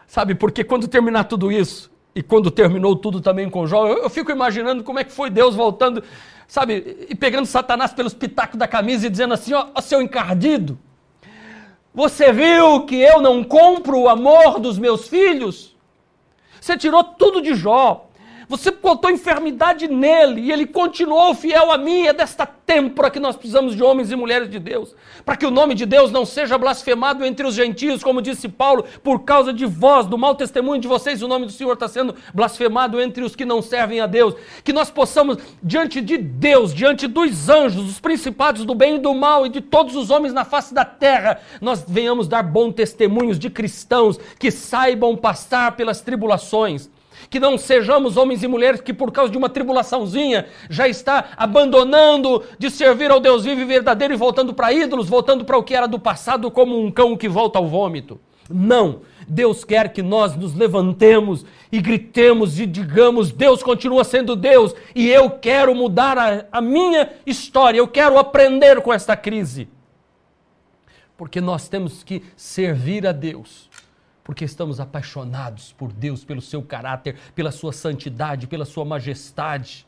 Sabe, 0.07 0.35
porque 0.35 0.63
quando 0.63 0.87
terminar 0.87 1.23
tudo 1.23 1.51
isso, 1.51 1.91
e 2.15 2.21
quando 2.21 2.51
terminou 2.51 2.95
tudo 2.95 3.19
também 3.19 3.49
com 3.49 3.65
Jó, 3.65 3.87
eu, 3.87 4.03
eu, 4.03 4.09
fico 4.09 4.31
imaginando 4.31 4.83
como 4.83 4.99
é 4.99 5.03
que 5.03 5.11
foi 5.11 5.29
Deus 5.29 5.55
voltando, 5.55 6.03
sabe, 6.47 7.07
e 7.09 7.15
pegando 7.15 7.47
Satanás 7.47 7.91
pelos 7.93 8.13
pitacos 8.13 8.57
da 8.57 8.67
camisa 8.67 9.07
e 9.07 9.09
dizendo 9.09 9.33
assim: 9.33 9.53
ó, 9.53 9.69
ó 9.73 9.81
seu 9.81 10.01
encardido, 10.01 10.77
você 11.93 12.31
viu 12.31 12.85
que 12.85 12.95
eu 12.95 13.21
não 13.21 13.43
compro 13.43 13.99
o 13.99 14.09
amor 14.09 14.59
dos 14.59 14.79
meus 14.79 15.07
filhos? 15.07 15.75
Você 16.59 16.77
tirou 16.77 17.03
tudo 17.03 17.41
de 17.41 17.53
Jó. 17.53 18.07
Você 18.53 18.69
botou 18.69 19.09
enfermidade 19.09 19.87
nele 19.87 20.41
e 20.41 20.51
ele 20.51 20.67
continuou 20.67 21.33
fiel 21.33 21.71
a 21.71 21.77
mim. 21.79 22.03
É 22.03 22.13
desta 22.13 22.45
têmpora 22.45 23.09
que 23.09 23.19
nós 23.19 23.35
precisamos 23.35 23.75
de 23.75 23.81
homens 23.81 24.11
e 24.11 24.15
mulheres 24.15 24.47
de 24.47 24.59
Deus. 24.59 24.95
Para 25.25 25.35
que 25.35 25.47
o 25.47 25.49
nome 25.49 25.73
de 25.73 25.87
Deus 25.87 26.11
não 26.11 26.23
seja 26.23 26.55
blasfemado 26.55 27.25
entre 27.25 27.47
os 27.47 27.55
gentios, 27.55 28.03
como 28.03 28.21
disse 28.21 28.47
Paulo, 28.47 28.85
por 29.03 29.23
causa 29.23 29.51
de 29.51 29.65
vós, 29.65 30.05
do 30.05 30.19
mau 30.19 30.35
testemunho 30.35 30.79
de 30.79 30.87
vocês, 30.87 31.23
o 31.23 31.27
nome 31.27 31.47
do 31.47 31.51
Senhor 31.51 31.73
está 31.73 31.87
sendo 31.87 32.13
blasfemado 32.31 33.01
entre 33.01 33.23
os 33.23 33.35
que 33.35 33.43
não 33.43 33.59
servem 33.59 33.99
a 33.99 34.05
Deus. 34.05 34.35
Que 34.63 34.71
nós 34.71 34.91
possamos, 34.91 35.39
diante 35.63 35.99
de 35.99 36.19
Deus, 36.19 36.75
diante 36.75 37.07
dos 37.07 37.49
anjos, 37.49 37.83
dos 37.83 37.99
principados 37.99 38.65
do 38.65 38.75
bem 38.75 38.97
e 38.97 38.99
do 38.99 39.15
mal 39.15 39.47
e 39.47 39.49
de 39.49 39.61
todos 39.61 39.95
os 39.95 40.11
homens 40.11 40.31
na 40.31 40.45
face 40.45 40.75
da 40.75 40.85
terra, 40.85 41.41
nós 41.59 41.83
venhamos 41.87 42.27
dar 42.27 42.43
bom 42.43 42.71
testemunhos 42.71 43.39
de 43.39 43.49
cristãos 43.49 44.19
que 44.37 44.51
saibam 44.51 45.17
passar 45.17 45.75
pelas 45.75 46.01
tribulações 46.01 46.87
que 47.29 47.39
não 47.39 47.57
sejamos 47.57 48.17
homens 48.17 48.43
e 48.43 48.47
mulheres 48.47 48.81
que 48.81 48.93
por 48.93 49.11
causa 49.11 49.31
de 49.31 49.37
uma 49.37 49.49
tribulaçãozinha 49.49 50.47
já 50.69 50.87
está 50.87 51.31
abandonando 51.37 52.43
de 52.57 52.69
servir 52.69 53.11
ao 53.11 53.19
Deus 53.19 53.43
vivo 53.43 53.61
e 53.61 53.65
verdadeiro 53.65 54.13
e 54.13 54.17
voltando 54.17 54.53
para 54.53 54.73
ídolos, 54.73 55.09
voltando 55.09 55.45
para 55.45 55.57
o 55.57 55.63
que 55.63 55.75
era 55.75 55.87
do 55.87 55.99
passado 55.99 56.49
como 56.51 56.79
um 56.79 56.91
cão 56.91 57.15
que 57.17 57.29
volta 57.29 57.59
ao 57.59 57.67
vômito. 57.67 58.19
Não, 58.49 59.01
Deus 59.27 59.63
quer 59.63 59.93
que 59.93 60.01
nós 60.01 60.35
nos 60.35 60.53
levantemos 60.53 61.45
e 61.71 61.81
gritemos 61.81 62.59
e 62.59 62.65
digamos: 62.65 63.31
Deus 63.31 63.63
continua 63.63 64.03
sendo 64.03 64.35
Deus 64.35 64.75
e 64.93 65.09
eu 65.09 65.29
quero 65.29 65.73
mudar 65.73 66.17
a, 66.17 66.45
a 66.51 66.61
minha 66.61 67.09
história, 67.25 67.79
eu 67.79 67.87
quero 67.87 68.17
aprender 68.17 68.81
com 68.81 68.93
esta 68.93 69.15
crise. 69.15 69.67
Porque 71.15 71.39
nós 71.39 71.69
temos 71.69 72.03
que 72.03 72.23
servir 72.35 73.07
a 73.07 73.11
Deus 73.11 73.69
porque 74.23 74.45
estamos 74.45 74.79
apaixonados 74.79 75.73
por 75.73 75.91
Deus, 75.91 76.23
pelo 76.23 76.41
seu 76.41 76.61
caráter, 76.61 77.17
pela 77.35 77.51
sua 77.51 77.73
santidade, 77.73 78.47
pela 78.47 78.65
sua 78.65 78.85
majestade. 78.85 79.85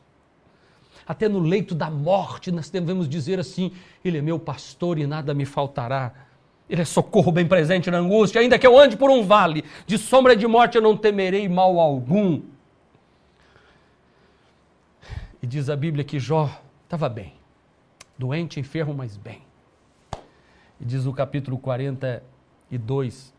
Até 1.06 1.28
no 1.28 1.38
leito 1.38 1.74
da 1.74 1.88
morte 1.88 2.52
nós 2.52 2.68
devemos 2.68 3.08
dizer 3.08 3.38
assim: 3.38 3.72
Ele 4.04 4.18
é 4.18 4.22
meu 4.22 4.38
pastor 4.38 4.98
e 4.98 5.06
nada 5.06 5.32
me 5.32 5.46
faltará. 5.46 6.12
Ele 6.68 6.82
é 6.82 6.84
socorro 6.84 7.30
bem 7.30 7.46
presente 7.46 7.90
na 7.90 7.98
angústia, 7.98 8.40
ainda 8.40 8.58
que 8.58 8.66
eu 8.66 8.76
ande 8.76 8.96
por 8.96 9.08
um 9.08 9.22
vale 9.22 9.64
de 9.86 9.96
sombra 9.96 10.34
de 10.34 10.46
morte, 10.48 10.74
eu 10.74 10.82
não 10.82 10.96
temerei 10.96 11.48
mal 11.48 11.78
algum. 11.78 12.42
E 15.40 15.46
diz 15.46 15.70
a 15.70 15.76
Bíblia 15.76 16.04
que 16.04 16.18
Jó 16.18 16.50
estava 16.82 17.08
bem, 17.08 17.34
doente, 18.18 18.58
enfermo, 18.58 18.92
mas 18.92 19.16
bem. 19.16 19.42
E 20.80 20.84
diz 20.84 21.04
no 21.04 21.12
capítulo 21.12 21.56
42, 21.56 23.32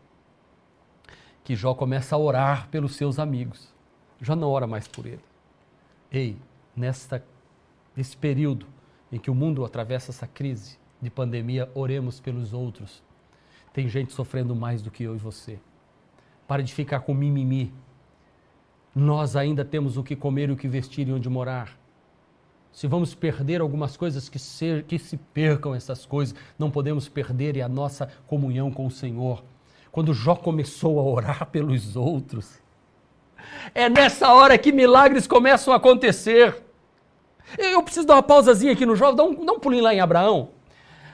que 1.48 1.56
Jó 1.56 1.72
começa 1.72 2.14
a 2.14 2.18
orar 2.18 2.68
pelos 2.68 2.94
seus 2.94 3.18
amigos. 3.18 3.72
Jó 4.20 4.36
não 4.36 4.50
ora 4.50 4.66
mais 4.66 4.86
por 4.86 5.06
ele. 5.06 5.24
Ei, 6.12 6.36
nesta, 6.76 7.24
nesse 7.96 8.14
período 8.14 8.66
em 9.10 9.18
que 9.18 9.30
o 9.30 9.34
mundo 9.34 9.64
atravessa 9.64 10.10
essa 10.10 10.26
crise 10.26 10.78
de 11.00 11.08
pandemia, 11.08 11.70
oremos 11.74 12.20
pelos 12.20 12.52
outros. 12.52 13.02
Tem 13.72 13.88
gente 13.88 14.12
sofrendo 14.12 14.54
mais 14.54 14.82
do 14.82 14.90
que 14.90 15.04
eu 15.04 15.14
e 15.14 15.18
você. 15.18 15.58
Pare 16.46 16.62
de 16.62 16.74
ficar 16.74 17.00
com 17.00 17.14
mimimi. 17.14 17.72
Nós 18.94 19.34
ainda 19.34 19.64
temos 19.64 19.96
o 19.96 20.02
que 20.02 20.14
comer 20.14 20.50
o 20.50 20.56
que 20.56 20.68
vestir 20.68 21.08
e 21.08 21.12
onde 21.14 21.30
morar. 21.30 21.78
Se 22.70 22.86
vamos 22.86 23.14
perder 23.14 23.62
algumas 23.62 23.96
coisas, 23.96 24.28
que, 24.28 24.38
se, 24.38 24.84
que 24.86 24.98
se 24.98 25.16
percam 25.16 25.74
essas 25.74 26.04
coisas. 26.04 26.34
Não 26.58 26.70
podemos 26.70 27.08
perder 27.08 27.58
a 27.62 27.68
nossa 27.70 28.06
comunhão 28.26 28.70
com 28.70 28.84
o 28.84 28.90
Senhor 28.90 29.42
quando 29.98 30.14
Jó 30.14 30.36
começou 30.36 31.00
a 31.00 31.02
orar 31.02 31.46
pelos 31.50 31.96
outros. 31.96 32.62
É 33.74 33.88
nessa 33.88 34.32
hora 34.32 34.56
que 34.56 34.70
milagres 34.70 35.26
começam 35.26 35.72
a 35.74 35.76
acontecer. 35.76 36.62
Eu 37.58 37.82
preciso 37.82 38.06
dar 38.06 38.14
uma 38.14 38.22
pausazinha 38.22 38.74
aqui 38.74 38.86
no 38.86 38.94
Jó, 38.94 39.10
dá 39.10 39.24
um, 39.24 39.44
dá 39.44 39.54
um 39.54 39.58
pulinho 39.58 39.82
lá 39.82 39.92
em 39.92 39.98
Abraão. 39.98 40.50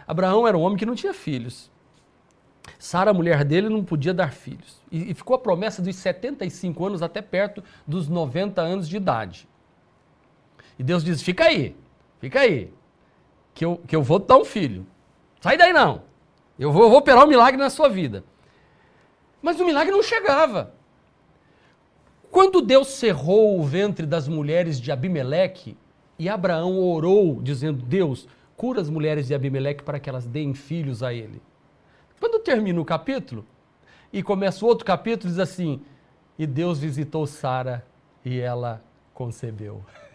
Abraão 0.07 0.47
era 0.47 0.59
um 0.59 0.61
homem 0.61 0.77
que 0.77 0.85
não 0.85 0.95
tinha 0.95 1.15
filhos. 1.15 1.71
Sara, 2.79 3.11
a 3.11 3.15
mulher 3.15 3.43
dele, 3.43 3.71
não 3.71 3.83
podia 3.83 4.13
dar 4.13 4.33
filhos. 4.33 4.83
E, 4.93 5.13
e, 5.13 5.15
ficou 5.15 5.35
a 5.35 5.39
promessa 5.39 5.81
dos 5.81 5.97
75 5.97 6.85
anos 6.85 7.01
até 7.01 7.23
perto 7.23 7.65
dos 7.87 8.07
90 8.07 8.61
anos 8.61 8.87
de 8.87 8.99
idade. 8.99 9.49
E 10.79 10.83
Deus 10.83 11.03
diz: 11.03 11.23
fica 11.23 11.45
aí, 11.45 11.75
fica 12.21 12.41
aí, 12.41 12.71
que 13.55 13.65
eu, 13.65 13.81
que 13.89 13.97
eu 13.97 14.03
vou 14.03 14.21
te 14.21 14.27
dar 14.27 14.37
um 14.37 14.45
filho. 14.45 14.87
Sai 15.41 15.57
daí 15.57 15.73
não. 15.73 16.03
Eu 16.59 16.71
vou, 16.71 16.83
eu 16.83 16.91
vou 16.91 16.99
operar 16.99 17.25
um 17.25 17.29
milagre 17.29 17.59
na 17.59 17.71
sua 17.71 17.89
vida. 17.89 18.23
Mas 19.45 19.61
o 19.61 19.67
milagre 19.67 19.93
não 19.93 20.03
chegava. 20.03 20.73
Quando 22.31 22.63
Deus 22.63 22.89
cerrou 22.89 23.61
o 23.61 23.63
ventre 23.63 24.07
das 24.07 24.27
mulheres 24.27 24.81
de 24.81 24.91
Abimeleque 24.91 25.77
e 26.19 26.31
Abraão 26.31 26.79
orou, 26.79 27.43
dizendo: 27.43 27.83
Deus, 27.85 28.27
cura 28.57 28.81
as 28.81 28.89
mulheres 28.89 29.27
de 29.27 29.35
Abimeleque 29.35 29.85
para 29.85 30.01
que 30.01 30.09
elas 30.09 30.27
deem 30.27 30.55
filhos 30.55 31.03
a 31.03 31.13
ele. 31.13 31.43
Quando 32.19 32.39
termina 32.39 32.81
o 32.81 32.87
capítulo 32.87 33.45
e 34.11 34.23
começa 34.23 34.65
o 34.65 34.69
outro 34.69 34.83
capítulo, 34.83 35.29
diz 35.29 35.39
assim: 35.39 35.83
E 36.39 36.47
Deus 36.47 36.79
visitou 36.79 37.27
Sara 37.27 37.87
e 38.25 38.41
ela 38.41 38.83
concebeu. 39.13 39.85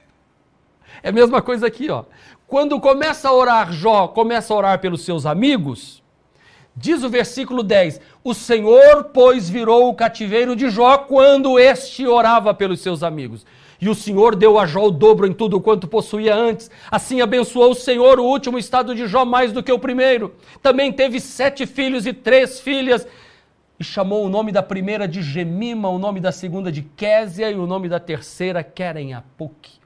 É 1.03 1.09
a 1.09 1.11
mesma 1.11 1.39
coisa 1.39 1.67
aqui, 1.67 1.88
ó. 1.91 2.05
Quando 2.47 2.80
começa 2.80 3.30
a 3.30 3.32
orar 3.32 3.71
Jó, 3.71 4.07
começa 4.07 4.51
a 4.51 4.57
orar 4.57 4.82
pelos 4.82 5.05
seus 5.05 5.23
amigos, 5.23 6.01
Diz 6.82 7.03
o 7.03 7.09
versículo 7.09 7.61
10: 7.61 7.99
O 8.23 8.34
Senhor, 8.34 9.05
pois, 9.13 9.49
virou 9.49 9.89
o 9.89 9.93
cativeiro 9.93 10.55
de 10.55 10.69
Jó 10.69 10.99
quando 10.99 11.59
este 11.59 12.07
orava 12.07 12.53
pelos 12.53 12.80
seus 12.80 13.03
amigos. 13.03 13.45
E 13.82 13.89
o 13.89 13.95
Senhor 13.95 14.34
deu 14.34 14.57
a 14.57 14.65
Jó 14.65 14.86
o 14.86 14.91
dobro 14.91 15.27
em 15.27 15.34
tudo 15.34 15.59
quanto 15.59 15.89
possuía 15.89 16.34
antes. 16.34 16.71
Assim 16.89 17.19
abençoou 17.19 17.71
o 17.71 17.75
Senhor 17.75 18.17
o 18.17 18.23
último 18.23 18.57
estado 18.57 18.95
de 18.95 19.07
Jó 19.07 19.25
mais 19.25 19.51
do 19.51 19.61
que 19.61 19.73
o 19.73 19.80
primeiro. 19.80 20.34
Também 20.61 20.89
teve 20.89 21.19
sete 21.19 21.65
filhos 21.65 22.07
e 22.07 22.13
três 22.13 22.61
filhas. 22.61 23.05
E 23.77 23.84
chamou 23.84 24.25
o 24.25 24.30
nome 24.30 24.51
da 24.53 24.63
primeira 24.63 25.05
de 25.05 25.21
Gemima, 25.21 25.89
o 25.89 25.99
nome 25.99 26.21
da 26.21 26.32
segunda 26.32 26.71
de 26.71 26.82
Késia 26.82 27.51
e 27.51 27.55
o 27.55 27.67
nome 27.67 27.89
da 27.89 27.99
terceira 27.99 28.63
Querem-Apuc. 28.63 29.80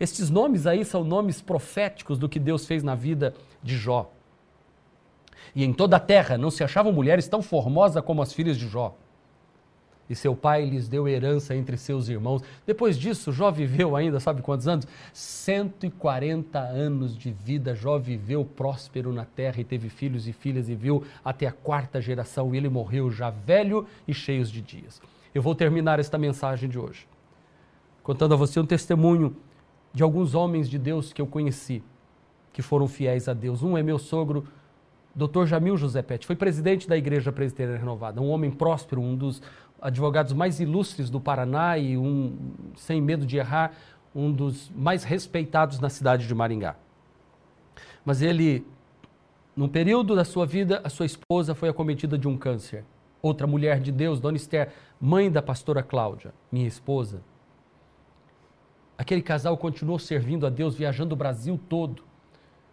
Estes 0.00 0.30
nomes 0.30 0.66
aí 0.66 0.84
são 0.84 1.04
nomes 1.04 1.40
proféticos 1.40 2.18
do 2.18 2.28
que 2.28 2.40
Deus 2.40 2.66
fez 2.66 2.82
na 2.82 2.96
vida 2.96 3.34
de 3.62 3.76
Jó 3.76 4.10
e 5.54 5.64
em 5.64 5.72
toda 5.72 5.96
a 5.96 6.00
terra 6.00 6.36
não 6.36 6.50
se 6.50 6.62
achavam 6.62 6.92
mulheres 6.92 7.28
tão 7.28 7.42
formosas 7.42 8.02
como 8.04 8.22
as 8.22 8.32
filhas 8.32 8.56
de 8.56 8.68
Jó. 8.68 8.96
E 10.08 10.14
seu 10.14 10.34
pai 10.34 10.64
lhes 10.64 10.88
deu 10.88 11.06
herança 11.06 11.54
entre 11.54 11.76
seus 11.76 12.08
irmãos. 12.08 12.42
Depois 12.66 12.98
disso, 12.98 13.30
Jó 13.30 13.48
viveu 13.50 13.94
ainda, 13.94 14.18
sabe 14.18 14.42
quantos 14.42 14.66
anos? 14.66 14.86
140 15.12 16.58
anos 16.58 17.16
de 17.16 17.30
vida. 17.30 17.76
Jó 17.76 17.96
viveu 17.96 18.44
próspero 18.44 19.12
na 19.12 19.24
terra 19.24 19.60
e 19.60 19.64
teve 19.64 19.88
filhos 19.88 20.26
e 20.26 20.32
filhas 20.32 20.68
e 20.68 20.74
viu 20.74 21.04
até 21.24 21.46
a 21.46 21.52
quarta 21.52 22.00
geração. 22.00 22.52
E 22.52 22.58
ele 22.58 22.68
morreu 22.68 23.08
já 23.08 23.30
velho 23.30 23.86
e 24.08 24.12
cheio 24.12 24.44
de 24.44 24.60
dias. 24.60 25.00
Eu 25.32 25.42
vou 25.42 25.54
terminar 25.54 26.00
esta 26.00 26.18
mensagem 26.18 26.68
de 26.68 26.76
hoje 26.76 27.06
contando 28.02 28.34
a 28.34 28.36
você 28.36 28.58
um 28.58 28.66
testemunho 28.66 29.36
de 29.92 30.02
alguns 30.02 30.34
homens 30.34 30.68
de 30.68 30.78
Deus 30.78 31.12
que 31.12 31.20
eu 31.20 31.26
conheci, 31.26 31.82
que 32.52 32.62
foram 32.62 32.88
fiéis 32.88 33.28
a 33.28 33.32
Deus. 33.32 33.62
Um 33.62 33.76
é 33.76 33.82
meu 33.82 33.98
sogro, 33.98 34.46
Dr. 35.14 35.46
Jamil 35.46 35.76
José 35.76 36.02
Pet, 36.02 36.26
foi 36.26 36.36
presidente 36.36 36.88
da 36.88 36.96
Igreja 36.96 37.32
Presbiteriana 37.32 37.78
Renovada, 37.78 38.20
um 38.20 38.30
homem 38.30 38.50
próspero, 38.50 39.00
um 39.00 39.16
dos 39.16 39.42
advogados 39.80 40.32
mais 40.32 40.60
ilustres 40.60 41.10
do 41.10 41.20
Paraná 41.20 41.76
e 41.76 41.96
um, 41.96 42.36
sem 42.76 43.00
medo 43.00 43.26
de 43.26 43.36
errar, 43.36 43.72
um 44.14 44.30
dos 44.30 44.70
mais 44.74 45.04
respeitados 45.04 45.80
na 45.80 45.88
cidade 45.88 46.26
de 46.26 46.34
Maringá. 46.34 46.76
Mas 48.04 48.22
ele, 48.22 48.66
num 49.56 49.68
período 49.68 50.14
da 50.14 50.24
sua 50.24 50.46
vida, 50.46 50.80
a 50.84 50.88
sua 50.88 51.06
esposa 51.06 51.54
foi 51.54 51.68
acometida 51.68 52.16
de 52.16 52.28
um 52.28 52.36
câncer. 52.36 52.84
Outra 53.22 53.46
mulher 53.46 53.80
de 53.80 53.92
Deus, 53.92 54.20
Dona 54.20 54.36
Esther, 54.36 54.72
mãe 55.00 55.30
da 55.30 55.42
pastora 55.42 55.82
Cláudia, 55.82 56.32
minha 56.50 56.66
esposa, 56.66 57.20
Aquele 59.00 59.22
casal 59.22 59.56
continuou 59.56 59.98
servindo 59.98 60.46
a 60.46 60.50
Deus, 60.50 60.74
viajando 60.74 61.14
o 61.14 61.16
Brasil 61.16 61.58
todo. 61.70 62.02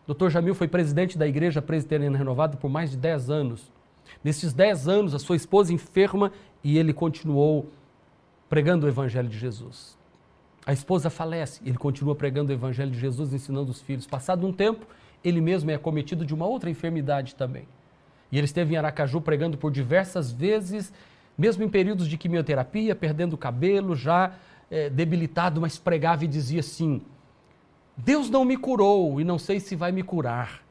Dr. 0.08 0.30
Jamil 0.30 0.56
foi 0.56 0.70
presidente 0.70 1.18
da 1.18 1.28
Igreja 1.28 1.62
Presbiteriana 1.62 2.18
Renovada 2.18 2.56
por 2.56 2.70
mais 2.70 2.92
de 2.92 2.98
10 2.98 3.30
anos. 3.30 3.70
Nesses 4.24 4.54
10 4.54 4.88
anos, 4.88 5.14
a 5.14 5.20
sua 5.20 5.36
esposa 5.36 5.74
enferma 5.74 6.32
e 6.64 6.78
ele 6.78 6.94
continuou 6.94 7.70
pregando 8.48 8.86
o 8.86 8.90
Evangelho 8.90 9.28
de 9.28 9.38
Jesus. 9.38 9.98
A 10.66 10.72
esposa 10.72 11.10
falece, 11.10 11.62
ele 11.66 11.78
continua 11.78 12.16
pregando 12.16 12.52
o 12.52 12.56
Evangelho 12.56 12.92
de 12.92 13.00
Jesus, 13.00 13.34
ensinando 13.34 13.70
os 13.70 13.82
filhos. 13.82 14.08
Passado 14.08 14.48
um 14.48 14.54
tempo, 14.54 14.86
ele 15.24 15.42
mesmo 15.42 15.72
é 15.72 15.76
acometido 15.76 16.26
de 16.26 16.34
uma 16.34 16.46
outra 16.46 16.70
enfermidade 16.70 17.36
também. 17.36 17.68
E 18.32 18.38
ele 18.38 18.46
esteve 18.46 18.74
em 18.74 18.78
Aracaju 18.78 19.20
pregando 19.20 19.58
por 19.58 19.72
diversas 19.72 20.32
vezes, 20.32 20.94
mesmo 21.38 21.64
em 21.64 21.70
períodos 21.70 22.08
de 22.08 22.18
quimioterapia, 22.18 22.96
perdendo 22.96 23.34
o 23.34 23.38
cabelo, 23.38 23.96
já 23.96 24.34
é, 24.72 24.90
debilitado, 24.90 25.60
mas 25.60 25.78
pregava 25.78 26.24
e 26.24 26.28
dizia 26.28 26.62
assim: 26.62 27.02
Deus 27.98 28.30
não 28.30 28.46
me 28.46 28.56
curou 28.56 29.20
e 29.20 29.24
não 29.24 29.40
sei 29.40 29.60
se 29.60 29.76
vai 29.76 29.92
me 29.92 30.04
curar, 30.04 30.62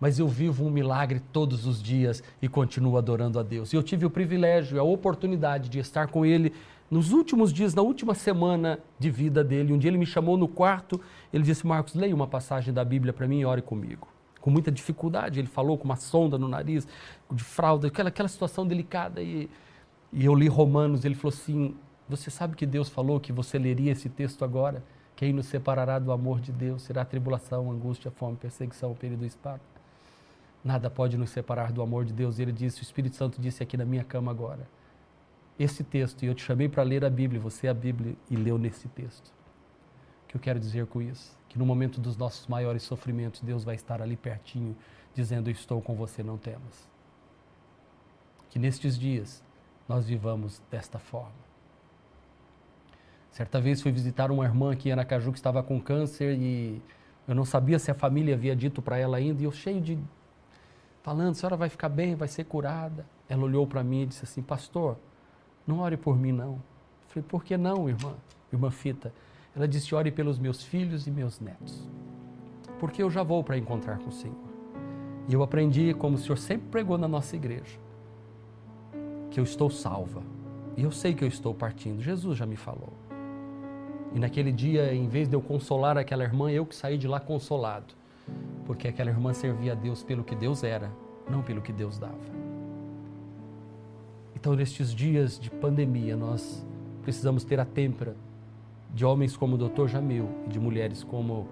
mas 0.00 0.20
eu 0.20 0.28
vivo 0.28 0.64
um 0.64 0.70
milagre 0.70 1.20
todos 1.32 1.66
os 1.66 1.82
dias 1.82 2.22
e 2.40 2.48
continuo 2.48 2.96
adorando 2.96 3.38
a 3.38 3.42
Deus. 3.42 3.72
E 3.72 3.76
eu 3.76 3.82
tive 3.82 4.06
o 4.06 4.10
privilégio, 4.10 4.78
a 4.78 4.84
oportunidade 4.84 5.68
de 5.68 5.80
estar 5.80 6.06
com 6.06 6.24
ele 6.24 6.52
nos 6.88 7.12
últimos 7.12 7.52
dias, 7.52 7.74
na 7.74 7.82
última 7.82 8.14
semana 8.14 8.78
de 8.96 9.10
vida 9.10 9.42
dele. 9.42 9.72
Um 9.72 9.78
dia 9.78 9.90
ele 9.90 9.98
me 9.98 10.06
chamou 10.06 10.36
no 10.36 10.46
quarto, 10.46 11.00
ele 11.32 11.42
disse: 11.42 11.66
Marcos, 11.66 11.94
leia 11.94 12.14
uma 12.14 12.28
passagem 12.28 12.72
da 12.72 12.84
Bíblia 12.84 13.12
para 13.12 13.26
mim 13.26 13.40
e 13.40 13.44
ore 13.44 13.60
comigo. 13.60 14.06
Com 14.40 14.48
muita 14.50 14.70
dificuldade, 14.70 15.40
ele 15.40 15.48
falou 15.48 15.76
com 15.76 15.84
uma 15.84 15.96
sonda 15.96 16.38
no 16.38 16.46
nariz, 16.46 16.86
de 17.28 17.42
fralda, 17.42 17.88
aquela, 17.88 18.08
aquela 18.08 18.28
situação 18.28 18.64
delicada. 18.64 19.20
E, 19.20 19.50
e 20.12 20.24
eu 20.24 20.34
li 20.34 20.46
Romanos, 20.46 21.04
ele 21.04 21.16
falou 21.16 21.34
assim: 21.36 21.74
você 22.08 22.30
sabe 22.30 22.54
que 22.54 22.64
Deus 22.64 22.88
falou 22.88 23.18
que 23.18 23.32
você 23.32 23.58
leria 23.58 23.90
esse 23.90 24.08
texto 24.08 24.44
agora? 24.44 24.82
Quem 25.18 25.32
nos 25.32 25.46
separará 25.46 25.98
do 25.98 26.12
amor 26.12 26.40
de 26.40 26.52
Deus 26.52 26.82
será 26.82 27.04
tribulação, 27.04 27.72
angústia, 27.72 28.08
fome, 28.08 28.36
perseguição, 28.36 28.94
período 28.94 29.26
espada. 29.26 29.60
Nada 30.62 30.88
pode 30.88 31.18
nos 31.18 31.30
separar 31.30 31.72
do 31.72 31.82
amor 31.82 32.04
de 32.04 32.12
Deus. 32.12 32.38
Ele 32.38 32.52
disse, 32.52 32.80
o 32.80 32.84
Espírito 32.84 33.16
Santo 33.16 33.40
disse 33.40 33.60
aqui 33.60 33.76
na 33.76 33.84
minha 33.84 34.04
cama 34.04 34.30
agora. 34.30 34.68
Esse 35.58 35.82
texto, 35.82 36.22
e 36.22 36.26
eu 36.26 36.36
te 36.36 36.44
chamei 36.44 36.68
para 36.68 36.84
ler 36.84 37.04
a 37.04 37.10
Bíblia, 37.10 37.40
você 37.40 37.66
é 37.66 37.70
a 37.70 37.74
Bíblia 37.74 38.14
e 38.30 38.36
leu 38.36 38.56
nesse 38.58 38.86
texto. 38.86 39.26
O 40.22 40.28
que 40.28 40.36
eu 40.36 40.40
quero 40.40 40.60
dizer 40.60 40.86
com 40.86 41.02
isso? 41.02 41.36
Que 41.48 41.58
no 41.58 41.66
momento 41.66 42.00
dos 42.00 42.16
nossos 42.16 42.46
maiores 42.46 42.84
sofrimentos, 42.84 43.40
Deus 43.40 43.64
vai 43.64 43.74
estar 43.74 44.00
ali 44.00 44.16
pertinho, 44.16 44.76
dizendo: 45.16 45.50
Estou 45.50 45.82
com 45.82 45.96
você, 45.96 46.22
não 46.22 46.38
temas. 46.38 46.88
Que 48.50 48.58
nestes 48.60 48.96
dias 48.96 49.42
nós 49.88 50.06
vivamos 50.06 50.62
desta 50.70 51.00
forma 51.00 51.47
Certa 53.30 53.60
vez 53.60 53.80
fui 53.80 53.92
visitar 53.92 54.30
uma 54.30 54.44
irmã 54.44 54.72
aqui 54.72 54.88
em 54.88 54.92
Aracaju 54.92 55.32
que 55.32 55.38
estava 55.38 55.62
com 55.62 55.80
câncer 55.80 56.36
e 56.36 56.82
eu 57.28 57.34
não 57.34 57.44
sabia 57.44 57.78
se 57.78 57.90
a 57.90 57.94
família 57.94 58.34
havia 58.34 58.56
dito 58.56 58.80
para 58.80 58.96
ela 58.96 59.18
ainda, 59.18 59.42
e 59.42 59.44
eu 59.44 59.52
cheio 59.52 59.82
de. 59.82 59.98
falando, 61.02 61.32
a 61.32 61.34
senhora 61.34 61.56
vai 61.56 61.68
ficar 61.68 61.90
bem, 61.90 62.14
vai 62.14 62.26
ser 62.26 62.44
curada. 62.44 63.04
Ela 63.28 63.44
olhou 63.44 63.66
para 63.66 63.84
mim 63.84 64.02
e 64.02 64.06
disse 64.06 64.24
assim: 64.24 64.40
Pastor, 64.40 64.96
não 65.66 65.80
ore 65.80 65.98
por 65.98 66.18
mim 66.18 66.32
não. 66.32 66.52
Eu 66.52 66.62
falei: 67.08 67.28
Por 67.28 67.44
que 67.44 67.54
não, 67.58 67.86
irmã? 67.86 68.14
Irmã 68.50 68.70
Fita. 68.70 69.12
Ela 69.54 69.68
disse: 69.68 69.94
Ore 69.94 70.10
pelos 70.10 70.38
meus 70.38 70.64
filhos 70.64 71.06
e 71.06 71.10
meus 71.10 71.38
netos, 71.38 71.86
porque 72.80 73.02
eu 73.02 73.10
já 73.10 73.22
vou 73.22 73.44
para 73.44 73.58
encontrar 73.58 73.98
com 73.98 74.08
o 74.08 74.12
Senhor. 74.12 74.48
E 75.28 75.34
eu 75.34 75.42
aprendi, 75.42 75.92
como 75.92 76.14
o 76.14 76.18
Senhor 76.18 76.38
sempre 76.38 76.68
pregou 76.70 76.96
na 76.96 77.06
nossa 77.06 77.36
igreja, 77.36 77.78
que 79.30 79.38
eu 79.38 79.44
estou 79.44 79.68
salva. 79.68 80.22
E 80.78 80.82
eu 80.82 80.90
sei 80.90 81.12
que 81.12 81.22
eu 81.22 81.28
estou 81.28 81.52
partindo. 81.52 82.00
Jesus 82.00 82.38
já 82.38 82.46
me 82.46 82.56
falou. 82.56 83.07
E 84.14 84.18
naquele 84.18 84.50
dia, 84.50 84.94
em 84.94 85.06
vez 85.08 85.28
de 85.28 85.36
eu 85.36 85.40
consolar 85.40 85.98
aquela 85.98 86.24
irmã, 86.24 86.50
eu 86.50 86.64
que 86.64 86.74
saí 86.74 86.96
de 86.96 87.06
lá 87.06 87.20
consolado. 87.20 87.94
Porque 88.64 88.88
aquela 88.88 89.10
irmã 89.10 89.32
servia 89.32 89.72
a 89.72 89.74
Deus 89.74 90.02
pelo 90.02 90.24
que 90.24 90.34
Deus 90.34 90.64
era, 90.64 90.90
não 91.28 91.42
pelo 91.42 91.60
que 91.60 91.72
Deus 91.72 91.98
dava. 91.98 92.18
Então, 94.34 94.54
nestes 94.54 94.94
dias 94.94 95.38
de 95.38 95.50
pandemia, 95.50 96.16
nós 96.16 96.64
precisamos 97.02 97.44
ter 97.44 97.58
a 97.58 97.64
têmpera 97.64 98.14
de 98.94 99.04
homens 99.04 99.36
como 99.36 99.56
o 99.56 99.68
Dr. 99.68 99.88
Jamil 99.88 100.28
e 100.46 100.48
de 100.48 100.60
mulheres 100.60 101.02
como 101.02 101.48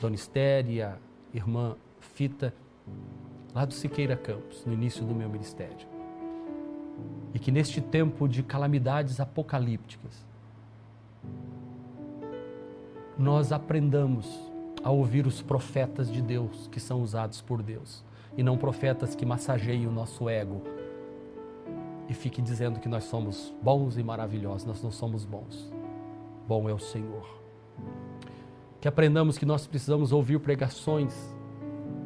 Dona 0.00 0.14
Esther 0.14 0.70
e 0.70 0.80
a 0.80 0.96
irmã 1.34 1.76
Fita, 1.98 2.54
lá 3.54 3.64
do 3.64 3.74
Siqueira 3.74 4.16
Campos, 4.16 4.64
no 4.64 4.72
início 4.72 5.04
do 5.04 5.14
meu 5.14 5.28
ministério. 5.28 5.86
E 7.34 7.38
que 7.38 7.50
neste 7.50 7.80
tempo 7.80 8.28
de 8.28 8.42
calamidades 8.42 9.20
apocalípticas, 9.20 10.27
nós 13.18 13.50
aprendamos 13.50 14.48
a 14.84 14.90
ouvir 14.90 15.26
os 15.26 15.42
profetas 15.42 16.10
de 16.10 16.22
Deus 16.22 16.68
que 16.68 16.78
são 16.78 17.02
usados 17.02 17.42
por 17.42 17.60
Deus 17.62 18.04
e 18.36 18.44
não 18.44 18.56
profetas 18.56 19.16
que 19.16 19.26
massageiem 19.26 19.88
o 19.88 19.90
nosso 19.90 20.28
ego 20.28 20.62
e 22.08 22.14
fiquem 22.14 22.44
dizendo 22.44 22.78
que 22.78 22.88
nós 22.88 23.04
somos 23.04 23.52
bons 23.60 23.98
e 23.98 24.04
maravilhosos. 24.04 24.64
Nós 24.64 24.82
não 24.82 24.90
somos 24.90 25.24
bons. 25.24 25.70
Bom 26.46 26.68
é 26.68 26.72
o 26.72 26.78
Senhor. 26.78 27.26
Que 28.80 28.86
aprendamos 28.86 29.36
que 29.36 29.44
nós 29.44 29.66
precisamos 29.66 30.12
ouvir 30.12 30.38
pregações 30.38 31.12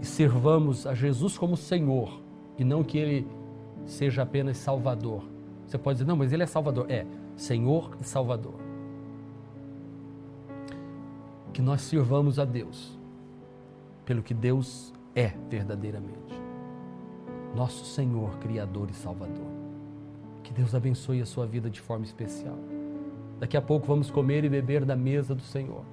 e 0.00 0.06
servamos 0.06 0.86
a 0.86 0.94
Jesus 0.94 1.36
como 1.36 1.56
Senhor 1.56 2.20
e 2.58 2.64
não 2.64 2.82
que 2.82 2.96
Ele 2.96 3.28
seja 3.84 4.22
apenas 4.22 4.56
Salvador. 4.56 5.22
Você 5.66 5.76
pode 5.76 5.98
dizer, 5.98 6.08
não, 6.08 6.16
mas 6.16 6.32
Ele 6.32 6.42
é 6.42 6.46
Salvador. 6.46 6.90
É, 6.90 7.06
Senhor 7.36 7.96
e 8.00 8.04
Salvador 8.04 8.61
que 11.52 11.62
nós 11.62 11.82
sirvamos 11.82 12.38
a 12.38 12.44
Deus 12.44 12.98
pelo 14.04 14.22
que 14.22 14.34
Deus 14.34 14.92
é 15.14 15.32
verdadeiramente. 15.48 16.40
Nosso 17.54 17.84
Senhor, 17.84 18.38
Criador 18.38 18.88
e 18.90 18.94
Salvador. 18.94 19.52
Que 20.42 20.52
Deus 20.52 20.74
abençoe 20.74 21.20
a 21.20 21.26
sua 21.26 21.46
vida 21.46 21.68
de 21.68 21.80
forma 21.80 22.04
especial. 22.04 22.58
Daqui 23.38 23.56
a 23.56 23.62
pouco 23.62 23.86
vamos 23.86 24.10
comer 24.10 24.44
e 24.44 24.48
beber 24.48 24.84
da 24.84 24.96
mesa 24.96 25.34
do 25.34 25.42
Senhor. 25.42 25.84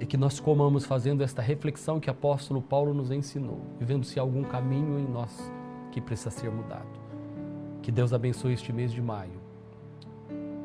E 0.00 0.06
que 0.06 0.16
nós 0.16 0.40
comamos 0.40 0.84
fazendo 0.84 1.22
esta 1.22 1.42
reflexão 1.42 2.00
que 2.00 2.08
o 2.08 2.12
apóstolo 2.12 2.60
Paulo 2.60 2.92
nos 2.94 3.10
ensinou 3.10 3.60
e 3.80 3.84
vendo 3.84 4.04
se 4.04 4.18
há 4.18 4.22
algum 4.22 4.42
caminho 4.42 4.98
em 4.98 5.06
nós 5.06 5.52
que 5.92 6.00
precisa 6.00 6.30
ser 6.30 6.50
mudado. 6.50 7.00
Que 7.82 7.92
Deus 7.92 8.12
abençoe 8.12 8.52
este 8.52 8.72
mês 8.72 8.92
de 8.92 9.00
maio. 9.00 9.40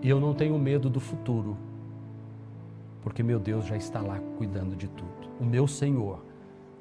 E 0.01 0.09
eu 0.09 0.19
não 0.19 0.33
tenho 0.33 0.57
medo 0.57 0.89
do 0.89 0.99
futuro, 0.99 1.55
porque 3.01 3.23
meu 3.23 3.39
Deus 3.39 3.65
já 3.65 3.75
está 3.75 4.01
lá 4.01 4.19
cuidando 4.37 4.75
de 4.75 4.87
tudo. 4.87 5.29
O 5.39 5.45
meu 5.45 5.67
Senhor, 5.67 6.23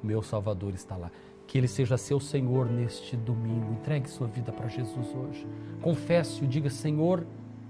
o 0.03 0.07
meu 0.07 0.21
Salvador 0.21 0.73
está 0.73 0.95
lá. 0.95 1.11
Que 1.47 1.57
Ele 1.57 1.67
seja 1.67 1.97
seu 1.97 2.19
Senhor 2.19 2.65
neste 2.67 3.17
domingo. 3.17 3.73
Entregue 3.73 4.09
sua 4.09 4.27
vida 4.27 4.51
para 4.51 4.67
Jesus 4.67 5.07
hoje. 5.13 5.45
Confesse-o, 5.81 6.47
diga: 6.47 6.69
Senhor, 6.69 7.25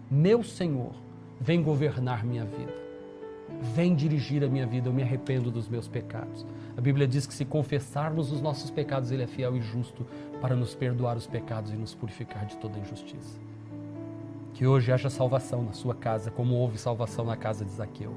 meu 0.09 0.43
Senhor, 0.43 0.91
vem 1.39 1.63
governar 1.63 2.23
minha 2.23 2.45
vida. 2.45 2.73
Vem 3.73 3.95
dirigir 3.95 4.43
a 4.43 4.47
minha 4.47 4.67
vida. 4.67 4.89
Eu 4.89 4.93
me 4.93 5.01
arrependo 5.01 5.49
dos 5.49 5.67
meus 5.67 5.87
pecados. 5.87 6.45
A 6.77 6.81
Bíblia 6.81 7.07
diz 7.07 7.25
que 7.25 7.33
se 7.33 7.45
confessarmos 7.45 8.31
os 8.31 8.41
nossos 8.41 8.69
pecados, 8.69 9.11
Ele 9.11 9.23
é 9.23 9.27
fiel 9.27 9.55
e 9.55 9.61
justo 9.61 10.05
para 10.39 10.55
nos 10.55 10.75
perdoar 10.75 11.17
os 11.17 11.27
pecados 11.27 11.71
e 11.71 11.75
nos 11.75 11.93
purificar 11.95 12.45
de 12.45 12.57
toda 12.57 12.77
injustiça. 12.77 13.39
Que 14.53 14.67
hoje 14.67 14.91
haja 14.91 15.09
salvação 15.09 15.63
na 15.63 15.73
sua 15.73 15.95
casa, 15.95 16.29
como 16.29 16.55
houve 16.55 16.77
salvação 16.77 17.25
na 17.25 17.35
casa 17.35 17.65
de 17.65 17.71
Zaqueu. 17.71 18.13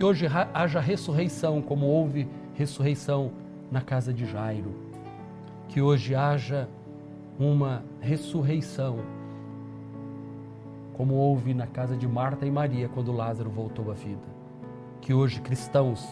Que 0.00 0.06
hoje 0.06 0.26
haja 0.54 0.80
ressurreição, 0.80 1.60
como 1.60 1.84
houve 1.84 2.26
ressurreição 2.54 3.32
na 3.70 3.82
casa 3.82 4.14
de 4.14 4.24
Jairo. 4.24 4.72
Que 5.68 5.82
hoje 5.82 6.14
haja 6.14 6.66
uma 7.38 7.84
ressurreição, 8.00 9.00
como 10.94 11.16
houve 11.16 11.52
na 11.52 11.66
casa 11.66 11.98
de 11.98 12.08
Marta 12.08 12.46
e 12.46 12.50
Maria 12.50 12.88
quando 12.88 13.12
Lázaro 13.12 13.50
voltou 13.50 13.90
à 13.90 13.94
vida. 13.94 14.26
Que 15.02 15.12
hoje 15.12 15.38
cristãos 15.42 16.08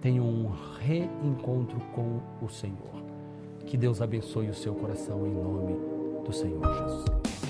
tenham 0.00 0.26
um 0.26 0.50
reencontro 0.80 1.78
com 1.94 2.18
o 2.44 2.48
Senhor. 2.48 3.00
Que 3.64 3.76
Deus 3.76 4.02
abençoe 4.02 4.48
o 4.48 4.54
seu 4.54 4.74
coração 4.74 5.24
em 5.24 5.34
nome 5.34 5.76
do 6.26 6.32
Senhor 6.32 6.64
Jesus. 6.64 7.49